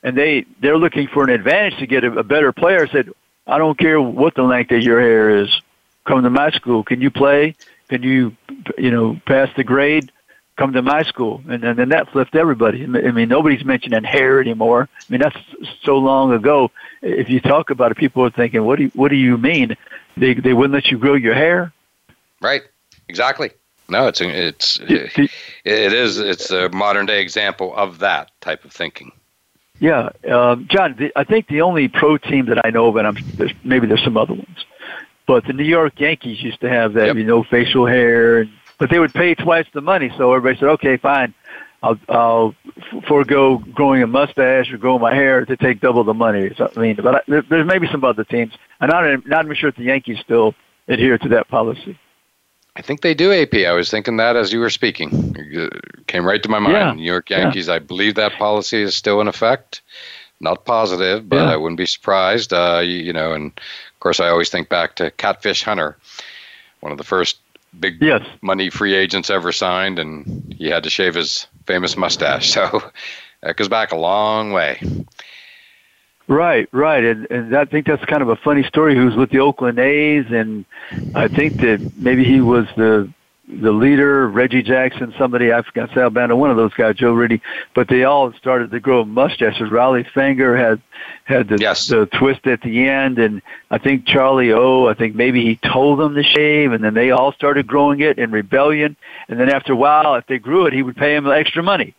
and 0.02 0.16
they 0.16 0.46
they're 0.60 0.78
looking 0.78 1.08
for 1.08 1.24
an 1.24 1.30
advantage 1.30 1.78
to 1.78 1.86
get 1.86 2.04
a, 2.04 2.12
a 2.18 2.22
better 2.22 2.52
player. 2.52 2.86
Said, 2.86 3.10
I 3.46 3.58
don't 3.58 3.78
care 3.78 4.00
what 4.00 4.34
the 4.34 4.42
length 4.42 4.70
of 4.70 4.82
your 4.82 5.00
hair 5.00 5.42
is. 5.42 5.60
Come 6.06 6.22
to 6.22 6.30
my 6.30 6.50
school. 6.50 6.82
Can 6.82 7.00
you 7.00 7.10
play? 7.10 7.54
Can 7.88 8.02
you, 8.02 8.36
you 8.78 8.90
know, 8.90 9.20
pass 9.26 9.48
the 9.56 9.64
grade? 9.64 10.12
Come 10.56 10.72
to 10.74 10.82
my 10.82 11.04
school, 11.04 11.42
and, 11.48 11.64
and 11.64 11.78
then 11.78 11.88
that 11.88 12.10
flipped 12.10 12.36
everybody. 12.36 12.84
I 12.84 12.86
mean, 12.86 13.30
nobody's 13.30 13.64
mentioning 13.64 14.04
hair 14.04 14.40
anymore. 14.40 14.90
I 14.92 15.04
mean, 15.08 15.20
that's 15.20 15.36
so 15.84 15.96
long 15.96 16.32
ago. 16.32 16.70
If 17.00 17.30
you 17.30 17.40
talk 17.40 17.70
about 17.70 17.92
it, 17.92 17.96
people 17.96 18.24
are 18.24 18.30
thinking, 18.30 18.62
"What 18.64 18.76
do 18.76 18.84
you, 18.84 18.90
what 18.94 19.08
do 19.08 19.16
you 19.16 19.38
mean? 19.38 19.76
They 20.18 20.34
they 20.34 20.52
wouldn't 20.52 20.74
let 20.74 20.90
you 20.90 20.98
grow 20.98 21.14
your 21.14 21.34
hair?" 21.34 21.72
Right. 22.42 22.62
Exactly. 23.08 23.52
No, 23.90 24.06
it's 24.06 24.20
it's 24.20 24.78
it 24.80 25.92
is 25.92 26.18
it's 26.18 26.50
a 26.50 26.68
modern 26.70 27.06
day 27.06 27.20
example 27.20 27.74
of 27.76 27.98
that 27.98 28.30
type 28.40 28.64
of 28.64 28.72
thinking. 28.72 29.12
Yeah, 29.80 30.10
um, 30.30 30.68
John. 30.70 30.94
The, 30.98 31.10
I 31.16 31.24
think 31.24 31.48
the 31.48 31.62
only 31.62 31.88
pro 31.88 32.18
team 32.18 32.46
that 32.46 32.64
I 32.64 32.70
know 32.70 32.86
of, 32.88 32.96
and 32.96 33.06
I'm, 33.06 33.16
there's, 33.34 33.52
maybe 33.64 33.86
there's 33.86 34.04
some 34.04 34.16
other 34.16 34.34
ones, 34.34 34.64
but 35.26 35.46
the 35.46 35.54
New 35.54 35.64
York 35.64 35.98
Yankees 35.98 36.42
used 36.42 36.60
to 36.60 36.68
have 36.68 36.92
that, 36.94 37.06
Yep. 37.06 37.16
you 37.16 37.24
know, 37.24 37.42
facial 37.44 37.86
hair, 37.86 38.40
and, 38.40 38.50
but 38.78 38.90
they 38.90 38.98
would 38.98 39.14
pay 39.14 39.34
twice 39.34 39.66
the 39.72 39.80
money. 39.80 40.12
So 40.18 40.32
everybody 40.34 40.58
said, 40.60 40.68
okay, 40.68 40.98
fine, 40.98 41.32
I'll, 41.82 41.98
I'll 42.10 42.54
forego 43.08 43.56
growing 43.58 44.02
a 44.02 44.06
mustache 44.06 44.70
or 44.70 44.76
growing 44.76 45.00
my 45.00 45.14
hair 45.14 45.46
to 45.46 45.56
take 45.56 45.80
double 45.80 46.04
the 46.04 46.14
money. 46.14 46.50
So, 46.56 46.70
I 46.76 46.80
mean, 46.80 46.96
but 46.96 47.14
I, 47.14 47.20
there, 47.26 47.42
there's 47.42 47.66
maybe 47.66 47.88
some 47.90 48.04
other 48.04 48.24
teams. 48.24 48.52
I'm 48.80 48.88
not, 48.88 49.26
not 49.26 49.44
even 49.46 49.56
sure 49.56 49.70
if 49.70 49.76
the 49.76 49.84
Yankees 49.84 50.18
still 50.20 50.54
adhere 50.88 51.16
to 51.16 51.28
that 51.30 51.48
policy. 51.48 51.98
I 52.80 52.82
think 52.82 53.02
they 53.02 53.12
do 53.12 53.30
AP. 53.30 53.52
I 53.66 53.72
was 53.72 53.90
thinking 53.90 54.16
that 54.16 54.36
as 54.36 54.54
you 54.54 54.58
were 54.58 54.70
speaking. 54.70 55.34
It 55.36 56.06
came 56.06 56.24
right 56.24 56.42
to 56.42 56.48
my 56.48 56.58
mind. 56.58 56.74
Yeah. 56.76 56.92
New 56.94 57.02
York 57.02 57.28
Yeah. 57.28 57.40
Yankees, 57.40 57.68
I 57.68 57.78
believe 57.78 58.14
that 58.14 58.32
policy 58.38 58.80
is 58.80 58.94
still 58.96 59.20
in 59.20 59.28
effect. 59.28 59.82
Not 60.40 60.64
positive, 60.64 61.28
but 61.28 61.36
Yeah. 61.36 61.50
I 61.52 61.56
wouldn't 61.56 61.76
be 61.76 61.84
surprised. 61.84 62.54
Uh, 62.54 62.80
you, 62.82 62.96
you 62.96 63.12
know, 63.12 63.34
and 63.34 63.48
of 63.48 64.00
course, 64.00 64.18
I 64.18 64.28
always 64.30 64.48
think 64.48 64.70
back 64.70 64.94
to 64.96 65.10
Catfish 65.10 65.62
Hunter, 65.62 65.98
one 66.80 66.90
of 66.90 66.96
the 66.96 67.04
first 67.04 67.36
big 67.78 67.98
Yes. 68.00 68.22
money 68.40 68.70
free 68.70 68.94
agents 68.94 69.28
ever 69.28 69.52
signed, 69.52 69.98
and 69.98 70.54
he 70.56 70.70
had 70.70 70.84
to 70.84 70.90
shave 70.90 71.14
his 71.16 71.46
famous 71.66 71.98
mustache. 71.98 72.50
So 72.54 72.82
that 73.42 73.56
goes 73.56 73.68
back 73.68 73.92
a 73.92 73.96
long 73.96 74.52
way. 74.52 74.80
Right, 76.30 76.68
right, 76.70 77.02
and 77.02 77.26
and 77.28 77.56
I 77.56 77.64
think 77.64 77.86
that's 77.86 78.04
kind 78.04 78.22
of 78.22 78.28
a 78.28 78.36
funny 78.36 78.62
story. 78.62 78.94
He 78.94 79.00
was 79.00 79.16
with 79.16 79.30
the 79.30 79.40
Oakland 79.40 79.80
A's, 79.80 80.26
and 80.30 80.64
I 81.12 81.26
think 81.26 81.56
that 81.56 81.80
maybe 81.96 82.22
he 82.22 82.40
was 82.40 82.66
the 82.76 83.12
the 83.48 83.72
leader, 83.72 84.28
Reggie 84.28 84.62
Jackson, 84.62 85.12
somebody 85.18 85.52
I 85.52 85.62
forgot 85.62 85.90
Sal 85.92 86.08
Bando, 86.10 86.36
one 86.36 86.52
of 86.52 86.56
those 86.56 86.72
guys, 86.74 86.94
Joe 86.94 87.14
Rudi. 87.14 87.42
But 87.74 87.88
they 87.88 88.04
all 88.04 88.32
started 88.34 88.70
to 88.70 88.78
grow 88.78 89.04
mustaches. 89.04 89.70
Rollie 89.70 90.08
Finger 90.08 90.56
had 90.56 90.80
had 91.24 91.48
the, 91.48 91.58
Yes. 91.58 91.88
the 91.88 92.06
twist 92.06 92.46
at 92.46 92.60
the 92.62 92.88
end, 92.88 93.18
and 93.18 93.42
I 93.72 93.78
think 93.78 94.06
Charlie 94.06 94.52
O. 94.52 94.86
I 94.86 94.94
think 94.94 95.16
maybe 95.16 95.42
he 95.44 95.56
told 95.56 95.98
them 95.98 96.14
to 96.14 96.22
shave, 96.22 96.70
and 96.70 96.84
then 96.84 96.94
they 96.94 97.10
all 97.10 97.32
started 97.32 97.66
growing 97.66 97.98
it 97.98 98.20
in 98.20 98.30
rebellion. 98.30 98.94
And 99.28 99.40
then 99.40 99.48
after 99.48 99.72
a 99.72 99.76
while, 99.76 100.14
if 100.14 100.26
they 100.26 100.38
grew 100.38 100.66
it, 100.66 100.72
he 100.72 100.82
would 100.84 100.96
pay 100.96 101.16
them 101.16 101.26
extra 101.26 101.64
money. 101.64 101.96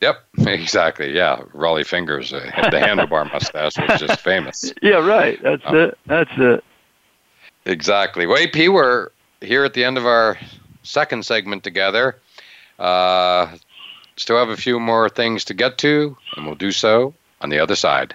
Yep, 0.00 0.24
exactly. 0.46 1.12
Yeah, 1.14 1.40
Rollie 1.54 1.86
Fingers, 1.86 2.32
uh, 2.32 2.38
the 2.70 2.78
handlebar 2.78 3.30
mustache 3.32 3.76
was 3.78 3.98
just 4.00 4.20
famous. 4.24 4.72
Yeah, 4.82 5.04
right. 5.06 5.42
That's 5.42 5.62
Oh. 5.66 5.74
it. 5.76 5.98
That's 6.06 6.30
it. 6.36 6.64
Exactly. 7.64 8.26
Well, 8.26 8.42
AP, 8.42 8.68
we're 8.68 9.08
here 9.40 9.64
at 9.64 9.74
the 9.74 9.84
end 9.84 9.98
of 9.98 10.06
our 10.06 10.38
second 10.82 11.24
segment 11.26 11.64
together. 11.64 12.16
Uh, 12.78 13.56
still 14.16 14.38
have 14.38 14.48
a 14.50 14.56
few 14.56 14.78
more 14.80 15.08
things 15.08 15.44
to 15.46 15.54
get 15.54 15.78
to, 15.78 16.16
and 16.36 16.46
we'll 16.46 16.54
do 16.54 16.70
so 16.72 17.12
on 17.40 17.50
the 17.50 17.58
other 17.58 17.74
side. 17.76 18.14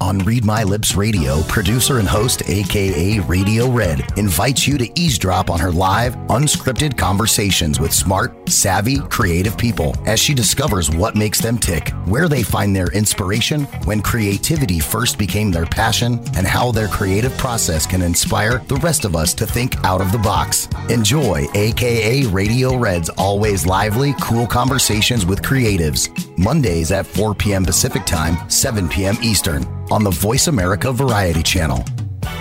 On 0.00 0.18
Read 0.20 0.46
My 0.46 0.62
Lips 0.62 0.94
Radio, 0.94 1.42
producer 1.42 1.98
and 1.98 2.08
host, 2.08 2.42
aka 2.48 3.18
Radio 3.20 3.70
Red, 3.70 4.18
invites 4.18 4.66
you 4.66 4.78
to 4.78 4.98
eavesdrop 4.98 5.50
on 5.50 5.60
her 5.60 5.70
live, 5.70 6.16
unscripted 6.28 6.96
conversations 6.96 7.78
with 7.78 7.92
smart, 7.92 8.48
savvy, 8.48 8.98
creative 8.98 9.58
people 9.58 9.94
as 10.06 10.18
she 10.18 10.32
discovers 10.32 10.90
what 10.90 11.16
makes 11.16 11.38
them 11.38 11.58
tick, 11.58 11.90
where 12.06 12.28
they 12.28 12.42
find 12.42 12.74
their 12.74 12.90
inspiration, 12.92 13.64
when 13.84 14.00
creativity 14.00 14.80
first 14.80 15.18
became 15.18 15.50
their 15.50 15.66
passion, 15.66 16.18
and 16.34 16.46
how 16.46 16.72
their 16.72 16.88
creative 16.88 17.36
process 17.36 17.86
can 17.86 18.00
inspire 18.00 18.62
the 18.68 18.76
rest 18.76 19.04
of 19.04 19.14
us 19.14 19.34
to 19.34 19.46
think 19.46 19.76
out 19.84 20.00
of 20.00 20.12
the 20.12 20.18
box. 20.18 20.66
Enjoy 20.88 21.46
aka 21.54 22.24
Radio 22.28 22.78
Red's 22.78 23.10
always 23.10 23.66
lively, 23.66 24.14
cool 24.22 24.46
conversations 24.46 25.26
with 25.26 25.42
creatives. 25.42 26.08
Mondays 26.38 26.90
at 26.90 27.06
4 27.06 27.34
p.m. 27.34 27.66
Pacific 27.66 28.06
Time, 28.06 28.48
7 28.48 28.88
p.m. 28.88 29.18
Eastern 29.22 29.66
on 29.90 30.04
the 30.04 30.10
Voice 30.10 30.46
America 30.46 30.92
Variety 30.92 31.42
Channel. 31.42 31.84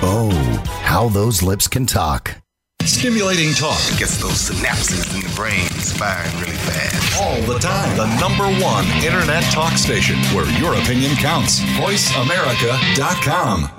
Oh, 0.01 0.29
how 0.81 1.09
those 1.09 1.43
lips 1.43 1.67
can 1.67 1.85
talk. 1.85 2.35
Stimulating 2.83 3.53
talk 3.53 3.77
gets 3.97 4.17
those 4.21 4.49
synapses 4.49 5.13
in 5.13 5.19
the 5.21 5.29
brain 5.35 5.67
firing 5.67 6.33
really 6.39 6.55
fast. 6.57 7.21
all 7.21 7.41
the 7.53 7.59
time. 7.59 7.95
The 7.97 8.07
number 8.19 8.45
one 8.63 8.85
internet 9.03 9.43
talk 9.51 9.73
station 9.77 10.15
where 10.35 10.49
your 10.59 10.75
opinion 10.75 11.15
counts. 11.17 11.59
VoiceAmerica.com. 11.77 13.78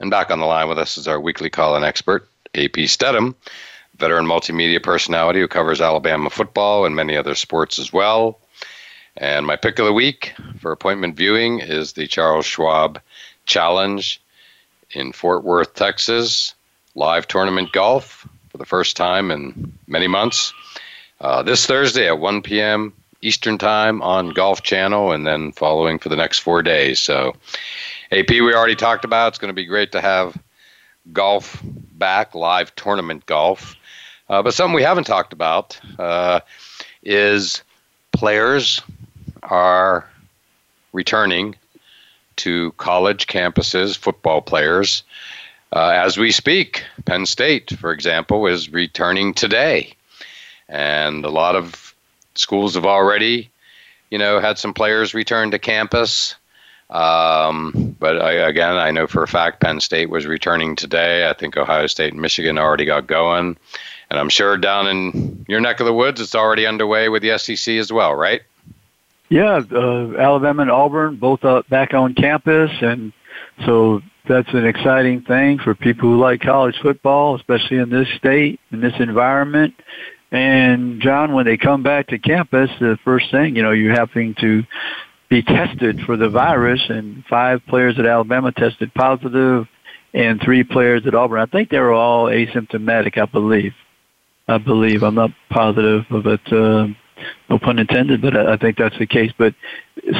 and 0.00 0.10
back 0.10 0.30
on 0.30 0.40
the 0.40 0.46
line 0.46 0.68
with 0.68 0.78
us 0.78 0.96
is 0.96 1.08
our 1.08 1.20
weekly 1.20 1.50
call-in 1.50 1.84
expert, 1.84 2.28
AP 2.54 2.76
Stedham, 2.86 3.34
veteran 3.96 4.26
multimedia 4.26 4.82
personality 4.82 5.40
who 5.40 5.48
covers 5.48 5.80
Alabama 5.80 6.30
football 6.30 6.86
and 6.86 6.94
many 6.94 7.16
other 7.16 7.34
sports 7.34 7.78
as 7.78 7.92
well. 7.92 8.38
And 9.16 9.46
my 9.46 9.56
pick 9.56 9.78
of 9.78 9.86
the 9.86 9.92
week 9.92 10.34
for 10.60 10.70
appointment 10.70 11.16
viewing 11.16 11.58
is 11.58 11.92
the 11.92 12.06
Charles 12.06 12.46
Schwab 12.46 13.00
Challenge 13.46 14.20
in 14.92 15.12
Fort 15.12 15.42
Worth, 15.42 15.74
Texas, 15.74 16.54
live 16.94 17.26
tournament 17.26 17.72
golf 17.72 18.26
for 18.50 18.58
the 18.58 18.64
first 18.64 18.96
time 18.96 19.30
in 19.30 19.72
many 19.86 20.06
months. 20.06 20.52
Uh, 21.20 21.42
this 21.42 21.66
Thursday 21.66 22.06
at 22.06 22.20
1 22.20 22.42
p.m. 22.42 22.92
Eastern 23.20 23.58
Time 23.58 24.00
on 24.02 24.30
Golf 24.30 24.62
Channel, 24.62 25.12
and 25.12 25.26
then 25.26 25.50
following 25.52 25.98
for 25.98 26.08
the 26.08 26.16
next 26.16 26.38
four 26.38 26.62
days. 26.62 27.00
So, 27.00 27.34
AP, 28.10 28.30
we 28.30 28.54
already 28.54 28.76
talked 28.76 29.04
about. 29.04 29.28
It's 29.28 29.38
going 29.38 29.50
to 29.50 29.54
be 29.54 29.66
great 29.66 29.92
to 29.92 30.00
have 30.00 30.36
golf 31.12 31.60
back, 31.64 32.34
live 32.34 32.74
tournament 32.74 33.26
golf. 33.26 33.76
Uh, 34.28 34.42
but 34.42 34.54
something 34.54 34.74
we 34.74 34.82
haven't 34.82 35.04
talked 35.04 35.32
about 35.32 35.78
uh, 35.98 36.40
is 37.02 37.62
players 38.12 38.80
are 39.42 40.08
returning 40.92 41.54
to 42.36 42.72
college 42.72 43.26
campuses, 43.26 43.96
football 43.96 44.40
players. 44.40 45.02
Uh, 45.72 45.90
as 45.90 46.16
we 46.16 46.30
speak, 46.30 46.84
Penn 47.04 47.26
State, 47.26 47.70
for 47.78 47.92
example, 47.92 48.46
is 48.46 48.72
returning 48.72 49.34
today. 49.34 49.94
And 50.68 51.24
a 51.24 51.30
lot 51.30 51.56
of 51.56 51.94
schools 52.34 52.74
have 52.74 52.86
already, 52.86 53.50
you 54.10 54.18
know, 54.18 54.40
had 54.40 54.58
some 54.58 54.72
players 54.72 55.12
return 55.12 55.50
to 55.50 55.58
campus. 55.58 56.36
Um, 56.90 57.96
but 57.98 58.20
I, 58.20 58.32
again, 58.32 58.76
I 58.76 58.90
know 58.90 59.06
for 59.06 59.22
a 59.22 59.28
fact 59.28 59.60
Penn 59.60 59.80
State 59.80 60.08
was 60.08 60.26
returning 60.26 60.74
today. 60.74 61.28
I 61.28 61.34
think 61.34 61.56
Ohio 61.56 61.86
State 61.86 62.12
and 62.12 62.22
Michigan 62.22 62.58
already 62.58 62.86
got 62.86 63.06
going. 63.06 63.56
And 64.10 64.18
I'm 64.18 64.30
sure 64.30 64.56
down 64.56 64.86
in 64.86 65.44
your 65.48 65.60
neck 65.60 65.80
of 65.80 65.86
the 65.86 65.92
woods, 65.92 66.20
it's 66.20 66.34
already 66.34 66.66
underway 66.66 67.08
with 67.08 67.22
the 67.22 67.36
SEC 67.38 67.74
as 67.74 67.92
well, 67.92 68.14
right? 68.14 68.40
Yeah, 69.28 69.60
uh, 69.70 70.14
Alabama 70.18 70.62
and 70.62 70.70
Auburn 70.70 71.16
both 71.16 71.44
uh, 71.44 71.62
back 71.68 71.92
on 71.92 72.14
campus, 72.14 72.70
and 72.80 73.12
so 73.66 74.00
that's 74.26 74.48
an 74.54 74.64
exciting 74.64 75.20
thing 75.20 75.58
for 75.58 75.74
people 75.74 76.08
who 76.08 76.18
like 76.18 76.40
college 76.40 76.78
football, 76.80 77.36
especially 77.36 77.76
in 77.76 77.90
this 77.90 78.08
state, 78.16 78.58
in 78.72 78.80
this 78.80 78.94
environment. 78.98 79.74
And 80.30 81.00
John, 81.02 81.32
when 81.32 81.44
they 81.44 81.58
come 81.58 81.82
back 81.82 82.08
to 82.08 82.18
campus, 82.18 82.70
the 82.80 82.98
first 83.04 83.30
thing, 83.30 83.56
you 83.56 83.62
know, 83.62 83.72
you're 83.72 83.94
having 83.94 84.34
to 84.36 84.64
be 85.28 85.42
tested 85.42 86.00
for 86.02 86.16
the 86.16 86.28
virus 86.28 86.80
and 86.88 87.24
five 87.26 87.60
players 87.66 87.98
at 87.98 88.06
Alabama 88.06 88.52
tested 88.52 88.92
positive 88.94 89.66
and 90.14 90.40
three 90.40 90.64
players 90.64 91.06
at 91.06 91.14
Auburn. 91.14 91.40
I 91.40 91.46
think 91.46 91.68
they 91.68 91.78
were 91.78 91.92
all 91.92 92.26
asymptomatic, 92.26 93.18
I 93.18 93.26
believe. 93.26 93.74
I 94.46 94.58
believe. 94.58 95.02
I'm 95.02 95.14
not 95.14 95.30
positive 95.50 96.06
it. 96.10 96.52
Uh, 96.52 96.88
no 97.50 97.58
pun 97.58 97.78
intended, 97.78 98.22
but 98.22 98.36
I 98.36 98.56
think 98.56 98.78
that's 98.78 98.98
the 98.98 99.06
case. 99.06 99.32
But 99.36 99.54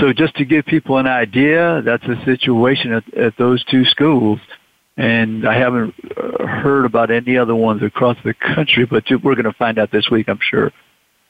so 0.01 0.13
just 0.13 0.37
to 0.37 0.45
give 0.45 0.67
people 0.67 0.99
an 0.99 1.07
idea, 1.07 1.81
that's 1.83 2.07
the 2.07 2.23
situation 2.25 2.93
at, 2.93 3.15
at 3.15 3.37
those 3.39 3.65
two 3.65 3.85
schools 3.85 4.41
and 4.99 5.47
I 5.49 5.57
haven't 5.57 5.95
uh, 6.17 6.45
heard 6.45 6.85
about 6.85 7.13
any 7.13 7.39
other 7.39 7.55
ones 7.55 7.83
across 7.83 8.17
the 8.25 8.35
country, 8.35 8.85
but 8.85 9.05
we're 9.23 9.37
going 9.37 9.45
to 9.45 9.53
find 9.53 9.79
out 9.79 9.93
this 9.93 10.11
week, 10.11 10.29
I'm 10.29 10.41
sure. 10.43 10.73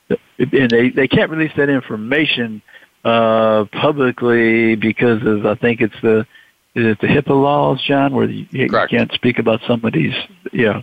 And 0.08 0.70
they 0.70 0.88
they 0.88 1.06
can't 1.06 1.30
release 1.30 1.52
that 1.58 1.68
information 1.68 2.62
uh, 3.08 3.64
publicly 3.72 4.76
because 4.76 5.24
of 5.24 5.46
I 5.46 5.54
think 5.54 5.80
it's 5.80 6.00
the 6.02 6.26
is 6.74 6.86
it 6.86 7.00
the 7.00 7.08
HIPAA 7.08 7.42
laws, 7.42 7.82
John, 7.82 8.14
where 8.14 8.26
you, 8.26 8.46
you 8.50 8.68
can't 8.68 9.12
speak 9.12 9.38
about 9.38 9.60
somebody's 9.66 10.14
yeah. 10.52 10.82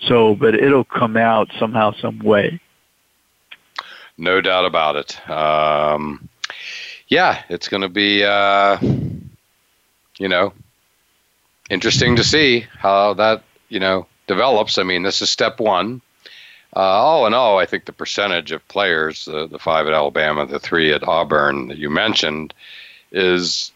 So, 0.00 0.34
but 0.34 0.54
it'll 0.54 0.84
come 0.84 1.16
out 1.16 1.50
somehow, 1.58 1.92
some 1.92 2.18
way. 2.18 2.60
No 4.18 4.40
doubt 4.40 4.64
about 4.64 4.96
it. 4.96 5.30
Um, 5.30 6.28
yeah, 7.08 7.42
it's 7.48 7.68
going 7.68 7.82
to 7.82 7.88
be, 7.88 8.24
uh, 8.24 8.78
you 10.18 10.28
know, 10.28 10.52
interesting 11.70 12.16
to 12.16 12.24
see 12.24 12.66
how 12.78 13.14
that 13.14 13.42
you 13.68 13.80
know 13.80 14.06
develops. 14.26 14.78
I 14.78 14.82
mean, 14.82 15.02
this 15.02 15.22
is 15.22 15.30
step 15.30 15.60
one. 15.60 16.00
Uh, 16.76 16.80
all 16.80 17.26
in 17.26 17.32
all, 17.32 17.58
I 17.58 17.64
think 17.64 17.86
the 17.86 17.92
percentage 17.92 18.52
of 18.52 18.66
players, 18.68 19.26
uh, 19.28 19.46
the 19.46 19.58
five 19.58 19.86
at 19.86 19.94
Alabama, 19.94 20.44
the 20.44 20.58
three 20.58 20.92
at 20.92 21.08
Auburn 21.08 21.68
that 21.68 21.78
you 21.78 21.88
mentioned, 21.88 22.52
is 23.12 23.72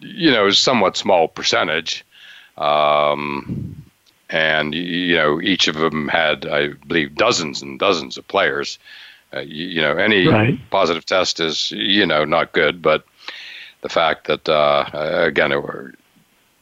you 0.00 0.30
know 0.30 0.50
somewhat 0.50 0.96
small 0.96 1.28
percentage. 1.28 2.06
Um, 2.56 3.84
and 4.30 4.74
you 4.74 5.16
know 5.16 5.40
each 5.40 5.68
of 5.68 5.76
them 5.76 6.08
had, 6.08 6.46
I 6.46 6.68
believe, 6.86 7.14
dozens 7.14 7.60
and 7.60 7.78
dozens 7.78 8.16
of 8.16 8.26
players. 8.26 8.78
Uh, 9.34 9.40
you, 9.40 9.66
you, 9.66 9.80
know, 9.82 9.96
any 9.98 10.26
right. 10.26 10.58
positive 10.70 11.04
test 11.04 11.40
is 11.40 11.70
you 11.72 12.06
know 12.06 12.24
not 12.24 12.52
good, 12.52 12.80
but 12.80 13.04
the 13.82 13.88
fact 13.90 14.26
that 14.28 14.48
uh, 14.48 14.88
again, 14.94 15.52
it 15.52 15.62
were, 15.62 15.92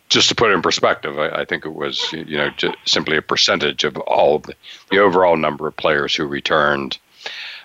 just 0.08 0.28
to 0.28 0.34
put 0.34 0.50
it 0.50 0.54
in 0.54 0.62
perspective, 0.62 1.18
I, 1.18 1.28
I 1.28 1.44
think 1.44 1.64
it 1.66 1.74
was 1.74 2.12
you 2.12 2.36
know 2.36 2.50
simply 2.84 3.16
a 3.16 3.22
percentage 3.22 3.84
of 3.84 3.96
all 3.98 4.38
the, 4.38 4.54
the 4.90 4.98
overall 4.98 5.36
number 5.36 5.66
of 5.66 5.76
players 5.76 6.14
who 6.14 6.26
returned. 6.26 6.98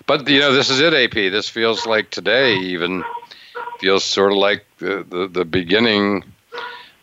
But 0.06 0.28
you 0.28 0.40
know, 0.40 0.52
this 0.52 0.70
is 0.70 0.80
it, 0.80 0.94
AP. 0.94 1.14
This 1.14 1.48
feels 1.48 1.86
like 1.86 2.10
today 2.10 2.56
even 2.56 3.04
feels 3.78 4.04
sort 4.04 4.32
of 4.32 4.38
like 4.38 4.64
the, 4.78 5.04
the, 5.08 5.28
the 5.28 5.44
beginning 5.44 6.24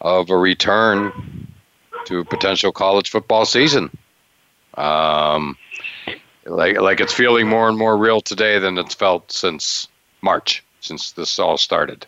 of 0.01 0.29
a 0.29 0.37
return 0.37 1.47
to 2.05 2.19
a 2.19 2.25
potential 2.25 2.71
college 2.71 3.09
football 3.09 3.45
season. 3.45 3.95
Um, 4.75 5.57
like 6.45 6.79
like 6.79 6.99
it's 6.99 7.13
feeling 7.13 7.47
more 7.47 7.69
and 7.69 7.77
more 7.77 7.97
real 7.97 8.21
today 8.21 8.59
than 8.59 8.77
it's 8.77 8.93
felt 8.93 9.31
since 9.31 9.87
March, 10.21 10.63
since 10.81 11.11
this 11.11 11.39
all 11.39 11.57
started. 11.57 12.05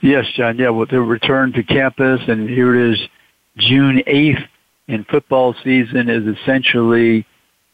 Yes, 0.00 0.26
John. 0.36 0.58
Yeah, 0.58 0.70
well, 0.70 0.86
they 0.90 0.98
returned 0.98 1.54
to 1.54 1.62
campus, 1.62 2.20
and 2.28 2.48
here 2.48 2.74
it 2.74 2.92
is, 2.92 3.08
June 3.56 4.02
8th, 4.06 4.46
and 4.88 5.06
football 5.06 5.54
season 5.64 6.10
is 6.10 6.36
essentially 6.38 7.26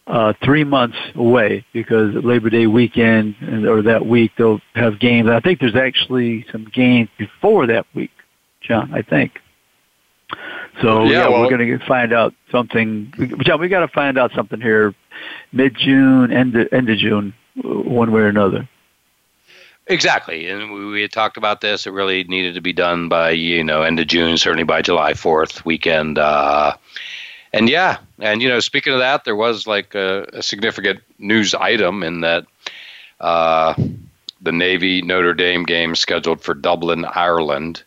uh, 0.07 0.33
three 0.45 0.65
months 0.65 0.97
away 1.15 1.65
because 1.73 2.15
Labor 2.15 2.51
Day 2.51 2.67
weekend 2.67 3.37
or 3.67 3.83
that 3.83 4.07
week 4.07 4.33
they'll 4.37 4.61
have 4.75 4.99
games. 4.99 5.29
I 5.29 5.41
think 5.41 5.61
there's 5.61 5.77
actually 5.77 6.47
some 6.51 6.67
games 6.73 7.09
before 7.19 7.67
that 7.69 7.87
week, 7.95 8.11
John. 8.61 8.93
I 8.93 9.03
think. 9.03 9.39
So 10.83 11.05
yeah, 11.05 11.11
yeah 11.11 11.29
well, 11.29 11.43
we're 11.43 11.57
going 11.57 11.79
to 11.79 11.87
find 11.87 12.13
out 12.13 12.35
something. 12.51 13.13
John, 13.43 13.61
we 13.61 13.69
got 13.69 13.81
to 13.81 13.89
find 13.89 14.19
out 14.19 14.33
something 14.35 14.61
here, 14.61 14.95
mid 15.53 15.77
June, 15.77 16.33
end 16.33 16.57
of, 16.57 16.69
end 16.73 16.89
of 16.89 16.99
June, 16.99 17.35
one 17.63 18.13
way 18.13 18.23
or 18.23 18.29
another. 18.29 18.69
Exactly, 19.87 20.47
and 20.47 20.73
we, 20.73 20.87
we 20.87 21.03
had 21.03 21.13
talked 21.13 21.37
about 21.37 21.61
this. 21.61 21.87
It 21.87 21.93
really 21.93 22.25
needed 22.25 22.55
to 22.55 22.61
be 22.61 22.73
done 22.73 23.09
by 23.09 23.31
you 23.31 23.65
know 23.65 23.83
end 23.83 23.99
of 23.99 24.07
June, 24.07 24.37
certainly 24.37 24.65
by 24.65 24.83
July 24.83 25.15
Fourth 25.15 25.65
weekend. 25.65 26.19
Uh, 26.19 26.77
and 27.53 27.69
yeah, 27.69 27.99
and 28.21 28.43
you 28.43 28.49
know, 28.49 28.61
speaking 28.61 28.93
of 28.93 29.01
that, 29.01 29.25
there 29.25 29.37
was 29.37 29.67
like 29.67 29.95
a, 29.95 30.29
a 30.33 30.43
significant 30.43 31.01
news 31.19 31.55
item 31.55 32.03
in 32.03 32.21
that 32.21 32.47
uh, 33.21 33.75
the 34.41 34.53
Navy 34.53 35.03
Notre 35.03 35.35
Dame 35.35 35.65
game 35.65 35.95
scheduled 35.95 36.41
for 36.41 36.55
Dublin, 36.55 37.05
Ireland, 37.05 37.83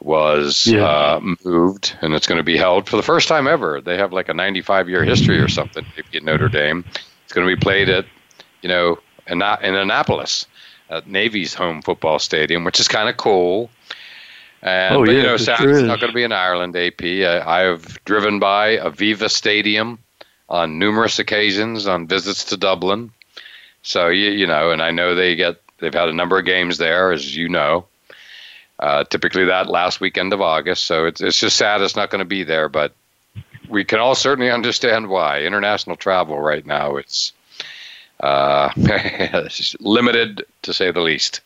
was 0.00 0.66
yeah. 0.66 0.84
uh, 0.84 1.20
moved, 1.44 1.96
and 2.02 2.14
it's 2.14 2.26
going 2.26 2.38
to 2.38 2.44
be 2.44 2.56
held 2.56 2.88
for 2.88 2.96
the 2.96 3.02
first 3.02 3.26
time 3.26 3.48
ever. 3.48 3.80
They 3.80 3.96
have 3.96 4.12
like 4.12 4.28
a 4.28 4.34
95 4.34 4.88
year 4.88 5.02
history 5.02 5.40
or 5.40 5.48
something. 5.48 5.84
At 6.14 6.22
Notre 6.22 6.48
Dame, 6.48 6.84
it's 7.24 7.32
going 7.32 7.48
to 7.48 7.54
be 7.54 7.60
played 7.60 7.88
at 7.88 8.06
you 8.62 8.68
know 8.68 8.98
in, 9.26 9.42
in 9.42 9.74
Annapolis 9.74 10.46
at 10.90 11.06
Navy's 11.08 11.54
home 11.54 11.82
football 11.82 12.18
stadium, 12.18 12.64
which 12.64 12.80
is 12.80 12.88
kind 12.88 13.08
of 13.08 13.16
cool. 13.16 13.70
And, 14.62 14.96
oh, 14.96 15.04
but, 15.04 15.12
yeah, 15.12 15.16
you 15.18 15.22
know, 15.22 15.36
sadly, 15.36 15.66
sure 15.66 15.78
it's 15.78 15.82
not 15.86 16.00
going 16.00 16.10
to 16.10 16.14
be 16.14 16.24
in 16.24 16.32
Ireland, 16.32 16.76
AP. 16.76 17.02
I, 17.02 17.40
I 17.40 17.60
have 17.60 18.02
driven 18.04 18.38
by 18.38 18.78
Aviva 18.78 19.30
Stadium 19.30 19.98
on 20.48 20.78
numerous 20.78 21.18
occasions 21.18 21.86
on 21.86 22.06
visits 22.06 22.44
to 22.44 22.56
Dublin. 22.56 23.10
So, 23.82 24.08
you, 24.08 24.30
you 24.30 24.46
know, 24.46 24.70
and 24.70 24.82
I 24.82 24.90
know 24.90 25.14
they 25.14 25.36
get, 25.36 25.60
they've 25.78 25.94
had 25.94 26.08
a 26.08 26.12
number 26.12 26.38
of 26.38 26.44
games 26.44 26.78
there, 26.78 27.12
as 27.12 27.36
you 27.36 27.48
know. 27.48 27.86
uh, 28.78 29.04
typically 29.04 29.44
that 29.46 29.68
last 29.68 30.00
weekend 30.00 30.32
of 30.32 30.40
August. 30.40 30.84
So 30.84 31.06
it's 31.06 31.20
it's 31.20 31.38
just 31.38 31.56
sad 31.56 31.80
it's 31.80 31.96
not 31.96 32.10
going 32.10 32.20
to 32.20 32.24
be 32.24 32.42
there, 32.42 32.68
but 32.68 32.92
we 33.68 33.84
can 33.84 33.98
all 33.98 34.14
certainly 34.14 34.50
understand 34.50 35.08
why. 35.08 35.42
International 35.42 35.96
travel 35.96 36.38
right 36.40 36.64
now 36.66 36.96
it's 36.96 37.32
uh, 38.20 38.70
limited 39.80 40.44
to 40.66 40.74
say 40.74 40.90
the 40.90 41.00
least. 41.00 41.40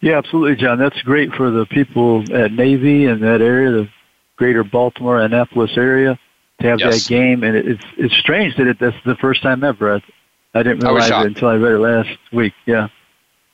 Yeah, 0.00 0.18
absolutely, 0.18 0.56
John. 0.56 0.78
That's 0.78 1.00
great 1.02 1.32
for 1.32 1.50
the 1.50 1.66
people 1.66 2.22
at 2.32 2.52
Navy 2.52 3.06
and 3.06 3.22
that 3.22 3.40
area, 3.40 3.70
the 3.70 3.88
greater 4.36 4.62
Baltimore, 4.62 5.20
Annapolis 5.20 5.76
area, 5.76 6.18
to 6.60 6.66
have 6.66 6.80
yes. 6.80 7.02
that 7.02 7.08
game. 7.08 7.42
And 7.42 7.56
it, 7.56 7.66
it's 7.66 7.84
it's 7.96 8.14
strange 8.14 8.56
that 8.56 8.66
it, 8.66 8.78
that's 8.78 8.96
the 9.04 9.16
first 9.16 9.42
time 9.42 9.64
ever. 9.64 9.96
I, 9.96 10.02
I 10.54 10.62
didn't 10.62 10.84
realize 10.84 11.10
I 11.10 11.22
it 11.22 11.26
until 11.28 11.48
I 11.48 11.56
read 11.56 11.72
it 11.72 11.78
last 11.78 12.18
week. 12.32 12.54
Yeah. 12.66 12.88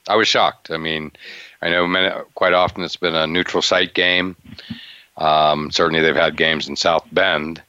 I 0.09 0.16
was 0.16 0.26
shocked. 0.26 0.70
I 0.70 0.78
mean, 0.78 1.12
I 1.62 1.70
know 1.70 1.86
many, 1.86 2.12
quite 2.34 2.55
often 2.55 2.82
it's 2.82 2.97
been 2.97 3.14
a 3.14 3.26
neutral 3.26 3.62
site 3.62 3.95
game. 3.95 4.34
Um, 5.16 5.70
certainly, 5.70 6.01
they've 6.01 6.14
had 6.14 6.36
games 6.36 6.68
in 6.68 6.74
South 6.74 7.07
Bend, 7.12 7.62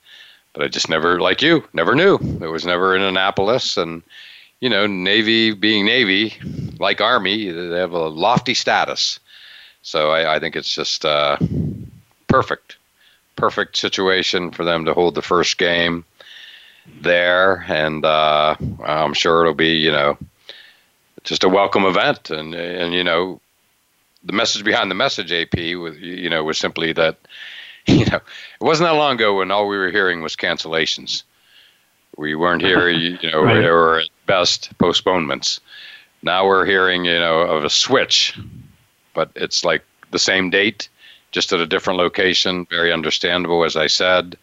but 0.53 0.63
I 0.63 0.67
just 0.67 0.89
never, 0.89 1.19
like 1.19 1.43
you, 1.43 1.63
never 1.73 1.93
knew. 1.93 2.15
It 2.41 2.47
was 2.47 2.65
never 2.65 2.95
in 2.95 3.03
Annapolis, 3.03 3.77
and 3.77 4.01
you 4.63 4.69
know, 4.69 4.87
Navy 4.87 5.51
being 5.51 5.83
Navy, 5.83 6.37
like 6.79 7.01
Army, 7.01 7.51
they 7.51 7.77
have 7.77 7.91
a 7.91 8.07
lofty 8.07 8.53
status. 8.53 9.19
So 9.81 10.09
I, 10.09 10.35
I 10.35 10.39
think 10.39 10.55
it's 10.55 10.73
just 10.73 11.03
uh, 11.03 11.35
perfect, 12.29 12.77
perfect 13.35 13.75
situation 13.75 14.51
for 14.51 14.63
them 14.63 14.85
to 14.85 14.93
hold 14.93 15.15
the 15.15 15.21
first 15.21 15.57
game 15.57 16.05
there, 17.01 17.65
and 17.67 18.05
uh, 18.05 18.55
I'm 18.85 19.13
sure 19.13 19.41
it'll 19.41 19.53
be, 19.53 19.79
you 19.79 19.91
know, 19.91 20.17
just 21.25 21.43
a 21.43 21.49
welcome 21.49 21.83
event, 21.83 22.29
and 22.29 22.55
and 22.55 22.93
you 22.93 23.03
know, 23.03 23.41
the 24.23 24.31
message 24.31 24.63
behind 24.63 24.89
the 24.89 24.95
message, 24.95 25.33
AP, 25.33 25.75
was 25.75 25.97
you 25.99 26.29
know 26.29 26.41
was 26.41 26.57
simply 26.57 26.93
that 26.93 27.17
you 27.85 28.05
know 28.05 28.15
it 28.15 28.61
wasn't 28.61 28.87
that 28.87 28.95
long 28.95 29.15
ago 29.15 29.39
when 29.39 29.51
all 29.51 29.67
we 29.67 29.75
were 29.75 29.91
hearing 29.91 30.21
was 30.21 30.37
cancellations. 30.37 31.23
We 32.15 32.33
weren't 32.33 32.61
here, 32.61 32.87
you 32.89 33.29
know, 33.29 33.43
right. 33.43 33.65
or 33.65 33.99
at 33.99 34.12
best 34.25 34.77
postponements. 34.77 35.59
Now 36.21 36.47
we're 36.47 36.65
hearing, 36.65 37.05
you 37.05 37.19
know, 37.19 37.39
of 37.41 37.63
a 37.63 37.69
switch, 37.69 38.37
but 39.13 39.31
it's 39.35 39.65
like 39.65 39.83
the 40.11 40.19
same 40.19 40.49
date, 40.49 40.89
just 41.31 41.51
at 41.51 41.59
a 41.59 41.67
different 41.67 41.99
location. 41.99 42.65
Very 42.69 42.93
understandable, 42.93 43.63
as 43.63 43.75
I 43.75 43.87
said. 43.87 44.37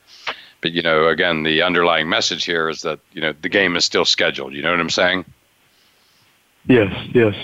But 0.60 0.72
you 0.72 0.82
know, 0.82 1.08
again, 1.08 1.42
the 1.42 1.62
underlying 1.62 2.08
message 2.08 2.44
here 2.44 2.68
is 2.68 2.82
that 2.82 3.00
you 3.12 3.20
know 3.22 3.32
the 3.40 3.48
game 3.48 3.76
is 3.76 3.84
still 3.84 4.04
scheduled. 4.04 4.52
You 4.52 4.62
know 4.62 4.70
what 4.70 4.80
I'm 4.80 4.90
saying? 4.90 5.24
Yes, 6.66 6.92
yes 7.14 7.34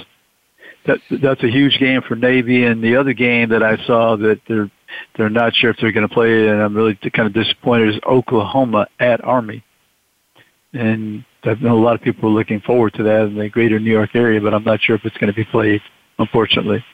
that 0.86 1.00
that's 1.10 1.42
a 1.42 1.50
huge 1.50 1.78
game 1.78 2.00
for 2.02 2.14
Navy. 2.14 2.64
And 2.64 2.82
the 2.82 2.96
other 2.96 3.12
game 3.12 3.50
that 3.50 3.62
I 3.62 3.76
saw 3.84 4.16
that 4.16 4.40
they're 4.48 4.70
they're 5.16 5.28
not 5.28 5.54
sure 5.54 5.70
if 5.70 5.76
they're 5.78 5.92
going 5.92 6.08
to 6.08 6.14
play, 6.14 6.48
and 6.48 6.62
I'm 6.62 6.74
really 6.74 6.94
kind 6.94 7.26
of 7.26 7.32
disappointed 7.32 7.94
is 7.94 8.00
Oklahoma 8.06 8.86
at 8.98 9.22
Army. 9.24 9.62
And 10.72 11.24
I 11.46 11.54
know 11.54 11.76
a 11.76 11.82
lot 11.82 11.94
of 11.94 12.02
people 12.02 12.28
are 12.28 12.32
looking 12.32 12.60
forward 12.60 12.94
to 12.94 13.02
that 13.04 13.22
in 13.22 13.36
the 13.36 13.48
greater 13.48 13.78
New 13.78 13.92
York 13.92 14.14
area, 14.14 14.40
but 14.40 14.54
I'm 14.54 14.64
not 14.64 14.80
sure 14.80 14.96
if 14.96 15.04
it's 15.04 15.16
going 15.16 15.32
to 15.32 15.36
be 15.36 15.44
played, 15.44 15.80
unfortunately. 16.18 16.84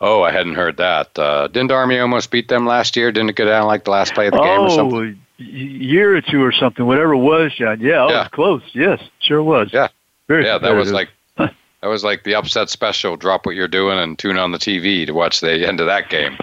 Oh, 0.00 0.22
I 0.22 0.30
hadn't 0.30 0.54
heard 0.54 0.76
that. 0.76 1.18
Uh, 1.18 1.48
didn't 1.48 1.72
Army 1.72 1.98
almost 1.98 2.30
beat 2.30 2.48
them 2.48 2.66
last 2.66 2.96
year? 2.96 3.10
Didn't 3.10 3.30
it 3.30 3.36
go 3.36 3.44
down 3.44 3.66
like 3.66 3.84
the 3.84 3.90
last 3.90 4.14
play 4.14 4.26
of 4.28 4.32
the 4.32 4.38
game 4.38 4.60
oh, 4.60 4.64
or 4.64 4.70
something? 4.70 5.20
year 5.38 6.16
or 6.16 6.20
two 6.20 6.42
or 6.42 6.52
something, 6.52 6.84
whatever 6.84 7.14
it 7.14 7.18
was, 7.18 7.54
John. 7.54 7.80
Yeah, 7.80 8.06
it 8.06 8.10
yeah. 8.10 8.18
was 8.20 8.28
close. 8.28 8.62
Yes, 8.72 9.00
sure 9.20 9.42
was. 9.42 9.72
Yeah. 9.72 9.88
Very 10.26 10.44
yeah, 10.44 10.58
that 10.58 10.74
was 10.74 10.92
like 10.92 11.08
that 11.36 11.52
was 11.82 12.04
like 12.04 12.24
the 12.24 12.34
upset 12.34 12.68
special. 12.68 13.16
Drop 13.16 13.46
what 13.46 13.54
you're 13.54 13.68
doing 13.68 13.98
and 13.98 14.18
tune 14.18 14.36
on 14.36 14.52
the 14.52 14.58
TV 14.58 15.06
to 15.06 15.12
watch 15.12 15.40
the 15.40 15.66
end 15.66 15.80
of 15.80 15.86
that 15.86 16.10
game. 16.10 16.36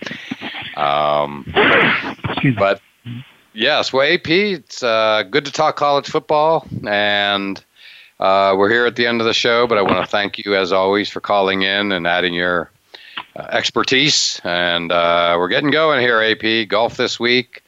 Um, 0.76 1.46
but 2.58 2.82
yes, 3.56 3.92
well, 3.92 4.08
AP, 4.08 4.30
it's 4.30 4.84
uh, 4.84 5.24
good 5.24 5.46
to 5.46 5.52
talk 5.52 5.76
college 5.76 6.08
football, 6.08 6.68
and 6.88 7.64
uh, 8.20 8.54
we're 8.58 8.70
here 8.70 8.86
at 8.86 8.96
the 8.96 9.08
end 9.08 9.22
of 9.22 9.28
the 9.28 9.34
show. 9.34 9.66
But 9.68 9.78
I 9.78 9.82
want 9.82 10.06
to 10.06 10.12
thank 10.12 10.38
you, 10.40 10.56
as 10.56 10.72
always, 10.72 11.10
for 11.10 11.20
calling 11.22 11.64
in 11.64 11.92
and 11.92 12.06
adding 12.06 12.34
your 12.34 12.70
uh, 13.36 13.48
expertise. 13.50 14.40
And 14.44 14.92
uh, 14.92 15.36
we're 15.40 15.50
getting 15.50 15.72
going 15.72 16.02
here, 16.02 16.22
AP. 16.22 16.68
Golf 16.68 16.98
this 16.98 17.20
week. 17.20 17.64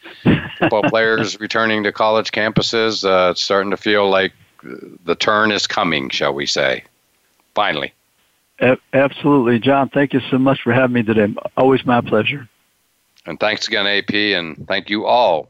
Football 0.59 0.83
players 0.89 1.39
returning 1.39 1.83
to 1.83 1.91
college 1.91 2.31
campuses. 2.31 3.03
Uh, 3.03 3.31
it's 3.31 3.41
starting 3.41 3.71
to 3.71 3.77
feel 3.77 4.09
like 4.09 4.33
the 5.05 5.15
turn 5.15 5.51
is 5.51 5.65
coming, 5.65 6.09
shall 6.09 6.33
we 6.33 6.45
say? 6.45 6.83
finally. 7.57 7.91
absolutely, 8.93 9.57
John. 9.57 9.89
Thank 9.89 10.13
you 10.13 10.19
so 10.29 10.37
much 10.37 10.61
for 10.61 10.71
having 10.71 10.93
me 10.93 11.01
today. 11.01 11.33
Always 11.57 11.83
my 11.87 12.01
pleasure. 12.01 12.47
And 13.25 13.39
thanks 13.39 13.67
again, 13.67 13.87
AP, 13.87 14.13
and 14.13 14.67
thank 14.67 14.91
you 14.91 15.07
all 15.07 15.49